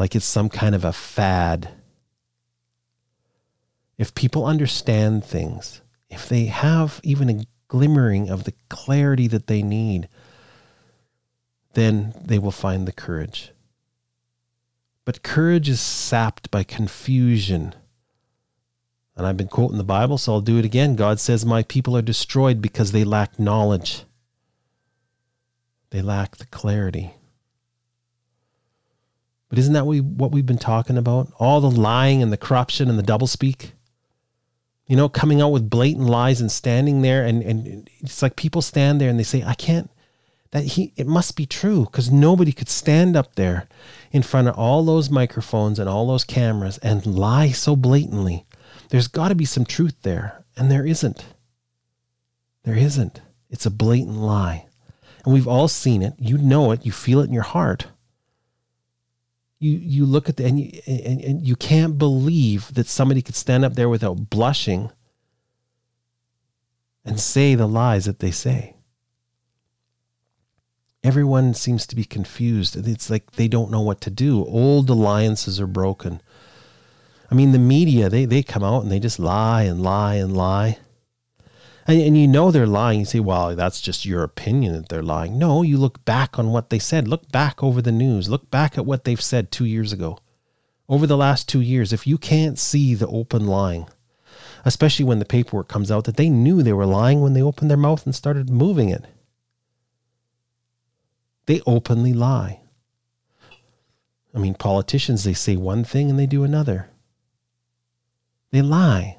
like 0.00 0.16
it's 0.16 0.24
some 0.24 0.48
kind 0.48 0.74
of 0.74 0.82
a 0.82 0.94
fad. 0.94 1.68
If 3.98 4.14
people 4.14 4.46
understand 4.46 5.26
things, 5.26 5.82
if 6.08 6.26
they 6.26 6.46
have 6.46 7.00
even 7.04 7.28
a 7.28 7.44
glimmering 7.68 8.30
of 8.30 8.44
the 8.44 8.54
clarity 8.70 9.26
that 9.26 9.46
they 9.46 9.62
need, 9.62 10.08
then 11.74 12.14
they 12.18 12.38
will 12.38 12.50
find 12.50 12.88
the 12.88 12.92
courage. 12.92 13.52
But 15.04 15.22
courage 15.22 15.68
is 15.68 15.82
sapped 15.82 16.50
by 16.50 16.64
confusion. 16.64 17.74
And 19.16 19.26
I've 19.26 19.36
been 19.36 19.48
quoting 19.48 19.76
the 19.76 19.84
Bible, 19.84 20.16
so 20.16 20.32
I'll 20.32 20.40
do 20.40 20.56
it 20.56 20.64
again. 20.64 20.96
God 20.96 21.20
says, 21.20 21.44
My 21.44 21.62
people 21.62 21.94
are 21.94 22.00
destroyed 22.00 22.62
because 22.62 22.92
they 22.92 23.04
lack 23.04 23.38
knowledge, 23.38 24.04
they 25.90 26.00
lack 26.00 26.38
the 26.38 26.46
clarity. 26.46 27.16
But 29.50 29.58
isn't 29.58 29.74
that 29.74 29.84
what 29.84 30.32
we've 30.32 30.46
been 30.46 30.56
talking 30.56 30.96
about? 30.96 31.30
All 31.38 31.60
the 31.60 31.70
lying 31.70 32.22
and 32.22 32.32
the 32.32 32.38
corruption 32.38 32.88
and 32.88 32.98
the 32.98 33.02
doublespeak? 33.02 33.72
You 34.86 34.96
know, 34.96 35.08
coming 35.08 35.42
out 35.42 35.50
with 35.50 35.68
blatant 35.68 36.06
lies 36.06 36.40
and 36.40 36.50
standing 36.50 37.02
there 37.02 37.24
and, 37.24 37.42
and 37.42 37.90
it's 37.98 38.22
like 38.22 38.36
people 38.36 38.62
stand 38.62 39.00
there 39.00 39.10
and 39.10 39.18
they 39.18 39.24
say, 39.24 39.42
I 39.44 39.54
can't 39.54 39.90
that 40.50 40.64
he 40.64 40.92
it 40.96 41.06
must 41.06 41.36
be 41.36 41.46
true 41.46 41.84
because 41.84 42.10
nobody 42.10 42.52
could 42.52 42.68
stand 42.68 43.16
up 43.16 43.34
there 43.36 43.68
in 44.10 44.22
front 44.22 44.48
of 44.48 44.58
all 44.58 44.84
those 44.84 45.10
microphones 45.10 45.78
and 45.78 45.88
all 45.88 46.06
those 46.06 46.24
cameras 46.24 46.78
and 46.78 47.06
lie 47.06 47.50
so 47.50 47.76
blatantly. 47.76 48.46
There's 48.90 49.08
got 49.08 49.28
to 49.28 49.34
be 49.34 49.44
some 49.44 49.64
truth 49.64 49.94
there, 50.02 50.44
and 50.56 50.70
there 50.70 50.84
isn't. 50.84 51.24
There 52.64 52.76
isn't. 52.76 53.20
It's 53.48 53.66
a 53.66 53.70
blatant 53.70 54.16
lie. 54.16 54.66
And 55.24 55.32
we've 55.32 55.48
all 55.48 55.68
seen 55.68 56.02
it. 56.02 56.14
You 56.18 56.38
know 56.38 56.72
it. 56.72 56.84
You 56.84 56.92
feel 56.92 57.20
it 57.20 57.26
in 57.26 57.32
your 57.32 57.42
heart. 57.42 57.86
You 59.60 59.72
you 59.72 60.06
look 60.06 60.28
at 60.28 60.36
the 60.36 60.46
and 60.46 60.58
you, 60.58 60.80
and, 60.86 61.20
and 61.20 61.46
you 61.46 61.54
can't 61.54 61.96
believe 61.98 62.74
that 62.74 62.88
somebody 62.88 63.22
could 63.22 63.36
stand 63.36 63.64
up 63.64 63.74
there 63.74 63.88
without 63.88 64.30
blushing 64.30 64.90
and 67.04 67.20
say 67.20 67.54
the 67.54 67.68
lies 67.68 68.06
that 68.06 68.18
they 68.18 68.32
say 68.32 68.74
everyone 71.02 71.54
seems 71.54 71.86
to 71.86 71.96
be 71.96 72.04
confused. 72.04 72.76
It's 72.76 73.10
like 73.10 73.32
they 73.32 73.48
don't 73.48 73.70
know 73.70 73.80
what 73.80 74.00
to 74.02 74.10
do. 74.10 74.44
Old 74.44 74.90
alliances 74.90 75.60
are 75.60 75.66
broken. 75.66 76.20
I 77.30 77.34
mean, 77.34 77.52
the 77.52 77.58
media, 77.58 78.08
they, 78.08 78.24
they 78.24 78.42
come 78.42 78.64
out 78.64 78.82
and 78.82 78.90
they 78.90 78.98
just 78.98 79.18
lie 79.18 79.62
and 79.62 79.82
lie 79.82 80.16
and 80.16 80.36
lie. 80.36 80.78
And, 81.86 82.00
and 82.00 82.18
you 82.18 82.28
know 82.28 82.50
they're 82.50 82.66
lying. 82.66 83.00
You 83.00 83.04
say, 83.04 83.20
well, 83.20 83.54
that's 83.56 83.80
just 83.80 84.04
your 84.04 84.22
opinion 84.22 84.74
that 84.74 84.88
they're 84.88 85.02
lying. 85.02 85.38
No, 85.38 85.62
you 85.62 85.78
look 85.78 86.04
back 86.04 86.38
on 86.38 86.50
what 86.50 86.70
they 86.70 86.78
said. 86.78 87.08
Look 87.08 87.30
back 87.32 87.62
over 87.62 87.80
the 87.82 87.92
news. 87.92 88.28
Look 88.28 88.50
back 88.50 88.76
at 88.76 88.86
what 88.86 89.04
they've 89.04 89.20
said 89.20 89.50
two 89.50 89.64
years 89.64 89.92
ago. 89.92 90.18
Over 90.88 91.06
the 91.06 91.16
last 91.16 91.48
two 91.48 91.60
years, 91.60 91.92
if 91.92 92.06
you 92.06 92.18
can't 92.18 92.58
see 92.58 92.94
the 92.94 93.06
open 93.06 93.46
lying, 93.46 93.86
especially 94.64 95.04
when 95.04 95.20
the 95.20 95.24
paperwork 95.24 95.68
comes 95.68 95.90
out 95.90 96.04
that 96.04 96.16
they 96.16 96.28
knew 96.28 96.62
they 96.62 96.72
were 96.72 96.86
lying 96.86 97.20
when 97.20 97.32
they 97.32 97.42
opened 97.42 97.70
their 97.70 97.76
mouth 97.76 98.04
and 98.04 98.14
started 98.14 98.50
moving 98.50 98.88
it 98.88 99.06
they 101.50 101.60
openly 101.66 102.12
lie. 102.12 102.60
I 104.32 104.38
mean, 104.38 104.54
politicians, 104.54 105.24
they 105.24 105.34
say 105.34 105.56
one 105.56 105.82
thing 105.82 106.08
and 106.08 106.16
they 106.16 106.26
do 106.26 106.44
another. 106.44 106.90
They 108.52 108.62
lie. 108.62 109.18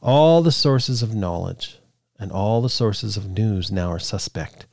All 0.00 0.42
the 0.42 0.52
sources 0.52 1.02
of 1.02 1.14
knowledge 1.14 1.78
and 2.18 2.30
all 2.30 2.62
the 2.62 2.68
sources 2.68 3.16
of 3.16 3.30
news 3.30 3.72
now 3.72 3.90
are 3.90 3.98
suspect. 3.98 4.66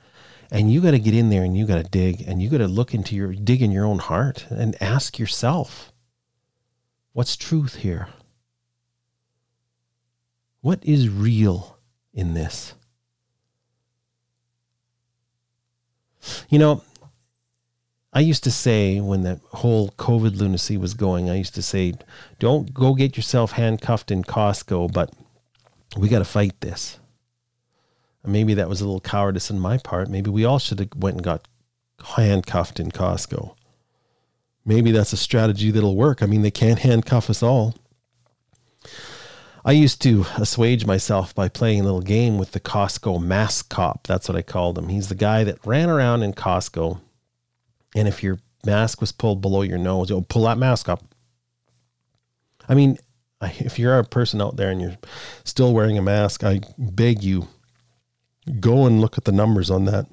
And 0.52 0.72
you 0.72 0.82
got 0.82 0.92
to 0.92 1.00
get 1.00 1.14
in 1.14 1.30
there 1.30 1.44
and 1.44 1.56
you 1.58 1.66
got 1.66 1.84
to 1.84 1.90
dig 1.90 2.22
and 2.28 2.42
you 2.42 2.50
got 2.50 2.58
to 2.58 2.68
look 2.68 2.94
into 2.94 3.16
your, 3.16 3.34
dig 3.34 3.62
in 3.62 3.72
your 3.72 3.86
own 3.86 4.00
heart 4.00 4.46
and 4.50 4.76
ask 4.82 5.20
yourself, 5.20 5.92
what's 7.14 7.36
truth 7.36 7.76
here? 7.76 8.08
What 10.62 10.84
is 10.84 11.10
real 11.10 11.78
in 12.14 12.34
this? 12.34 12.74
You 16.50 16.60
know, 16.60 16.84
I 18.12 18.22
used 18.22 18.44
to 18.46 18.52
say 18.52 19.00
when 19.00 19.22
the 19.22 19.40
whole 19.52 19.90
COVID 19.92 20.38
lunacy 20.38 20.78
was 20.78 20.96
going, 20.96 21.30
I 21.30 21.36
used 21.36 21.54
to 21.56 21.62
say, 21.62 21.94
don't 22.40 22.74
go 22.74 22.96
get 22.96 23.16
yourself 23.16 23.52
handcuffed 23.52 24.10
in 24.10 24.24
Costco, 24.24 24.92
but 24.92 25.14
we 25.96 26.10
got 26.10 26.20
to 26.20 26.26
fight 26.26 26.60
this. 26.62 27.00
maybe 28.26 28.54
that 28.56 28.70
was 28.70 28.82
a 28.82 28.86
little 28.86 29.02
cowardice 29.02 29.52
on 29.52 29.60
my 29.60 29.78
part. 29.78 30.10
Maybe 30.10 30.30
we 30.30 30.46
all 30.46 30.60
should 30.60 30.80
have 30.80 30.90
went 30.96 31.18
and 31.18 31.24
got 31.24 31.48
handcuffed 32.16 32.80
in 32.80 32.92
Costco. 32.92 33.56
Maybe 34.66 34.92
that's 34.92 35.14
a 35.14 35.18
strategy 35.18 35.72
that'll 35.72 35.96
work. 35.96 36.22
I 36.22 36.26
mean, 36.26 36.42
they 36.42 36.52
can't 36.52 36.80
handcuff 36.80 37.30
us 37.30 37.42
all. 37.42 37.76
I 39.66 39.72
used 39.74 40.02
to 40.04 40.26
assuage 40.38 40.86
myself 40.86 41.36
by 41.36 41.50
playing 41.50 41.82
a 41.82 41.84
little 41.84 42.02
game 42.02 42.38
with 42.38 42.52
the 42.52 42.60
Costco 42.60 43.22
mask 43.22 43.70
cop. 43.70 44.08
That's 44.08 44.28
what 44.30 44.38
I 44.38 44.42
called 44.42 44.78
him. 44.78 44.88
He's 44.90 45.10
the 45.10 45.16
guy 45.16 45.44
that 45.44 45.66
ran 45.66 45.90
around 45.90 46.24
in 46.24 46.34
Costco, 46.34 47.02
and 47.96 48.08
if 48.08 48.24
your 48.24 48.40
mask 48.66 49.02
was 49.02 49.12
pulled 49.12 49.42
below 49.42 49.62
your 49.62 49.78
nose, 49.78 50.10
you'll 50.10 50.22
pull 50.22 50.44
that 50.44 50.58
mask 50.58 50.90
up. 50.90 51.04
I 52.68 52.76
mean, 52.76 52.98
if 53.42 53.80
you're 53.80 53.98
a 53.98 54.04
person 54.04 54.42
out 54.42 54.58
there 54.58 54.72
and 54.72 54.82
you're 54.82 54.98
still 55.44 55.74
wearing 55.74 55.98
a 55.98 56.02
mask, 56.02 56.44
I 56.44 56.62
beg 56.78 57.24
you, 57.24 57.48
go 58.60 58.86
and 58.86 59.02
look 59.02 59.18
at 59.18 59.26
the 59.26 59.32
numbers 59.32 59.70
on 59.70 59.86
that. 59.86 60.06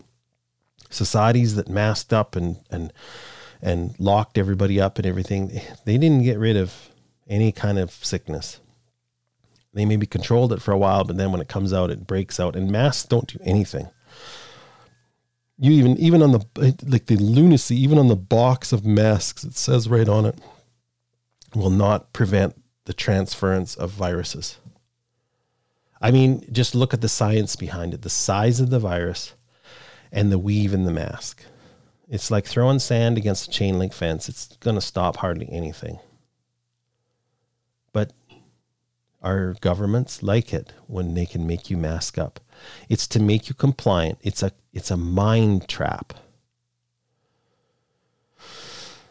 Societies 0.89 1.57
that 1.57 1.69
masked 1.69 2.13
up 2.13 2.37
and 2.37 2.59
and 2.71 2.93
and 3.61 3.99
locked 3.99 4.39
everybody 4.39 4.81
up 4.81 4.99
and 4.99 5.07
everything, 5.07 5.61
they 5.85 5.99
didn't 5.99 6.23
get 6.23 6.39
rid 6.39 6.57
of 6.57 6.91
any 7.27 7.51
kind 7.51 7.79
of 7.79 7.91
sickness 7.91 8.61
they 9.77 9.85
maybe 9.85 10.07
controlled 10.07 10.55
it 10.55 10.63
for 10.63 10.73
a 10.73 10.79
while, 10.79 11.05
but 11.05 11.19
then 11.19 11.31
when 11.33 11.43
it 11.43 11.49
comes 11.49 11.71
out, 11.71 11.91
it 11.91 12.07
breaks 12.07 12.41
out. 12.41 12.57
And 12.57 12.71
masks 12.71 13.07
don't 13.07 13.29
do 13.29 13.39
anything. 13.45 13.91
You 15.59 15.73
even 15.73 15.97
even 15.97 16.23
on 16.23 16.33
the 16.33 16.45
like 16.85 17.07
the 17.07 17.17
lunacy, 17.17 17.77
even 17.77 17.99
on 17.99 18.09
the 18.09 18.17
box 18.17 18.73
of 18.73 18.85
masks, 18.85 19.45
it 19.45 19.57
says 19.57 19.89
right 19.89 20.09
on 20.09 20.27
it, 20.27 20.39
will 21.55 21.71
not 21.71 22.13
prevent 22.13 22.61
the 22.85 22.93
transference 22.93 23.75
of 23.75 23.91
viruses. 23.91 24.59
I 26.01 26.11
mean, 26.11 26.47
just 26.53 26.75
look 26.75 26.93
at 26.93 27.01
the 27.01 27.09
science 27.09 27.57
behind 27.57 27.95
it, 27.95 28.03
the 28.03 28.11
size 28.11 28.61
of 28.61 28.71
the 28.71 28.79
virus 28.79 29.35
and 30.13 30.31
the 30.31 30.39
weave 30.39 30.75
in 30.75 30.85
the 30.85 30.93
mask. 30.93 31.43
It's 32.09 32.31
like 32.31 32.47
throwing 32.47 32.79
sand 32.79 33.19
against 33.19 33.49
a 33.49 33.51
chain 33.51 33.79
link 33.79 33.93
fence. 33.93 34.29
It's 34.29 34.57
going 34.59 34.77
to 34.77 34.81
stop 34.81 35.17
hardly 35.17 35.49
anything. 35.51 35.99
But 37.93 38.13
our 39.27 39.55
governments 39.61 40.23
like 40.23 40.55
it 40.55 40.73
when 40.87 41.15
they 41.15 41.27
can 41.27 41.47
make 41.49 41.69
you 41.69 41.77
mask 41.77 42.17
up. 42.17 42.39
It's 42.89 43.09
to 43.09 43.21
make 43.21 43.49
you 43.49 43.55
compliant. 43.55 44.19
It's 44.23 44.43
a 44.43 44.53
it's 44.73 44.91
a 44.91 44.97
mind 44.97 45.69
trap. 45.69 46.15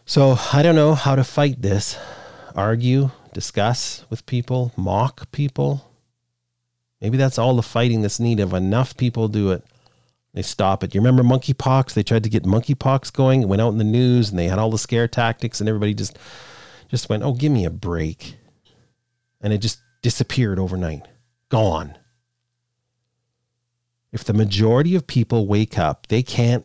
So 0.06 0.38
I 0.54 0.64
don't 0.64 0.76
know 0.76 0.96
how 0.96 1.16
to 1.16 1.24
fight 1.24 1.62
this. 1.62 1.98
Argue, 2.56 3.12
discuss 3.34 4.06
with 4.10 4.26
people, 4.26 4.72
mock 4.78 5.30
people. 5.32 5.92
Maybe 7.02 7.18
that's 7.18 7.38
all 7.38 7.56
the 7.56 7.62
fighting 7.62 8.02
that's 8.02 8.20
needed. 8.20 8.44
If 8.48 8.54
enough 8.54 8.96
people 8.96 9.28
do 9.28 9.52
it, 9.52 9.66
they 10.34 10.44
stop 10.44 10.84
it. 10.84 10.96
You 10.96 11.02
remember 11.02 11.24
monkeypox? 11.24 11.94
They 11.94 12.04
tried 12.04 12.24
to 12.24 12.30
get 12.30 12.44
monkeypox 12.44 13.12
going. 13.12 13.42
It 13.42 13.50
went 13.50 13.62
out 13.62 13.74
in 13.74 13.80
the 13.80 13.84
news, 13.84 14.30
and 14.30 14.40
they 14.40 14.48
had 14.48 14.60
all 14.60 14.72
the 14.72 14.78
scare 14.78 15.10
tactics, 15.10 15.60
and 15.60 15.68
everybody 15.68 15.94
just 15.94 16.18
just 16.88 17.10
went, 17.10 17.24
"Oh, 17.24 17.34
give 17.34 17.52
me 17.52 17.66
a 17.66 17.70
break," 17.70 18.38
and 19.42 19.52
it 19.52 19.58
just 19.58 19.80
disappeared 20.06 20.60
overnight, 20.60 21.08
gone. 21.50 21.98
If 24.12 24.24
the 24.24 24.36
majority 24.36 24.94
of 24.94 25.08
people 25.08 25.48
wake 25.48 25.80
up, 25.80 26.06
they 26.10 26.22
can't, 26.22 26.64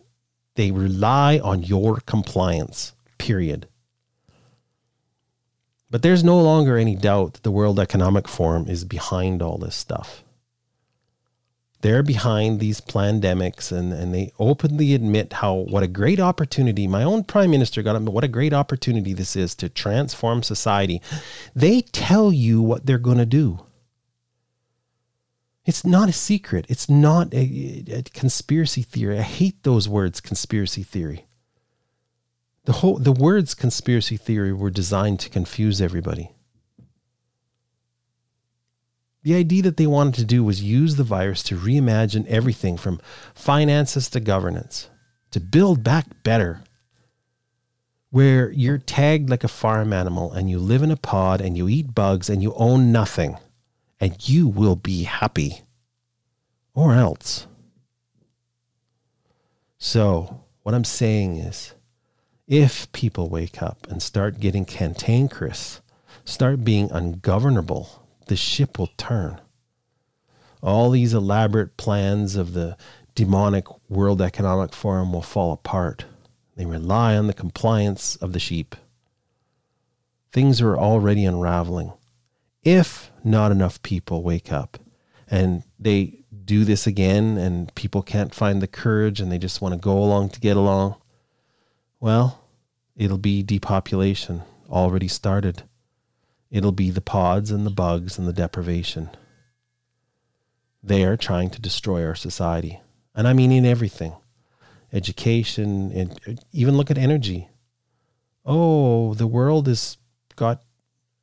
they 0.56 0.70
rely 0.70 1.38
on 1.38 1.62
your 1.62 2.00
compliance, 2.00 2.92
period. 3.16 3.66
But 5.88 6.02
there's 6.02 6.22
no 6.22 6.38
longer 6.38 6.76
any 6.76 6.94
doubt 6.94 7.32
that 7.32 7.42
the 7.42 7.50
World 7.50 7.80
Economic 7.80 8.28
Forum 8.28 8.68
is 8.68 8.84
behind 8.84 9.40
all 9.40 9.56
this 9.56 9.74
stuff. 9.74 10.22
They're 11.82 12.02
behind 12.02 12.60
these 12.60 12.80
pandemics 12.80 13.72
and, 13.72 13.92
and 13.92 14.14
they 14.14 14.32
openly 14.38 14.92
admit 14.94 15.34
how 15.34 15.54
what 15.54 15.82
a 15.82 15.88
great 15.88 16.20
opportunity 16.20 16.86
my 16.86 17.02
own 17.02 17.24
prime 17.24 17.50
minister 17.50 17.82
got 17.82 18.00
what 18.02 18.24
a 18.24 18.28
great 18.28 18.52
opportunity 18.52 19.14
this 19.14 19.34
is 19.34 19.54
to 19.56 19.68
transform 19.68 20.42
society. 20.42 21.00
They 21.54 21.80
tell 21.80 22.32
you 22.32 22.60
what 22.60 22.84
they're 22.84 22.98
going 22.98 23.18
to 23.18 23.26
do. 23.26 23.64
It's 25.64 25.84
not 25.84 26.08
a 26.08 26.12
secret. 26.12 26.66
It's 26.68 26.88
not 26.88 27.32
a, 27.32 27.84
a, 27.90 28.02
conspiracy 28.02 28.82
theory. 28.82 29.18
I 29.18 29.22
hate 29.22 29.62
those 29.62 29.88
words, 29.88 30.20
conspiracy 30.20 30.82
theory. 30.82 31.26
The 32.64 32.72
whole 32.72 32.98
the 32.98 33.12
words 33.12 33.54
conspiracy 33.54 34.16
theory 34.16 34.52
were 34.52 34.70
designed 34.70 35.20
to 35.20 35.30
confuse 35.30 35.80
everybody. 35.80 36.32
The 39.22 39.34
idea 39.34 39.62
that 39.62 39.76
they 39.76 39.86
wanted 39.86 40.14
to 40.14 40.24
do 40.24 40.42
was 40.42 40.62
use 40.62 40.96
the 40.96 41.04
virus 41.04 41.42
to 41.44 41.58
reimagine 41.58 42.26
everything 42.26 42.78
from 42.78 43.00
finances 43.34 44.08
to 44.10 44.20
governance, 44.20 44.88
to 45.30 45.40
build 45.40 45.84
back 45.84 46.06
better, 46.22 46.62
where 48.10 48.50
you're 48.50 48.78
tagged 48.78 49.28
like 49.28 49.44
a 49.44 49.48
farm 49.48 49.92
animal 49.92 50.32
and 50.32 50.50
you 50.50 50.58
live 50.58 50.82
in 50.82 50.90
a 50.90 50.96
pod 50.96 51.40
and 51.40 51.56
you 51.56 51.68
eat 51.68 51.94
bugs 51.94 52.30
and 52.30 52.42
you 52.42 52.54
own 52.54 52.92
nothing, 52.92 53.36
and 54.00 54.28
you 54.28 54.48
will 54.48 54.76
be 54.76 55.02
happy. 55.02 55.62
Or 56.74 56.94
else. 56.94 57.46
So, 59.78 60.44
what 60.62 60.74
I'm 60.74 60.84
saying 60.84 61.36
is, 61.36 61.74
if 62.46 62.90
people 62.92 63.28
wake 63.28 63.62
up 63.62 63.86
and 63.88 64.02
start 64.02 64.40
getting 64.40 64.64
cantankerous, 64.64 65.80
start 66.24 66.64
being 66.64 66.90
ungovernable, 66.90 68.00
the 68.30 68.36
ship 68.36 68.78
will 68.78 68.92
turn. 68.96 69.40
All 70.62 70.90
these 70.90 71.12
elaborate 71.12 71.76
plans 71.76 72.36
of 72.36 72.52
the 72.52 72.76
demonic 73.16 73.66
World 73.90 74.22
Economic 74.22 74.72
Forum 74.72 75.12
will 75.12 75.20
fall 75.20 75.52
apart. 75.52 76.04
They 76.54 76.64
rely 76.64 77.16
on 77.16 77.26
the 77.26 77.34
compliance 77.34 78.14
of 78.14 78.32
the 78.32 78.38
sheep. 78.38 78.76
Things 80.30 80.60
are 80.60 80.78
already 80.78 81.24
unraveling. 81.24 81.92
If 82.62 83.10
not 83.24 83.50
enough 83.50 83.82
people 83.82 84.22
wake 84.22 84.52
up 84.52 84.78
and 85.28 85.64
they 85.76 86.20
do 86.44 86.64
this 86.64 86.86
again 86.86 87.36
and 87.36 87.74
people 87.74 88.00
can't 88.00 88.32
find 88.32 88.62
the 88.62 88.68
courage 88.68 89.20
and 89.20 89.32
they 89.32 89.38
just 89.38 89.60
want 89.60 89.74
to 89.74 89.80
go 89.80 89.98
along 89.98 90.28
to 90.30 90.40
get 90.40 90.56
along, 90.56 90.94
well, 91.98 92.44
it'll 92.96 93.18
be 93.18 93.42
depopulation 93.42 94.42
already 94.68 95.08
started. 95.08 95.64
It'll 96.50 96.72
be 96.72 96.90
the 96.90 97.00
pods 97.00 97.50
and 97.50 97.64
the 97.64 97.70
bugs 97.70 98.18
and 98.18 98.26
the 98.26 98.32
deprivation. 98.32 99.10
They 100.82 101.04
are 101.04 101.16
trying 101.16 101.50
to 101.50 101.60
destroy 101.60 102.04
our 102.04 102.14
society. 102.14 102.80
And 103.14 103.28
I 103.28 103.32
mean 103.32 103.52
in 103.52 103.64
everything 103.64 104.14
education, 104.92 105.92
and 105.92 106.40
even 106.52 106.76
look 106.76 106.90
at 106.90 106.98
energy. 106.98 107.48
Oh, 108.44 109.14
the 109.14 109.26
world 109.26 109.66
has 109.68 109.98
got 110.36 110.62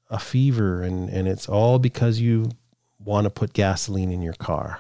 a 0.10 0.20
fever, 0.20 0.82
and, 0.82 1.10
and 1.10 1.28
it's 1.28 1.50
all 1.50 1.80
because 1.80 2.20
you 2.20 2.52
want 3.00 3.26
to 3.26 3.30
put 3.30 3.54
gasoline 3.54 4.12
in 4.12 4.22
your 4.22 4.34
car. 4.34 4.80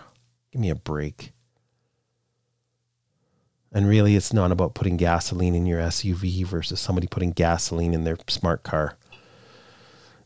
Give 0.52 0.62
me 0.62 0.70
a 0.70 0.76
break. 0.76 1.34
And 3.74 3.88
really, 3.88 4.16
it's 4.16 4.34
not 4.34 4.52
about 4.52 4.74
putting 4.74 4.98
gasoline 4.98 5.54
in 5.54 5.66
your 5.66 5.82
SUV 5.82 6.46
versus 6.46 6.80
somebody 6.80 7.08
putting 7.08 7.32
gasoline 7.32 7.94
in 7.94 8.06
their 8.06 8.18
smart 8.28 8.64
car. 8.64 8.98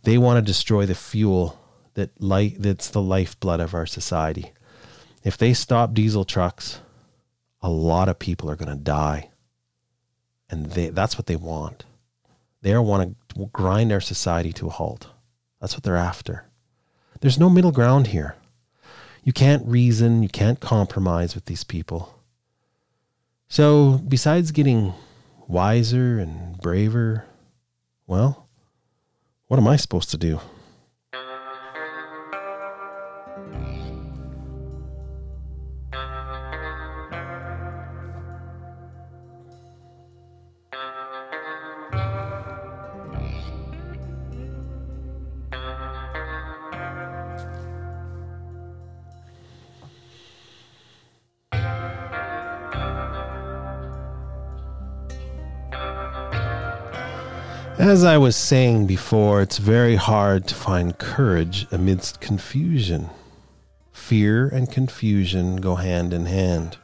They 0.03 0.17
want 0.17 0.37
to 0.37 0.41
destroy 0.41 0.85
the 0.85 0.95
fuel 0.95 1.59
that 1.93 2.21
light 2.21 2.55
that's 2.59 2.89
the 2.89 3.01
lifeblood 3.01 3.59
of 3.59 3.73
our 3.73 3.85
society. 3.85 4.51
If 5.23 5.37
they 5.37 5.53
stop 5.53 5.93
diesel 5.93 6.25
trucks, 6.25 6.79
a 7.61 7.69
lot 7.69 8.09
of 8.09 8.19
people 8.19 8.49
are 8.49 8.55
going 8.55 8.75
to 8.75 8.83
die. 8.83 9.29
And 10.49 10.67
they, 10.71 10.89
that's 10.89 11.17
what 11.17 11.27
they 11.27 11.35
want. 11.35 11.85
They 12.61 12.77
want 12.77 13.15
to 13.29 13.49
grind 13.53 13.91
our 13.91 14.01
society 14.01 14.53
to 14.53 14.67
a 14.67 14.71
halt. 14.71 15.07
That's 15.59 15.75
what 15.75 15.83
they're 15.83 15.95
after. 15.95 16.45
There's 17.21 17.39
no 17.39 17.49
middle 17.49 17.71
ground 17.71 18.07
here. 18.07 18.35
You 19.23 19.33
can't 19.33 19.65
reason, 19.67 20.23
you 20.23 20.29
can't 20.29 20.59
compromise 20.59 21.35
with 21.35 21.45
these 21.45 21.63
people. 21.63 22.17
So, 23.47 23.99
besides 24.07 24.51
getting 24.51 24.93
wiser 25.47 26.17
and 26.17 26.57
braver, 26.57 27.25
well, 28.07 28.40
what 29.51 29.59
am 29.59 29.67
I 29.67 29.75
supposed 29.75 30.09
to 30.11 30.17
do? 30.17 30.39
As 57.81 58.03
I 58.03 58.19
was 58.19 58.35
saying 58.35 58.85
before, 58.85 59.41
it's 59.41 59.57
very 59.57 59.95
hard 59.95 60.45
to 60.47 60.53
find 60.53 60.99
courage 60.99 61.65
amidst 61.71 62.21
confusion. 62.21 63.09
Fear 63.91 64.49
and 64.49 64.71
confusion 64.71 65.55
go 65.55 65.73
hand 65.73 66.13
in 66.13 66.27
hand. 66.27 66.77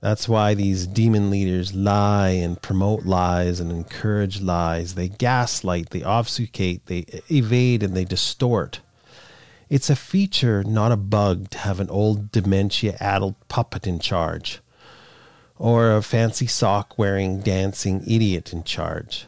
That's 0.00 0.28
why 0.28 0.54
these 0.54 0.88
demon 0.88 1.30
leaders 1.30 1.76
lie 1.76 2.30
and 2.30 2.60
promote 2.60 3.04
lies 3.04 3.60
and 3.60 3.70
encourage 3.70 4.40
lies. 4.40 4.96
They 4.96 5.10
gaslight, 5.10 5.90
they 5.90 6.02
obfuscate, 6.02 6.86
they 6.86 7.06
evade, 7.30 7.84
and 7.84 7.96
they 7.96 8.04
distort. 8.04 8.80
It's 9.68 9.88
a 9.88 9.94
feature, 9.94 10.64
not 10.64 10.90
a 10.90 10.96
bug, 10.96 11.50
to 11.50 11.58
have 11.58 11.78
an 11.78 11.88
old 11.88 12.32
dementia 12.32 12.96
addled 12.98 13.36
puppet 13.46 13.86
in 13.86 14.00
charge 14.00 14.60
or 15.56 15.92
a 15.92 16.02
fancy 16.02 16.48
sock 16.48 16.98
wearing 16.98 17.40
dancing 17.40 18.02
idiot 18.08 18.52
in 18.52 18.64
charge 18.64 19.26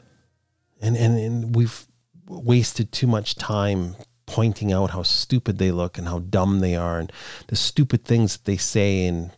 and, 0.81 0.97
and, 0.97 1.19
and 1.19 1.57
we've 1.57 1.87
wasted 2.27 2.93
too 2.93 3.07
much 3.07 3.35
time 3.35 3.97
pointing 4.27 4.73
out 4.73 4.91
how 4.91 5.03
stupid 5.03 5.59
they 5.59 5.73
look 5.73 5.97
and 5.99 6.07
how 6.07 6.19
dumb 6.19 6.61
they 6.61 6.77
are 6.77 6.99
and 6.99 7.11
the 7.49 7.57
stupid 7.57 8.05
things 8.05 8.37
that 8.37 8.45
they 8.45 8.57
say. 8.57 9.07
And 9.07 9.31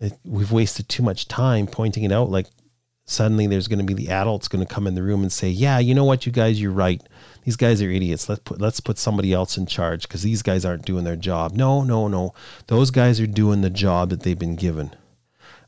it, 0.00 0.18
we've 0.24 0.52
wasted 0.52 0.88
too 0.88 1.02
much 1.02 1.28
time 1.28 1.66
pointing 1.66 2.02
it 2.02 2.12
out. 2.12 2.30
Like 2.30 2.46
suddenly 3.06 3.46
there's 3.46 3.68
going 3.68 3.78
to 3.78 3.84
be 3.84 3.94
the 3.94 4.10
adults 4.10 4.48
going 4.48 4.66
to 4.66 4.74
come 4.74 4.86
in 4.86 4.94
the 4.94 5.02
room 5.02 5.20
and 5.20 5.30
say 5.30 5.48
yeah 5.48 5.78
you 5.78 5.94
know 5.94 6.04
what 6.04 6.26
you 6.26 6.32
guys 6.32 6.60
you're 6.60 6.72
right. 6.72 7.02
These 7.44 7.56
guys 7.56 7.82
are 7.82 7.90
idiots. 7.90 8.28
Let's 8.28 8.40
put 8.40 8.60
let's 8.60 8.80
put 8.80 8.98
somebody 8.98 9.32
else 9.32 9.56
in 9.56 9.66
charge 9.66 10.08
because 10.08 10.22
these 10.22 10.42
guys 10.42 10.64
aren't 10.64 10.86
doing 10.86 11.04
their 11.04 11.16
job. 11.16 11.52
No 11.52 11.82
no 11.82 12.08
no. 12.08 12.34
Those 12.66 12.90
guys 12.90 13.20
are 13.20 13.26
doing 13.26 13.60
the 13.60 13.70
job 13.70 14.10
that 14.10 14.22
they've 14.22 14.38
been 14.38 14.56
given. 14.56 14.94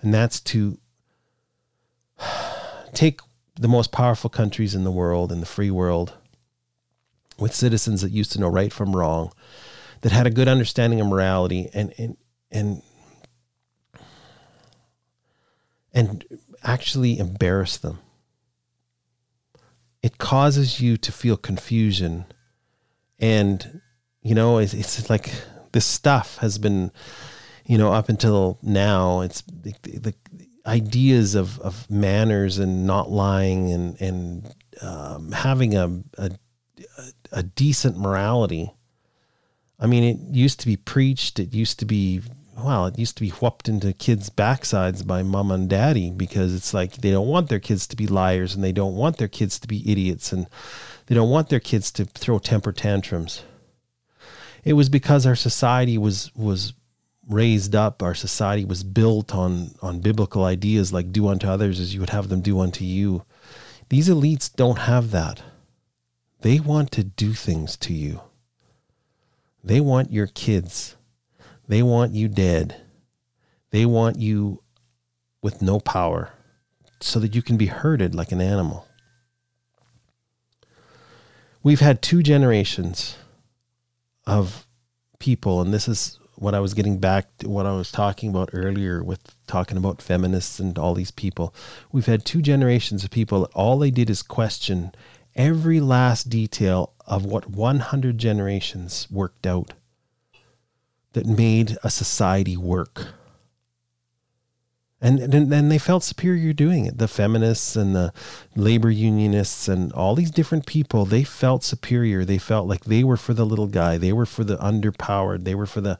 And 0.03 0.13
that's 0.13 0.41
to 0.41 0.79
take 2.93 3.21
the 3.59 3.69
most 3.69 3.93
powerful 3.93 4.31
countries 4.31 4.75
in 4.75 4.85
the 4.85 4.91
world, 4.91 5.33
in 5.33 5.41
the 5.41 5.47
free 5.47 5.71
world, 5.71 6.15
with 7.39 7.55
citizens 7.55 8.03
that 8.03 8.13
used 8.13 8.33
to 8.33 8.41
know 8.41 8.49
right 8.49 8.73
from 8.73 8.95
wrong, 8.95 9.33
that 10.03 10.13
had 10.13 10.27
a 10.27 10.31
good 10.31 10.49
understanding 10.49 11.01
of 11.01 11.07
morality, 11.07 11.69
and 11.73 11.93
and 11.99 12.17
and 12.51 12.83
and 15.93 16.25
actually 16.63 17.19
embarrass 17.19 17.79
them. 17.79 17.99
It 20.03 20.19
causes 20.19 20.81
you 20.81 20.97
to 20.99 21.11
feel 21.11 21.37
confusion, 21.37 22.27
and 23.19 23.81
you 24.23 24.35
know 24.35 24.59
it's, 24.59 24.75
it's 24.75 25.11
like 25.11 25.33
this 25.73 25.85
stuff 25.85 26.39
has 26.39 26.59
been, 26.59 26.91
you 27.65 27.77
know, 27.77 27.93
up 27.93 28.09
until 28.09 28.59
now. 28.63 29.21
It's 29.21 29.43
the, 29.43 29.75
the 29.83 30.15
ideas 30.67 31.35
of, 31.35 31.61
of 31.61 31.89
manners 31.91 32.59
and 32.59 32.87
not 32.87 33.11
lying 33.11 33.73
and 33.73 34.01
and 34.01 34.55
um, 34.83 35.33
having 35.33 35.77
a, 35.77 36.03
a 36.19 36.31
a 37.33 37.43
decent 37.43 37.99
morality. 37.99 38.73
I 39.79 39.87
mean, 39.87 40.05
it 40.05 40.35
used 40.35 40.61
to 40.61 40.67
be 40.67 40.77
preached. 40.77 41.39
It 41.39 41.55
used 41.55 41.79
to 41.81 41.85
be 41.85 42.23
well, 42.59 42.87
it 42.87 42.99
used 42.99 43.17
to 43.19 43.23
be 43.23 43.31
whooped 43.31 43.69
into 43.69 43.93
kids' 43.93 44.31
backsides 44.31 45.07
by 45.07 45.23
mom 45.23 45.51
and 45.51 45.69
daddy 45.69 46.11
because 46.11 46.55
it's 46.55 46.73
like 46.73 46.97
they 46.97 47.11
don't 47.11 47.29
want 47.29 47.51
their 47.51 47.61
kids 47.61 47.87
to 47.89 47.97
be 47.97 48.07
liars 48.07 48.55
and 48.55 48.65
they 48.65 48.73
don't 48.73 48.97
want 48.97 49.19
their 49.19 49.29
kids 49.29 49.59
to 49.61 49.69
be 49.69 49.91
idiots 49.91 50.33
and 50.33 50.47
they 51.07 51.15
don't 51.15 51.31
want 51.31 51.51
their 51.51 51.61
kids 51.61 51.93
to 51.93 52.07
throw 52.07 52.39
temper 52.39 52.73
tantrums. 52.73 53.43
It 54.65 54.73
was 54.73 54.89
because 54.89 55.27
our 55.27 55.37
society 55.37 55.99
was 55.99 56.35
was 56.35 56.73
raised 57.29 57.75
up, 57.75 58.03
our 58.03 58.15
society 58.15 58.65
was 58.65 58.85
built 58.85 59.35
on 59.35 59.75
on 59.83 60.01
biblical 60.01 60.45
ideas 60.45 60.93
like 60.93 61.13
do 61.13 61.29
unto 61.29 61.49
others 61.49 61.81
as 61.81 61.93
you 61.93 62.01
would 62.01 62.11
have 62.11 62.29
them 62.29 62.41
do 62.41 62.61
unto 62.61 62.85
you. 62.85 63.25
These 63.89 64.09
elites 64.09 64.55
don't 64.55 64.81
have 64.81 65.11
that. 65.13 65.43
They 66.41 66.61
want 66.61 66.91
to 66.93 67.05
do 67.05 67.33
things 67.33 67.77
to 67.79 67.93
you. 67.93 68.21
They 69.63 69.81
want 69.81 70.13
your 70.13 70.27
kids. 70.27 70.97
They 71.69 71.83
want 71.83 72.13
you 72.13 72.29
dead. 72.29 72.83
They 73.71 73.85
want 73.85 74.19
you 74.19 74.63
with 75.43 75.61
no 75.63 75.81
power 75.81 76.31
so 77.01 77.19
that 77.21 77.35
you 77.35 77.43
can 77.43 77.57
be 77.57 77.67
herded 77.67 78.15
like 78.15 78.33
an 78.33 78.41
animal. 78.41 78.87
We've 81.63 81.81
had 81.81 82.01
two 82.01 82.23
generations 82.23 83.17
of 84.27 84.67
people, 85.19 85.61
and 85.61 85.75
this 85.75 85.89
is 85.89 86.19
what 86.37 86.55
I 86.55 86.61
was 86.61 86.75
getting 86.75 86.99
back 86.99 87.27
to 87.39 87.49
what 87.49 87.67
I 87.67 87.73
was 87.73 87.91
talking 87.91 88.31
about 88.31 88.51
earlier 88.53 89.03
with 89.03 89.35
talking 89.47 89.77
about 89.77 90.03
feminists 90.03 90.59
and 90.59 90.79
all 90.79 90.95
these 90.95 91.11
people. 91.11 91.55
We've 91.93 92.07
had 92.07 92.25
two 92.25 92.43
generations 92.43 93.05
of 93.05 93.11
people 93.11 93.51
all 93.55 93.79
they 93.79 93.91
did 93.91 94.11
is 94.11 94.23
question 94.23 94.93
every 95.35 95.81
last 95.81 96.29
detail 96.29 96.93
of 97.07 97.25
what 97.25 97.51
100 97.51 98.19
generations 98.19 99.07
worked 99.11 99.47
out 99.47 99.73
that 101.13 101.27
made 101.27 101.77
a 101.83 101.91
society 101.91 102.57
work. 102.57 103.09
And 105.01 105.19
then 105.19 105.69
they 105.69 105.79
felt 105.79 106.03
superior 106.03 106.55
doing 106.55 106.87
it. 106.87 106.97
The 106.97 107.07
feminists 107.07 107.77
and 107.77 107.95
the 107.95 108.15
labor 108.55 108.91
unionists 108.91 109.69
and 109.69 109.93
all 109.93 110.15
these 110.15 110.31
different 110.31 110.65
people, 110.65 111.05
they 111.05 111.23
felt 111.23 111.63
superior. 111.63 112.25
They 112.25 112.39
felt 112.39 112.67
like 112.67 112.85
they 112.85 113.05
were 113.05 113.19
for 113.19 113.35
the 113.35 113.45
little 113.45 113.67
guy. 113.67 113.99
They 113.99 114.15
were 114.15 114.25
for 114.25 114.43
the 114.43 114.57
underpowered. 114.57 115.45
They 115.45 115.55
were 115.55 115.67
for 115.67 115.83
the 115.83 115.99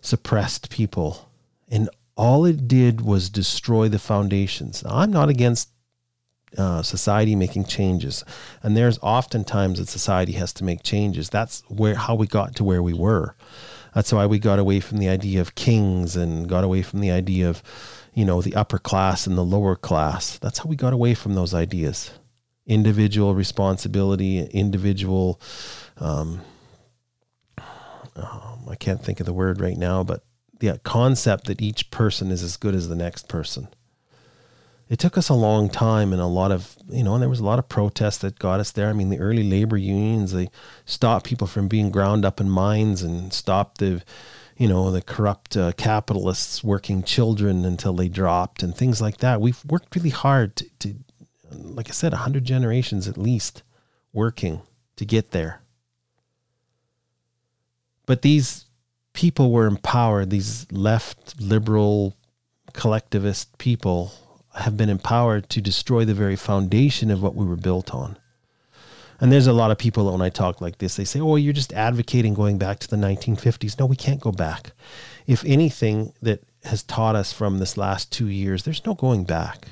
suppressed 0.00 0.70
people. 0.70 1.30
And 1.68 1.90
all 2.16 2.46
it 2.46 2.66
did 2.66 3.02
was 3.02 3.30
destroy 3.30 3.88
the 3.88 3.98
foundations. 3.98 4.82
I'm 4.86 5.12
not 5.12 5.28
against 5.28 5.68
uh, 6.56 6.82
society 6.82 7.36
making 7.36 7.66
changes, 7.66 8.24
and 8.62 8.76
there's 8.76 8.98
oftentimes 9.02 9.78
that 9.78 9.88
society 9.88 10.32
has 10.32 10.52
to 10.54 10.64
make 10.64 10.82
changes. 10.82 11.28
That's 11.28 11.62
where 11.68 11.94
how 11.94 12.14
we 12.14 12.26
got 12.26 12.56
to 12.56 12.64
where 12.64 12.82
we 12.82 12.94
were. 12.94 13.36
That's 13.94 14.12
why 14.12 14.26
we 14.26 14.38
got 14.38 14.58
away 14.58 14.80
from 14.80 14.98
the 14.98 15.08
idea 15.08 15.40
of 15.40 15.54
kings 15.54 16.16
and 16.16 16.48
got 16.48 16.64
away 16.64 16.82
from 16.82 17.00
the 17.00 17.10
idea 17.10 17.48
of, 17.48 17.62
you 18.18 18.24
know, 18.24 18.42
the 18.42 18.56
upper 18.56 18.78
class 18.78 19.28
and 19.28 19.38
the 19.38 19.44
lower 19.44 19.76
class. 19.76 20.38
That's 20.38 20.58
how 20.58 20.64
we 20.64 20.74
got 20.74 20.92
away 20.92 21.14
from 21.14 21.34
those 21.34 21.54
ideas. 21.54 22.10
Individual 22.66 23.32
responsibility, 23.32 24.40
individual. 24.40 25.40
Um, 25.98 26.40
um, 28.16 28.66
I 28.68 28.74
can't 28.74 29.00
think 29.00 29.20
of 29.20 29.26
the 29.26 29.32
word 29.32 29.60
right 29.60 29.76
now, 29.76 30.02
but 30.02 30.24
the 30.58 30.80
concept 30.82 31.44
that 31.44 31.62
each 31.62 31.92
person 31.92 32.32
is 32.32 32.42
as 32.42 32.56
good 32.56 32.74
as 32.74 32.88
the 32.88 32.96
next 32.96 33.28
person. 33.28 33.68
It 34.88 34.98
took 34.98 35.16
us 35.16 35.28
a 35.28 35.34
long 35.34 35.68
time 35.68 36.12
and 36.12 36.20
a 36.20 36.26
lot 36.26 36.50
of, 36.50 36.76
you 36.88 37.04
know, 37.04 37.14
and 37.14 37.22
there 37.22 37.28
was 37.28 37.38
a 37.38 37.44
lot 37.44 37.60
of 37.60 37.68
protests 37.68 38.18
that 38.18 38.40
got 38.40 38.58
us 38.58 38.72
there. 38.72 38.88
I 38.88 38.94
mean, 38.94 39.10
the 39.10 39.20
early 39.20 39.48
labor 39.48 39.76
unions, 39.76 40.32
they 40.32 40.50
stopped 40.86 41.24
people 41.24 41.46
from 41.46 41.68
being 41.68 41.92
ground 41.92 42.24
up 42.24 42.40
in 42.40 42.50
mines 42.50 43.00
and 43.00 43.32
stopped 43.32 43.78
the, 43.78 44.02
you 44.58 44.66
know, 44.66 44.90
the 44.90 45.00
corrupt 45.00 45.56
uh, 45.56 45.72
capitalists 45.72 46.64
working 46.64 47.04
children 47.04 47.64
until 47.64 47.92
they 47.92 48.08
dropped 48.08 48.62
and 48.62 48.76
things 48.76 49.00
like 49.00 49.18
that. 49.18 49.40
We've 49.40 49.64
worked 49.64 49.94
really 49.94 50.10
hard 50.10 50.56
to, 50.56 50.66
to 50.80 50.94
like 51.52 51.88
I 51.88 51.92
said, 51.92 52.12
100 52.12 52.44
generations 52.44 53.06
at 53.06 53.16
least 53.16 53.62
working 54.12 54.62
to 54.96 55.04
get 55.04 55.30
there. 55.30 55.62
But 58.04 58.22
these 58.22 58.66
people 59.12 59.52
were 59.52 59.66
empowered, 59.66 60.30
these 60.30 60.70
left 60.72 61.40
liberal 61.40 62.16
collectivist 62.72 63.58
people 63.58 64.12
have 64.56 64.76
been 64.76 64.88
empowered 64.88 65.48
to 65.50 65.60
destroy 65.60 66.04
the 66.04 66.14
very 66.14 66.36
foundation 66.36 67.12
of 67.12 67.22
what 67.22 67.36
we 67.36 67.46
were 67.46 67.56
built 67.56 67.94
on. 67.94 68.18
And 69.20 69.32
there's 69.32 69.48
a 69.48 69.52
lot 69.52 69.70
of 69.70 69.78
people 69.78 70.10
when 70.12 70.22
I 70.22 70.28
talk 70.28 70.60
like 70.60 70.78
this, 70.78 70.96
they 70.96 71.04
say, 71.04 71.20
oh, 71.20 71.36
you're 71.36 71.52
just 71.52 71.72
advocating 71.72 72.34
going 72.34 72.56
back 72.56 72.78
to 72.80 72.88
the 72.88 72.96
1950s. 72.96 73.78
No, 73.78 73.86
we 73.86 73.96
can't 73.96 74.20
go 74.20 74.30
back. 74.30 74.72
If 75.26 75.44
anything 75.44 76.12
that 76.22 76.44
has 76.64 76.82
taught 76.84 77.16
us 77.16 77.32
from 77.32 77.58
this 77.58 77.76
last 77.76 78.12
two 78.12 78.28
years, 78.28 78.62
there's 78.62 78.86
no 78.86 78.94
going 78.94 79.24
back. 79.24 79.68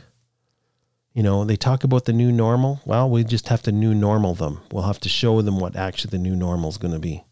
You 1.15 1.23
know, 1.23 1.45
they 1.45 1.57
talk 1.57 1.85
about 1.85 2.05
the 2.05 2.13
new 2.13 2.33
normal. 2.33 2.81
Well, 2.85 3.09
we 3.09 3.25
just 3.25 3.49
have 3.49 3.63
to 3.63 3.73
new 3.73 3.95
normal 3.95 4.35
them. 4.35 4.61
We'll 4.71 4.83
have 4.83 5.01
to 5.01 5.09
show 5.09 5.41
them 5.43 5.59
what 5.59 5.77
actually 5.77 6.11
the 6.11 6.19
new 6.19 6.37
normal 6.37 6.69
is 6.69 6.77
going 6.77 6.93
to 6.93 7.01
be. 7.01 7.25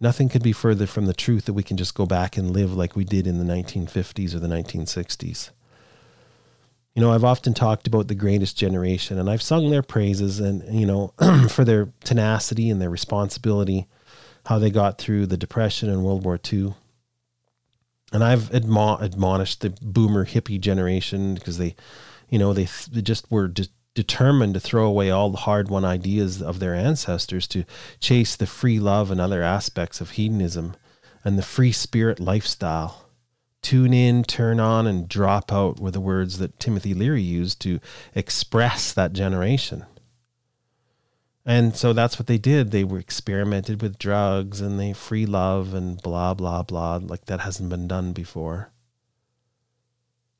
Nothing 0.00 0.28
could 0.28 0.42
be 0.42 0.52
further 0.52 0.86
from 0.86 1.06
the 1.06 1.14
truth 1.14 1.44
that 1.44 1.52
we 1.52 1.62
can 1.62 1.76
just 1.76 1.94
go 1.94 2.06
back 2.06 2.36
and 2.36 2.50
live 2.50 2.74
like 2.74 2.96
we 2.96 3.04
did 3.04 3.26
in 3.26 3.38
the 3.38 3.52
1950s 3.52 4.34
or 4.34 4.38
the 4.38 4.48
1960s. 4.48 5.50
You 6.94 7.02
know, 7.02 7.12
I've 7.12 7.24
often 7.24 7.54
talked 7.54 7.86
about 7.86 8.08
the 8.08 8.14
greatest 8.14 8.56
generation 8.56 9.18
and 9.18 9.30
I've 9.30 9.42
sung 9.42 9.70
their 9.70 9.82
praises 9.82 10.40
and, 10.40 10.62
you 10.74 10.86
know, 10.86 11.14
for 11.48 11.64
their 11.64 11.92
tenacity 12.04 12.68
and 12.68 12.80
their 12.80 12.90
responsibility, 12.90 13.86
how 14.46 14.58
they 14.58 14.70
got 14.70 14.98
through 14.98 15.26
the 15.26 15.36
Depression 15.36 15.88
and 15.88 16.02
World 16.02 16.24
War 16.24 16.38
II. 16.52 16.74
And 18.12 18.24
I've 18.24 18.50
admo- 18.50 19.00
admonished 19.00 19.60
the 19.60 19.70
boomer 19.80 20.26
hippie 20.26 20.60
generation 20.60 21.34
because 21.34 21.58
they, 21.58 21.76
you 22.28 22.38
know, 22.38 22.52
they, 22.52 22.66
they 22.90 23.02
just 23.02 23.30
were 23.30 23.46
just 23.46 23.70
determined 23.94 24.54
to 24.54 24.60
throw 24.60 24.86
away 24.86 25.10
all 25.10 25.30
the 25.30 25.38
hard 25.38 25.68
won 25.68 25.84
ideas 25.84 26.40
of 26.40 26.58
their 26.58 26.74
ancestors 26.74 27.46
to 27.48 27.64
chase 27.98 28.36
the 28.36 28.46
free 28.46 28.80
love 28.80 29.10
and 29.10 29.20
other 29.20 29.42
aspects 29.42 30.00
of 30.00 30.12
hedonism 30.12 30.74
and 31.24 31.38
the 31.38 31.42
free 31.42 31.72
spirit 31.72 32.20
lifestyle. 32.20 33.09
Tune 33.62 33.92
in, 33.92 34.24
turn 34.24 34.58
on, 34.58 34.86
and 34.86 35.08
drop 35.08 35.52
out 35.52 35.80
were 35.80 35.90
the 35.90 36.00
words 36.00 36.38
that 36.38 36.58
Timothy 36.58 36.94
Leary 36.94 37.22
used 37.22 37.60
to 37.62 37.80
express 38.14 38.92
that 38.92 39.12
generation. 39.12 39.84
And 41.44 41.74
so 41.74 41.92
that's 41.92 42.18
what 42.18 42.26
they 42.26 42.38
did. 42.38 42.70
They 42.70 42.84
were 42.84 42.98
experimented 42.98 43.82
with 43.82 43.98
drugs 43.98 44.60
and 44.60 44.78
they 44.78 44.92
free 44.92 45.26
love 45.26 45.74
and 45.74 46.00
blah, 46.00 46.34
blah, 46.34 46.62
blah. 46.62 47.00
Like 47.02 47.24
that 47.26 47.40
hasn't 47.40 47.70
been 47.70 47.88
done 47.88 48.12
before. 48.12 48.70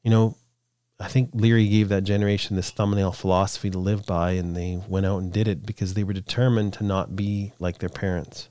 You 0.03 0.11
know, 0.11 0.37
I 1.01 1.09
think 1.09 1.31
Leary 1.33 1.67
gave 1.69 1.89
that 1.89 2.05
generation 2.05 2.57
this 2.57 2.71
thumbnail 2.71 3.13
philosophy 3.13 3.71
to 3.71 3.79
live 3.79 4.05
by, 4.05 4.33
and 4.33 4.55
they 4.55 4.83
went 4.87 5.07
out 5.07 5.19
and 5.19 5.33
did 5.33 5.49
it 5.49 5.65
because 5.65 5.95
they 5.95 6.05
were 6.05 6.13
determined 6.13 6.75
to 6.75 6.85
not 6.85 7.17
be 7.17 7.55
like 7.59 7.79
their 7.79 7.89
parents. 7.89 8.51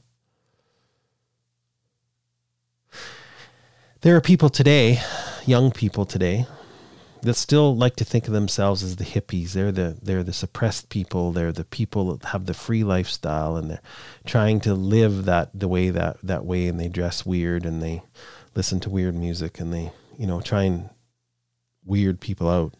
There 4.02 4.16
are 4.16 4.22
people 4.22 4.48
today, 4.48 5.02
young 5.46 5.72
people 5.72 6.06
today, 6.06 6.48
that 7.22 7.34
still 7.34 7.76
like 7.76 7.98
to 7.98 8.06
think 8.06 8.28
of 8.28 8.34
themselves 8.34 8.82
as 8.82 8.96
the 8.96 9.04
hippies. 9.04 9.52
They're 9.52 9.74
the 9.74 9.98
they're 10.02 10.24
the 10.24 10.32
suppressed 10.32 10.88
people. 10.88 11.34
They're 11.34 11.52
the 11.52 11.66
people 11.66 12.16
that 12.16 12.30
have 12.30 12.46
the 12.46 12.54
free 12.54 12.86
lifestyle, 12.86 13.58
and 13.58 13.70
they're 13.70 13.82
trying 14.26 14.62
to 14.62 14.74
live 14.74 15.26
that 15.26 15.50
the 15.54 15.68
way 15.68 15.90
that 15.90 16.16
that 16.24 16.46
way. 16.46 16.68
And 16.68 16.80
they 16.80 16.88
dress 16.88 17.26
weird, 17.26 17.66
and 17.66 17.82
they 17.82 18.02
listen 18.56 18.80
to 18.82 18.90
weird 18.90 19.16
music, 19.16 19.60
and 19.60 19.74
they 19.74 19.92
you 20.18 20.26
know 20.26 20.40
try 20.40 20.64
and 20.64 20.90
weird 21.84 22.22
people 22.22 22.50
out. 22.50 22.76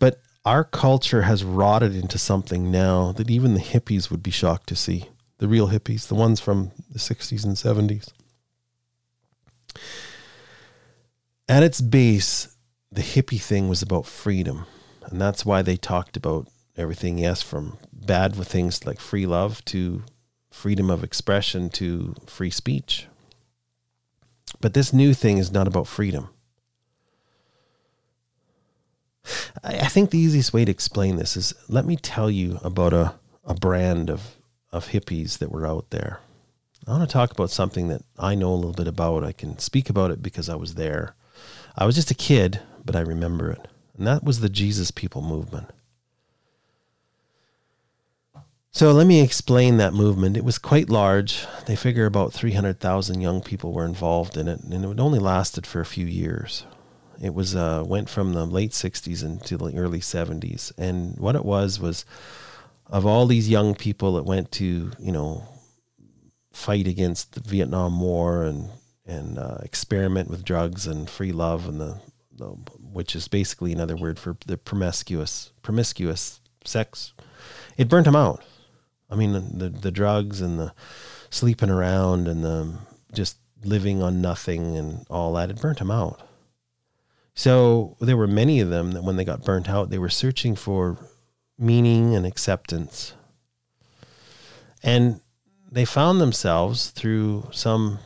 But 0.00 0.20
our 0.44 0.64
culture 0.64 1.22
has 1.22 1.44
rotted 1.44 1.94
into 1.94 2.18
something 2.18 2.72
now 2.72 3.12
that 3.12 3.30
even 3.30 3.54
the 3.54 3.60
hippies 3.60 4.10
would 4.10 4.24
be 4.24 4.32
shocked 4.32 4.68
to 4.70 4.74
see. 4.74 5.10
The 5.38 5.46
real 5.46 5.68
hippies, 5.68 6.08
the 6.08 6.16
ones 6.16 6.40
from 6.40 6.72
the 6.90 6.98
60s 6.98 7.44
and 7.44 7.54
70s. 7.54 8.08
At 11.48 11.62
its 11.62 11.80
base, 11.80 12.56
the 12.92 13.02
hippie 13.02 13.40
thing 13.40 13.68
was 13.68 13.82
about 13.82 14.06
freedom. 14.06 14.66
And 15.06 15.20
that's 15.20 15.44
why 15.44 15.62
they 15.62 15.76
talked 15.76 16.16
about 16.16 16.48
everything, 16.76 17.18
yes, 17.18 17.42
from 17.42 17.78
bad 17.92 18.36
with 18.36 18.48
things 18.48 18.86
like 18.86 19.00
free 19.00 19.26
love 19.26 19.64
to 19.66 20.02
freedom 20.50 20.90
of 20.90 21.04
expression 21.04 21.70
to 21.70 22.14
free 22.26 22.50
speech. 22.50 23.06
But 24.60 24.74
this 24.74 24.92
new 24.92 25.14
thing 25.14 25.38
is 25.38 25.52
not 25.52 25.66
about 25.66 25.86
freedom. 25.86 26.28
I 29.62 29.86
think 29.86 30.10
the 30.10 30.18
easiest 30.18 30.52
way 30.52 30.64
to 30.64 30.70
explain 30.70 31.16
this 31.16 31.36
is 31.36 31.54
let 31.68 31.84
me 31.84 31.96
tell 31.96 32.30
you 32.30 32.58
about 32.62 32.92
a, 32.92 33.14
a 33.44 33.54
brand 33.54 34.10
of, 34.10 34.36
of 34.72 34.88
hippies 34.88 35.38
that 35.38 35.52
were 35.52 35.66
out 35.66 35.90
there. 35.90 36.20
I 36.90 36.94
want 36.94 37.08
to 37.08 37.12
talk 37.12 37.30
about 37.30 37.50
something 37.50 37.86
that 37.86 38.02
I 38.18 38.34
know 38.34 38.52
a 38.52 38.56
little 38.56 38.72
bit 38.72 38.88
about. 38.88 39.22
I 39.22 39.30
can 39.30 39.60
speak 39.60 39.88
about 39.88 40.10
it 40.10 40.20
because 40.20 40.48
I 40.48 40.56
was 40.56 40.74
there. 40.74 41.14
I 41.78 41.86
was 41.86 41.94
just 41.94 42.10
a 42.10 42.14
kid, 42.14 42.60
but 42.84 42.96
I 42.96 43.00
remember 43.00 43.48
it. 43.48 43.68
And 43.96 44.08
that 44.08 44.24
was 44.24 44.40
the 44.40 44.48
Jesus 44.48 44.90
People 44.90 45.22
movement. 45.22 45.70
So 48.72 48.90
let 48.90 49.06
me 49.06 49.20
explain 49.20 49.76
that 49.76 49.94
movement. 49.94 50.36
It 50.36 50.44
was 50.44 50.58
quite 50.58 50.90
large. 50.90 51.46
They 51.66 51.76
figure 51.76 52.06
about 52.06 52.32
300,000 52.32 53.20
young 53.20 53.40
people 53.40 53.72
were 53.72 53.86
involved 53.86 54.36
in 54.36 54.48
it, 54.48 54.58
and 54.58 54.84
it 54.84 54.98
only 54.98 55.20
lasted 55.20 55.68
for 55.68 55.80
a 55.80 55.86
few 55.86 56.06
years. 56.06 56.66
It 57.22 57.34
was 57.34 57.54
uh, 57.54 57.84
went 57.86 58.08
from 58.08 58.32
the 58.32 58.46
late 58.46 58.72
'60s 58.72 59.22
into 59.22 59.56
the 59.56 59.76
early 59.76 60.00
'70s, 60.00 60.72
and 60.76 61.16
what 61.18 61.36
it 61.36 61.44
was 61.44 61.78
was 61.78 62.04
of 62.86 63.06
all 63.06 63.26
these 63.26 63.48
young 63.48 63.76
people 63.76 64.14
that 64.14 64.24
went 64.24 64.50
to 64.52 64.90
you 64.98 65.12
know 65.12 65.46
fight 66.60 66.86
against 66.86 67.32
the 67.32 67.40
Vietnam 67.40 68.00
War 68.00 68.42
and 68.42 68.68
and 69.06 69.38
uh, 69.38 69.58
experiment 69.62 70.30
with 70.30 70.44
drugs 70.44 70.86
and 70.86 71.10
free 71.10 71.32
love 71.32 71.66
and 71.66 71.80
the, 71.80 71.98
the, 72.36 72.46
which 72.92 73.16
is 73.16 73.26
basically 73.26 73.72
another 73.72 73.96
word 73.96 74.18
for 74.18 74.36
the 74.46 74.56
promiscuous 74.56 75.52
promiscuous 75.62 76.40
sex. 76.64 77.12
It 77.76 77.88
burnt 77.88 78.06
him 78.06 78.14
out. 78.14 78.44
I 79.08 79.16
mean 79.16 79.32
the 79.32 79.70
the 79.70 79.90
drugs 79.90 80.40
and 80.40 80.60
the 80.60 80.74
sleeping 81.30 81.70
around 81.70 82.28
and 82.28 82.44
the 82.44 82.74
just 83.12 83.38
living 83.64 84.02
on 84.02 84.20
nothing 84.20 84.76
and 84.76 85.06
all 85.08 85.32
that. 85.34 85.50
It 85.50 85.60
burnt 85.60 85.80
him 85.80 85.90
out. 85.90 86.20
So 87.34 87.96
there 88.00 88.16
were 88.16 88.26
many 88.26 88.60
of 88.60 88.68
them 88.68 88.92
that 88.92 89.02
when 89.02 89.16
they 89.16 89.24
got 89.24 89.44
burnt 89.44 89.68
out, 89.68 89.88
they 89.88 89.98
were 89.98 90.10
searching 90.10 90.54
for 90.54 90.98
meaning 91.58 92.14
and 92.14 92.26
acceptance. 92.26 93.14
And 94.82 95.20
they 95.70 95.84
found 95.84 96.20
themselves 96.20 96.90
through 96.90 97.48
some 97.52 97.98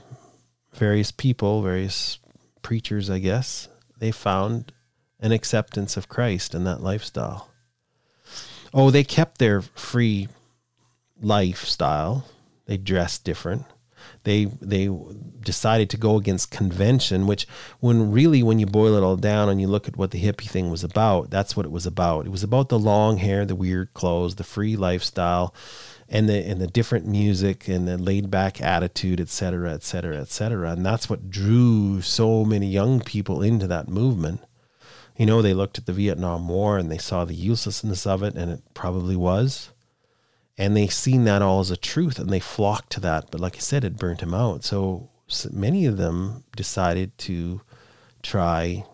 various 0.74 1.10
people, 1.10 1.62
various 1.62 2.18
preachers, 2.62 3.08
I 3.08 3.18
guess, 3.18 3.68
they 3.98 4.10
found 4.10 4.72
an 5.20 5.32
acceptance 5.32 5.96
of 5.96 6.08
Christ 6.08 6.54
and 6.54 6.66
that 6.66 6.82
lifestyle. 6.82 7.48
Oh, 8.72 8.90
they 8.90 9.04
kept 9.04 9.38
their 9.38 9.62
free 9.62 10.28
lifestyle. 11.20 12.26
They 12.66 12.76
dressed 12.76 13.24
different. 13.24 13.64
They 14.24 14.46
they 14.60 14.90
decided 15.40 15.90
to 15.90 15.96
go 15.98 16.16
against 16.16 16.50
convention, 16.50 17.26
which 17.26 17.46
when 17.80 18.10
really 18.10 18.42
when 18.42 18.58
you 18.58 18.66
boil 18.66 18.94
it 18.94 19.02
all 19.02 19.16
down 19.16 19.48
and 19.48 19.60
you 19.60 19.68
look 19.68 19.86
at 19.86 19.96
what 19.96 20.10
the 20.10 20.22
hippie 20.22 20.48
thing 20.48 20.70
was 20.70 20.82
about, 20.82 21.30
that's 21.30 21.56
what 21.56 21.66
it 21.66 21.72
was 21.72 21.86
about. 21.86 22.26
It 22.26 22.30
was 22.30 22.42
about 22.42 22.70
the 22.70 22.78
long 22.78 23.18
hair, 23.18 23.44
the 23.44 23.54
weird 23.54 23.92
clothes, 23.94 24.34
the 24.36 24.44
free 24.44 24.76
lifestyle, 24.76 25.54
and 26.08 26.28
the 26.28 26.44
and 26.46 26.60
the 26.60 26.66
different 26.66 27.06
music 27.06 27.68
and 27.68 27.86
the 27.86 27.98
laid 27.98 28.30
back 28.30 28.60
attitude, 28.62 29.20
et 29.20 29.28
cetera, 29.28 29.72
et 29.72 29.82
cetera, 29.82 30.18
et 30.18 30.28
cetera. 30.28 30.70
And 30.70 30.84
that's 30.84 31.10
what 31.10 31.30
drew 31.30 32.00
so 32.00 32.44
many 32.44 32.66
young 32.66 33.00
people 33.00 33.42
into 33.42 33.66
that 33.66 33.88
movement. 33.88 34.40
You 35.18 35.26
know, 35.26 35.42
they 35.42 35.54
looked 35.54 35.78
at 35.78 35.86
the 35.86 35.92
Vietnam 35.92 36.48
War 36.48 36.78
and 36.78 36.90
they 36.90 36.98
saw 36.98 37.24
the 37.24 37.34
uselessness 37.34 38.06
of 38.06 38.22
it, 38.22 38.34
and 38.34 38.50
it 38.50 38.62
probably 38.72 39.16
was. 39.16 39.70
And 40.56 40.76
they 40.76 40.86
seen 40.86 41.24
that 41.24 41.42
all 41.42 41.60
as 41.60 41.70
a 41.70 41.76
truth 41.76 42.18
and 42.18 42.30
they 42.30 42.40
flocked 42.40 42.90
to 42.92 43.00
that. 43.00 43.30
But 43.30 43.40
like 43.40 43.56
I 43.56 43.60
said, 43.60 43.84
it 43.84 43.96
burnt 43.96 44.20
him 44.20 44.34
out. 44.34 44.64
So, 44.64 45.10
so 45.26 45.48
many 45.52 45.86
of 45.86 45.96
them 45.96 46.44
decided 46.54 47.16
to 47.18 47.60
try 48.22 48.84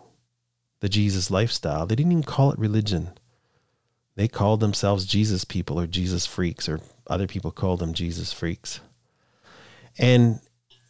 the 0.79 0.89
Jesus 0.89 1.31
lifestyle. 1.31 1.85
They 1.85 1.95
didn't 1.95 2.11
even 2.11 2.23
call 2.23 2.51
it 2.51 2.59
religion. 2.59 3.11
They 4.15 4.27
called 4.27 4.59
themselves 4.59 5.05
Jesus 5.05 5.45
people 5.45 5.79
or 5.79 5.87
Jesus 5.87 6.25
freaks, 6.25 6.67
or 6.67 6.81
other 7.07 7.27
people 7.27 7.51
called 7.51 7.79
them 7.79 7.93
Jesus 7.93 8.33
freaks. 8.33 8.81
And 9.97 10.41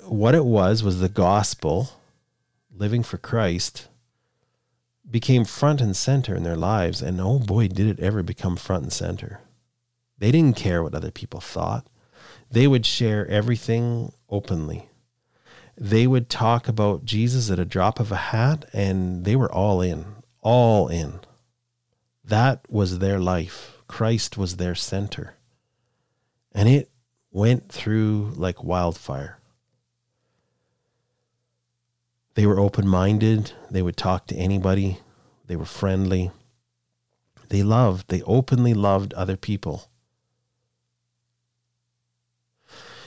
what 0.06 0.36
it 0.36 0.46
was 0.46 0.84
was 0.84 1.00
the 1.00 1.10
gospel, 1.10 1.92
living 2.76 3.04
for 3.04 3.18
Christ, 3.18 3.88
became 5.10 5.46
front 5.46 5.82
and 5.82 5.96
center 5.96 6.36
in 6.36 6.44
their 6.44 6.56
lives. 6.56 7.02
And 7.02 7.20
oh 7.22 7.40
boy, 7.40 7.68
did 7.68 7.88
it 7.88 8.00
ever 8.00 8.24
become 8.24 8.56
front 8.56 8.84
and 8.84 8.94
center. 8.94 9.42
They 10.22 10.32
didn't 10.32 10.56
care 10.56 10.84
what 10.84 10.94
other 10.94 11.10
people 11.10 11.40
thought. 11.40 11.88
They 12.52 12.68
would 12.68 12.86
share 12.86 13.28
everything 13.28 14.14
openly. 14.30 14.88
They 15.76 16.06
would 16.06 16.30
talk 16.30 16.68
about 16.68 17.06
Jesus 17.06 17.50
at 17.50 17.58
a 17.58 17.66
drop 17.66 18.00
of 18.00 18.12
a 18.12 18.18
hat, 18.30 18.66
and 18.72 19.26
they 19.26 19.36
were 19.36 19.52
all 19.52 19.82
in, 19.82 20.06
all 20.42 20.90
in. 20.90 21.22
That 22.24 22.62
was 22.70 23.00
their 23.00 23.20
life. 23.20 23.80
Christ 23.88 24.38
was 24.38 24.58
their 24.58 24.76
center. 24.76 25.38
And 26.52 26.70
it 26.70 26.92
went 27.32 27.72
through 27.72 28.34
like 28.36 28.64
wildfire. 28.64 29.40
They 32.36 32.46
were 32.46 32.60
open 32.60 32.88
minded. 32.88 33.54
They 33.72 33.82
would 33.82 33.98
talk 33.98 34.28
to 34.28 34.36
anybody. 34.36 35.00
They 35.48 35.56
were 35.56 35.66
friendly. 35.66 36.30
They 37.50 37.64
loved, 37.64 38.10
they 38.10 38.22
openly 38.22 38.76
loved 38.76 39.16
other 39.16 39.36
people. 39.36 39.88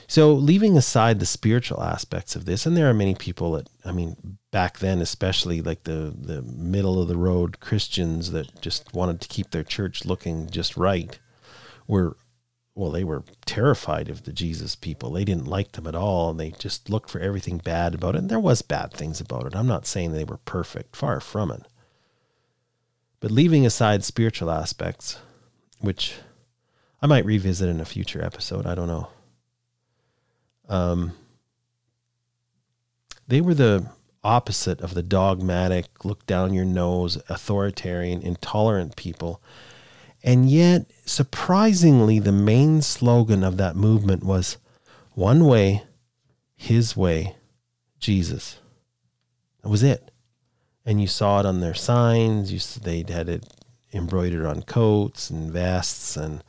So, 0.07 0.33
leaving 0.33 0.77
aside 0.77 1.19
the 1.19 1.25
spiritual 1.25 1.81
aspects 1.81 2.35
of 2.35 2.45
this, 2.45 2.65
and 2.65 2.77
there 2.77 2.89
are 2.89 2.93
many 2.93 3.15
people 3.15 3.53
that, 3.53 3.69
I 3.83 3.91
mean, 3.91 4.37
back 4.51 4.79
then, 4.79 5.01
especially 5.01 5.61
like 5.61 5.83
the, 5.83 6.13
the 6.15 6.41
middle 6.43 7.01
of 7.01 7.07
the 7.07 7.17
road 7.17 7.59
Christians 7.59 8.31
that 8.31 8.61
just 8.61 8.93
wanted 8.93 9.19
to 9.21 9.27
keep 9.27 9.51
their 9.51 9.63
church 9.63 10.05
looking 10.05 10.49
just 10.49 10.77
right, 10.77 11.17
were, 11.87 12.17
well, 12.75 12.91
they 12.91 13.03
were 13.03 13.23
terrified 13.45 14.09
of 14.09 14.23
the 14.23 14.33
Jesus 14.33 14.75
people. 14.75 15.11
They 15.11 15.25
didn't 15.25 15.47
like 15.47 15.71
them 15.71 15.87
at 15.87 15.95
all, 15.95 16.29
and 16.29 16.39
they 16.39 16.51
just 16.51 16.89
looked 16.89 17.09
for 17.09 17.19
everything 17.19 17.57
bad 17.57 17.95
about 17.95 18.15
it. 18.15 18.19
And 18.19 18.29
there 18.29 18.39
was 18.39 18.61
bad 18.61 18.93
things 18.93 19.19
about 19.19 19.47
it. 19.47 19.55
I'm 19.55 19.67
not 19.67 19.87
saying 19.87 20.11
they 20.11 20.23
were 20.23 20.37
perfect, 20.37 20.95
far 20.95 21.19
from 21.19 21.49
it. 21.49 21.63
But 23.19 23.31
leaving 23.31 23.65
aside 23.65 24.03
spiritual 24.03 24.51
aspects, 24.51 25.17
which 25.79 26.13
I 27.01 27.07
might 27.07 27.25
revisit 27.25 27.69
in 27.69 27.81
a 27.81 27.85
future 27.85 28.23
episode, 28.23 28.67
I 28.67 28.75
don't 28.75 28.87
know. 28.87 29.07
Um, 30.69 31.13
they 33.27 33.41
were 33.41 33.53
the 33.53 33.89
opposite 34.23 34.81
of 34.81 34.93
the 34.93 35.03
dogmatic, 35.03 36.03
look 36.03 36.25
down 36.25 36.53
your 36.53 36.65
nose, 36.65 37.17
authoritarian, 37.29 38.21
intolerant 38.21 38.95
people. 38.95 39.41
And 40.23 40.49
yet, 40.49 40.89
surprisingly, 41.05 42.17
the 42.19 42.31
main 42.31 42.81
slogan 42.81 43.43
of 43.43 43.57
that 43.57 43.75
movement 43.75 44.23
was 44.23 44.57
one 45.13 45.45
way, 45.45 45.83
his 46.55 46.97
way, 46.97 47.35
Jesus. 47.99 48.57
That 49.61 49.69
was 49.69 49.83
it. 49.83 50.11
And 50.85 50.99
you 50.99 51.07
saw 51.07 51.39
it 51.39 51.45
on 51.45 51.61
their 51.61 51.75
signs. 51.75 52.51
You 52.51 52.59
they 52.81 53.05
had 53.11 53.29
it 53.29 53.45
embroidered 53.93 54.45
on 54.45 54.63
coats 54.63 55.29
and 55.29 55.51
vests 55.51 56.17
and 56.17 56.43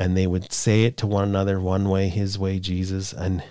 and 0.00 0.16
they 0.16 0.26
would 0.26 0.50
say 0.50 0.84
it 0.84 0.96
to 0.96 1.06
one 1.06 1.28
another 1.28 1.60
one 1.60 1.88
way 1.88 2.08
his 2.08 2.38
way 2.38 2.58
jesus. 2.58 3.12
And 3.12 3.44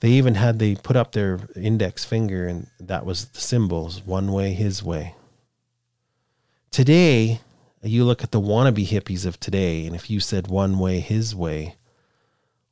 they 0.00 0.10
even 0.10 0.34
had 0.34 0.58
they 0.58 0.74
put 0.74 0.96
up 0.96 1.12
their 1.12 1.38
index 1.54 2.04
finger 2.04 2.46
and 2.46 2.66
that 2.80 3.06
was 3.06 3.26
the 3.26 3.40
symbols 3.40 4.02
one 4.04 4.32
way 4.32 4.52
his 4.52 4.82
way. 4.82 5.14
Today 6.72 7.40
you 7.82 8.04
look 8.04 8.24
at 8.24 8.32
the 8.32 8.40
wannabe 8.40 8.88
hippies 8.88 9.24
of 9.24 9.38
today 9.38 9.86
and 9.86 9.94
if 9.94 10.10
you 10.10 10.18
said 10.18 10.48
one 10.48 10.80
way 10.80 10.98
his 10.98 11.36
way 11.36 11.76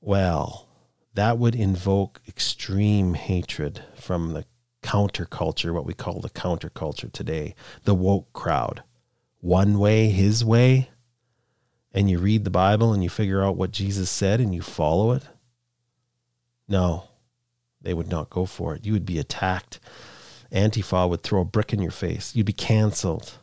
well 0.01 0.67
that 1.15 1.39
would 1.39 1.55
invoke 1.55 2.21
extreme 2.27 3.15
hatred 3.15 3.85
from 3.95 4.33
the 4.33 4.45
counterculture 4.83 5.73
what 5.73 5.87
we 5.87 5.95
call 5.95 6.21
the 6.21 6.29
counterculture 6.31 7.13
today 7.13 7.55
the 7.85 7.95
woke 7.95 8.33
crowd. 8.33 8.83
One 9.41 9.79
way 9.79 10.09
his 10.09 10.45
way 10.45 10.89
and 11.95 12.11
you 12.11 12.19
read 12.19 12.45
the 12.45 12.51
Bible 12.51 12.93
and 12.93 13.03
you 13.03 13.09
figure 13.09 13.43
out 13.43 13.57
what 13.57 13.71
Jesus 13.71 14.11
said 14.11 14.41
and 14.41 14.55
you 14.55 14.61
follow 14.61 15.13
it? 15.13 15.23
No, 16.69 17.05
they 17.81 17.95
would 17.95 18.11
not 18.11 18.31
go 18.31 18.45
for 18.45 18.75
it. 18.75 18.85
You 18.85 18.93
would 18.93 19.07
be 19.07 19.19
attacked. 19.19 19.79
Antifa 20.53 21.09
would 21.09 21.23
throw 21.23 21.43
a 21.43 21.45
brick 21.45 21.73
in 21.73 21.81
your 21.81 21.93
face. 21.93 22.35
You'd 22.35 22.47
be 22.47 22.53
canceled. 22.53 23.39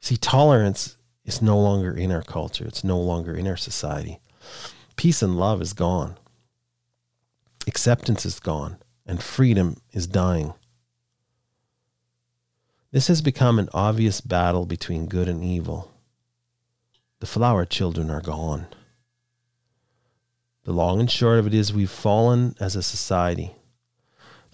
See, 0.00 0.16
tolerance 0.16 0.96
is 1.24 1.42
no 1.42 1.58
longer 1.58 1.92
in 1.92 2.12
our 2.12 2.22
culture, 2.22 2.66
it's 2.66 2.84
no 2.84 3.00
longer 3.00 3.34
in 3.34 3.48
our 3.48 3.56
society. 3.56 4.20
Peace 4.94 5.22
and 5.22 5.36
love 5.36 5.60
is 5.60 5.72
gone, 5.72 6.16
acceptance 7.66 8.24
is 8.24 8.38
gone, 8.38 8.76
and 9.04 9.22
freedom 9.22 9.80
is 9.92 10.06
dying. 10.06 10.54
This 12.92 13.08
has 13.08 13.20
become 13.20 13.58
an 13.58 13.68
obvious 13.74 14.20
battle 14.20 14.64
between 14.64 15.06
good 15.06 15.28
and 15.28 15.42
evil. 15.42 15.95
The 17.20 17.26
flower 17.26 17.64
children 17.64 18.10
are 18.10 18.20
gone. 18.20 18.66
The 20.64 20.72
long 20.72 21.00
and 21.00 21.10
short 21.10 21.38
of 21.38 21.46
it 21.46 21.54
is 21.54 21.72
we've 21.72 21.90
fallen 21.90 22.56
as 22.60 22.76
a 22.76 22.82
society. 22.82 23.54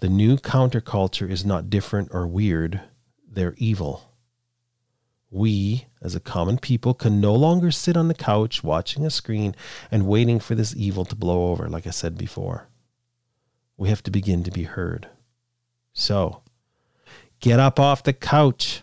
The 0.00 0.08
new 0.08 0.36
counterculture 0.36 1.30
is 1.30 1.44
not 1.44 1.70
different 1.70 2.10
or 2.12 2.26
weird, 2.26 2.80
they're 3.26 3.54
evil. 3.56 4.12
We, 5.30 5.86
as 6.02 6.14
a 6.14 6.20
common 6.20 6.58
people, 6.58 6.92
can 6.92 7.20
no 7.20 7.34
longer 7.34 7.70
sit 7.70 7.96
on 7.96 8.08
the 8.08 8.14
couch 8.14 8.62
watching 8.62 9.06
a 9.06 9.10
screen 9.10 9.56
and 9.90 10.06
waiting 10.06 10.38
for 10.38 10.54
this 10.54 10.76
evil 10.76 11.06
to 11.06 11.16
blow 11.16 11.50
over, 11.50 11.68
like 11.68 11.86
I 11.86 11.90
said 11.90 12.18
before. 12.18 12.68
We 13.78 13.88
have 13.88 14.02
to 14.02 14.10
begin 14.10 14.44
to 14.44 14.50
be 14.50 14.64
heard. 14.64 15.08
So, 15.94 16.42
get 17.40 17.58
up 17.58 17.80
off 17.80 18.02
the 18.02 18.12
couch. 18.12 18.81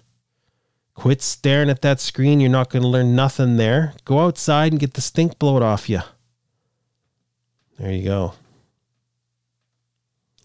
Quit 0.99 1.21
staring 1.21 1.69
at 1.69 1.81
that 1.81 2.01
screen. 2.01 2.41
You're 2.41 2.49
not 2.49 2.69
going 2.69 2.81
to 2.81 2.89
learn 2.89 3.15
nothing 3.15 3.55
there. 3.55 3.93
Go 4.03 4.19
outside 4.19 4.73
and 4.73 4.81
get 4.81 4.95
the 4.95 5.01
stink 5.01 5.39
blowed 5.39 5.63
off 5.63 5.89
you. 5.89 6.01
There 7.77 7.89
you 7.89 8.03
go. 8.03 8.33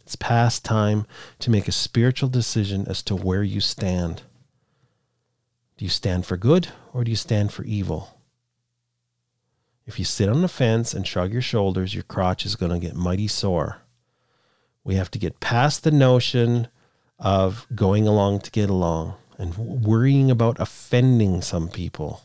It's 0.04 0.14
past 0.14 0.64
time 0.64 1.08
to 1.40 1.50
make 1.50 1.66
a 1.66 1.72
spiritual 1.72 2.28
decision 2.28 2.86
as 2.86 3.02
to 3.02 3.16
where 3.16 3.42
you 3.42 3.60
stand. 3.60 4.22
Do 5.76 5.84
you 5.84 5.88
stand 5.88 6.24
for 6.24 6.36
good 6.36 6.68
or 6.92 7.02
do 7.02 7.10
you 7.10 7.16
stand 7.16 7.52
for 7.52 7.64
evil? 7.64 8.20
If 9.86 9.98
you 9.98 10.04
sit 10.04 10.28
on 10.28 10.42
the 10.42 10.46
fence 10.46 10.94
and 10.94 11.04
shrug 11.04 11.32
your 11.32 11.42
shoulders, 11.42 11.94
your 11.94 12.04
crotch 12.04 12.46
is 12.46 12.54
going 12.54 12.70
to 12.70 12.78
get 12.78 12.94
mighty 12.94 13.26
sore. 13.26 13.78
We 14.84 14.94
have 14.94 15.10
to 15.10 15.18
get 15.18 15.40
past 15.40 15.82
the 15.82 15.90
notion 15.90 16.68
of 17.18 17.66
going 17.74 18.06
along 18.06 18.42
to 18.42 18.52
get 18.52 18.70
along 18.70 19.16
and 19.38 19.56
worrying 19.56 20.30
about 20.30 20.60
offending 20.60 21.42
some 21.42 21.68
people. 21.68 22.22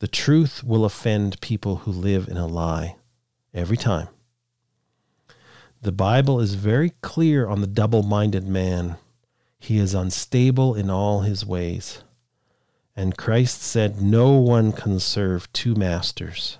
The 0.00 0.08
truth 0.08 0.62
will 0.62 0.84
offend 0.84 1.40
people 1.40 1.76
who 1.78 1.90
live 1.90 2.28
in 2.28 2.36
a 2.36 2.46
lie 2.46 2.96
every 3.52 3.76
time. 3.76 4.08
The 5.82 5.92
Bible 5.92 6.40
is 6.40 6.54
very 6.54 6.90
clear 7.02 7.48
on 7.48 7.60
the 7.60 7.66
double 7.66 8.02
minded 8.02 8.46
man. 8.46 8.96
He 9.58 9.78
is 9.78 9.94
unstable 9.94 10.74
in 10.74 10.90
all 10.90 11.20
his 11.20 11.44
ways. 11.44 12.02
And 12.96 13.16
Christ 13.16 13.62
said, 13.62 14.00
No 14.02 14.32
one 14.32 14.72
can 14.72 14.98
serve 14.98 15.52
two 15.52 15.74
masters. 15.74 16.58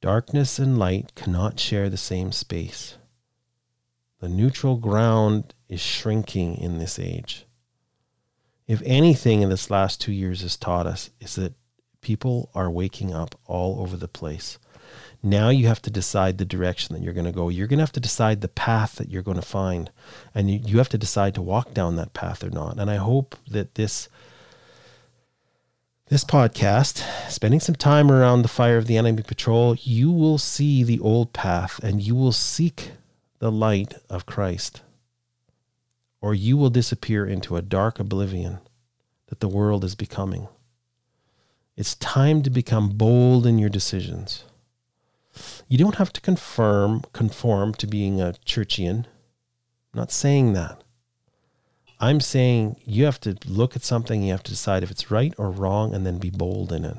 Darkness 0.00 0.58
and 0.58 0.78
light 0.78 1.14
cannot 1.14 1.60
share 1.60 1.90
the 1.90 1.96
same 1.96 2.32
space. 2.32 2.96
The 4.20 4.28
neutral 4.28 4.76
ground 4.76 5.54
is 5.68 5.80
shrinking 5.80 6.56
in 6.58 6.78
this 6.78 6.98
age. 6.98 7.46
If 8.66 8.82
anything 8.84 9.42
in 9.42 9.48
this 9.48 9.70
last 9.70 10.00
two 10.00 10.12
years 10.12 10.42
has 10.42 10.56
taught 10.56 10.86
us, 10.86 11.10
is 11.20 11.36
that 11.36 11.54
people 12.00 12.50
are 12.54 12.70
waking 12.70 13.14
up 13.14 13.34
all 13.46 13.80
over 13.80 13.96
the 13.96 14.08
place. 14.08 14.58
Now 15.22 15.48
you 15.48 15.66
have 15.66 15.82
to 15.82 15.90
decide 15.90 16.38
the 16.38 16.44
direction 16.44 16.94
that 16.94 17.02
you're 17.02 17.12
going 17.12 17.26
to 17.26 17.32
go. 17.32 17.48
You're 17.48 17.66
going 17.66 17.78
to 17.78 17.82
have 17.82 17.92
to 17.92 18.00
decide 18.00 18.40
the 18.40 18.48
path 18.48 18.96
that 18.96 19.10
you're 19.10 19.22
going 19.22 19.40
to 19.40 19.42
find. 19.42 19.90
And 20.34 20.50
you, 20.50 20.60
you 20.64 20.78
have 20.78 20.88
to 20.90 20.98
decide 20.98 21.34
to 21.34 21.42
walk 21.42 21.74
down 21.74 21.96
that 21.96 22.12
path 22.12 22.44
or 22.44 22.50
not. 22.50 22.78
And 22.78 22.90
I 22.90 22.96
hope 22.96 23.36
that 23.50 23.74
this 23.74 24.08
this 26.08 26.24
podcast, 26.24 27.02
spending 27.28 27.58
some 27.58 27.74
time 27.74 28.12
around 28.12 28.42
the 28.42 28.48
fire 28.48 28.76
of 28.76 28.86
the 28.86 28.96
enemy 28.96 29.22
patrol, 29.22 29.74
you 29.74 30.12
will 30.12 30.38
see 30.38 30.84
the 30.84 31.00
old 31.00 31.32
path 31.32 31.82
and 31.82 32.00
you 32.00 32.14
will 32.14 32.30
seek 32.30 32.92
the 33.40 33.50
light 33.50 33.94
of 34.08 34.24
Christ. 34.24 34.82
Or 36.26 36.34
you 36.34 36.56
will 36.56 36.70
disappear 36.70 37.24
into 37.24 37.56
a 37.56 37.62
dark 37.62 38.00
oblivion 38.00 38.58
that 39.28 39.38
the 39.38 39.46
world 39.46 39.84
is 39.84 39.94
becoming. 39.94 40.48
It's 41.76 41.94
time 41.94 42.42
to 42.42 42.50
become 42.50 42.88
bold 42.88 43.46
in 43.46 43.60
your 43.60 43.68
decisions. 43.68 44.42
You 45.68 45.78
don't 45.78 45.94
have 45.94 46.12
to 46.14 46.20
confirm 46.20 47.02
conform 47.12 47.74
to 47.74 47.86
being 47.86 48.20
a 48.20 48.34
churchian. 48.44 49.04
I'm 49.04 50.00
not 50.00 50.10
saying 50.10 50.52
that. 50.54 50.82
I'm 52.00 52.18
saying 52.18 52.80
you 52.84 53.04
have 53.04 53.20
to 53.20 53.36
look 53.46 53.76
at 53.76 53.84
something, 53.84 54.24
you 54.24 54.32
have 54.32 54.42
to 54.42 54.50
decide 54.50 54.82
if 54.82 54.90
it's 54.90 55.12
right 55.12 55.32
or 55.38 55.48
wrong, 55.52 55.94
and 55.94 56.04
then 56.04 56.18
be 56.18 56.30
bold 56.30 56.72
in 56.72 56.84
it. 56.84 56.98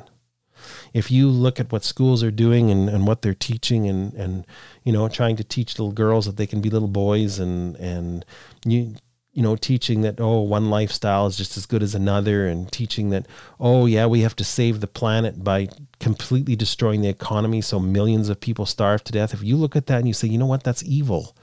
If 0.94 1.12
you 1.12 1.28
look 1.28 1.60
at 1.60 1.70
what 1.70 1.84
schools 1.84 2.24
are 2.24 2.32
doing 2.32 2.72
and, 2.72 2.88
and 2.88 3.06
what 3.06 3.24
they're 3.24 3.34
teaching 3.34 3.90
and, 3.90 4.14
and 4.14 4.48
you 4.86 4.94
know 4.94 5.10
trying 5.10 5.36
to 5.36 5.44
teach 5.44 5.78
little 5.78 5.92
girls 5.92 6.28
that 6.28 6.38
they 6.38 6.48
can 6.48 6.62
be 6.62 6.70
little 6.70 6.88
boys 6.88 7.40
and 7.40 7.76
and 7.76 8.24
you 8.66 8.96
you 9.38 9.44
know 9.44 9.56
teaching 9.56 10.02
that 10.02 10.20
oh 10.20 10.42
one 10.42 10.70
lifestyle 10.70 11.28
is 11.28 11.38
just 11.38 11.56
as 11.58 11.66
good 11.66 11.84
as 11.84 11.94
another 11.94 12.48
and 12.48 12.72
teaching 12.72 13.12
that 13.12 13.28
oh 13.60 13.86
yeah 13.86 14.06
we 14.06 14.22
have 14.22 14.36
to 14.36 14.44
save 14.44 14.82
the 14.82 14.88
planet 14.88 15.44
by 15.44 15.70
completely 16.00 16.56
destroying 16.56 17.02
the 17.02 17.08
economy 17.08 17.62
so 17.62 17.80
millions 17.80 18.30
of 18.30 18.40
people 18.40 18.66
starve 18.66 19.04
to 19.04 19.12
death 19.12 19.34
if 19.34 19.44
you 19.44 19.56
look 19.56 19.76
at 19.76 19.86
that 19.86 20.00
and 20.00 20.08
you 20.08 20.14
say 20.14 20.28
you 20.28 20.40
know 20.40 20.48
what 20.48 20.64
that's 20.64 20.84
evil 20.84 21.36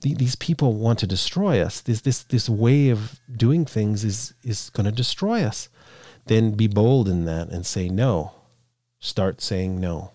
these 0.00 0.36
people 0.36 0.74
want 0.74 0.98
to 1.00 1.06
destroy 1.06 1.60
us. 1.60 1.80
This 1.80 2.00
this 2.02 2.22
this 2.22 2.48
way 2.48 2.90
of 2.90 3.20
doing 3.34 3.64
things 3.64 4.04
is 4.04 4.34
is 4.42 4.70
going 4.70 4.86
to 4.86 4.92
destroy 4.92 5.42
us. 5.42 5.68
Then 6.26 6.52
be 6.52 6.68
bold 6.68 7.08
in 7.08 7.24
that 7.24 7.48
and 7.48 7.66
say 7.66 7.88
no. 7.88 8.32
Start 9.00 9.40
saying 9.40 9.80
no. 9.80 10.12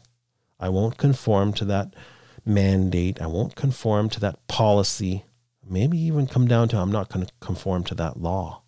I 0.60 0.70
won't 0.70 0.98
conform 0.98 1.54
to 1.54 1.66
that 1.66 1.94
mandate. 2.46 3.22
I 3.22 3.28
won't 3.28 3.56
conform 3.56 4.10
to 4.10 4.20
that 4.22 4.48
policy. 4.48 5.26
Maybe 5.68 5.97
even 5.97 6.28
come 6.28 6.47
down 6.47 6.68
to 6.70 6.78
I'm 6.78 6.91
not 6.91 7.09
going 7.09 7.26
to 7.26 7.32
conform 7.39 7.84
to 7.86 7.95
that 7.95 8.20
law. 8.20 8.61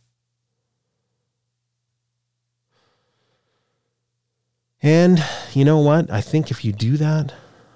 And 4.82 5.24
you 5.54 5.66
know 5.66 5.80
what? 5.80 6.12
I 6.12 6.22
think 6.22 6.52
if 6.52 6.64
you 6.64 6.72
do 6.72 6.98
that, 6.98 7.34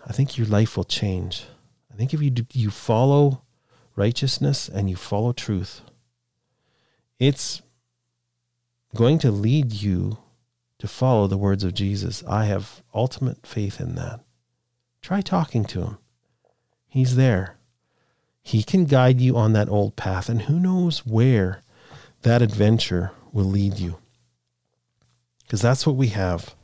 I 0.08 0.14
think 0.14 0.38
your 0.38 0.48
life 0.48 0.78
will 0.78 0.84
change 0.84 1.46
I 1.92 1.96
think 1.96 2.14
if 2.14 2.22
you 2.22 2.30
do, 2.30 2.46
you 2.54 2.70
follow 2.70 3.42
righteousness 3.96 4.70
and 4.70 4.90
you 4.90 4.96
follow 4.96 5.34
truth, 5.34 5.82
it's 7.20 7.62
going 8.96 9.20
to 9.20 9.32
lead 9.32 9.74
you 9.74 10.18
to 10.78 10.88
follow 10.88 11.28
the 11.28 11.38
words 11.38 11.64
of 11.66 11.74
Jesus. 11.74 12.24
I 12.26 12.46
have 12.46 12.82
ultimate 12.94 13.46
faith 13.46 13.82
in 13.82 13.96
that. 13.96 14.22
Try 15.02 15.20
talking 15.20 15.66
to 15.66 15.82
him. 15.82 15.98
He's 16.88 17.18
there. 17.18 17.59
He 18.50 18.64
can 18.64 18.86
guide 18.86 19.22
you 19.22 19.38
on 19.38 19.54
that 19.54 19.70
old 19.70 19.96
path, 19.96 20.28
and 20.28 20.42
who 20.42 20.60
knows 20.60 21.06
where 21.06 21.62
that 22.24 22.42
adventure 22.42 23.12
will 23.32 23.46
lead 23.46 23.78
you. 23.78 24.00
Because 25.44 25.62
that's 25.62 25.86
what 25.86 25.96
we 25.96 26.08
have. 26.08 26.56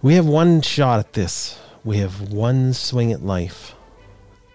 We 0.00 0.14
have 0.14 0.24
one 0.24 0.60
shot 0.62 1.00
at 1.00 1.14
this. 1.14 1.58
We 1.82 1.96
have 1.96 2.30
one 2.32 2.74
swing 2.74 3.10
at 3.10 3.24
life. 3.24 3.74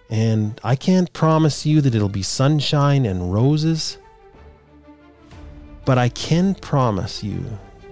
And 0.08 0.58
I 0.64 0.76
can't 0.76 1.12
promise 1.12 1.66
you 1.66 1.82
that 1.82 1.94
it'll 1.94 2.08
be 2.08 2.22
sunshine 2.22 3.04
and 3.04 3.30
roses, 3.30 3.98
but 5.84 5.98
I 5.98 6.08
can 6.08 6.54
promise 6.54 7.22
you 7.22 7.44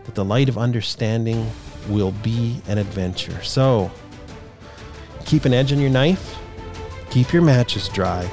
that 0.05 0.14
the 0.14 0.24
light 0.24 0.48
of 0.48 0.57
understanding 0.57 1.46
will 1.90 2.12
be 2.22 2.62
an 2.66 2.78
adventure. 2.78 3.42
So, 3.42 3.90
keep 5.26 5.44
an 5.44 5.53
edge 5.53 5.70
on 5.70 5.80
your 5.80 5.90
knife, 5.90 6.38
keep 7.12 7.30
your 7.30 7.42
matches 7.42 7.90
dry. 7.90 8.26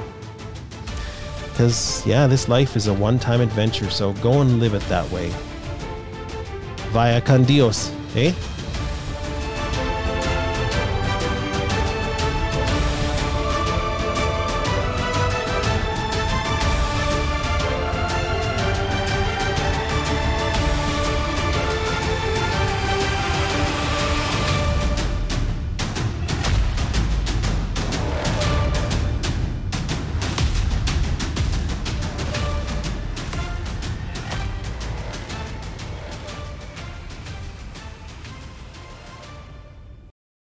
Because, 1.50 2.06
yeah, 2.06 2.26
this 2.26 2.48
life 2.48 2.76
is 2.76 2.86
a 2.86 2.94
one 2.94 3.18
time 3.18 3.42
adventure, 3.42 3.90
so 3.90 4.14
go 4.14 4.40
and 4.40 4.58
live 4.58 4.72
it 4.72 4.82
that 4.88 5.08
way. 5.10 5.30
Vaya 6.88 7.20
con 7.20 7.44
Dios, 7.44 7.92
eh? 8.16 8.32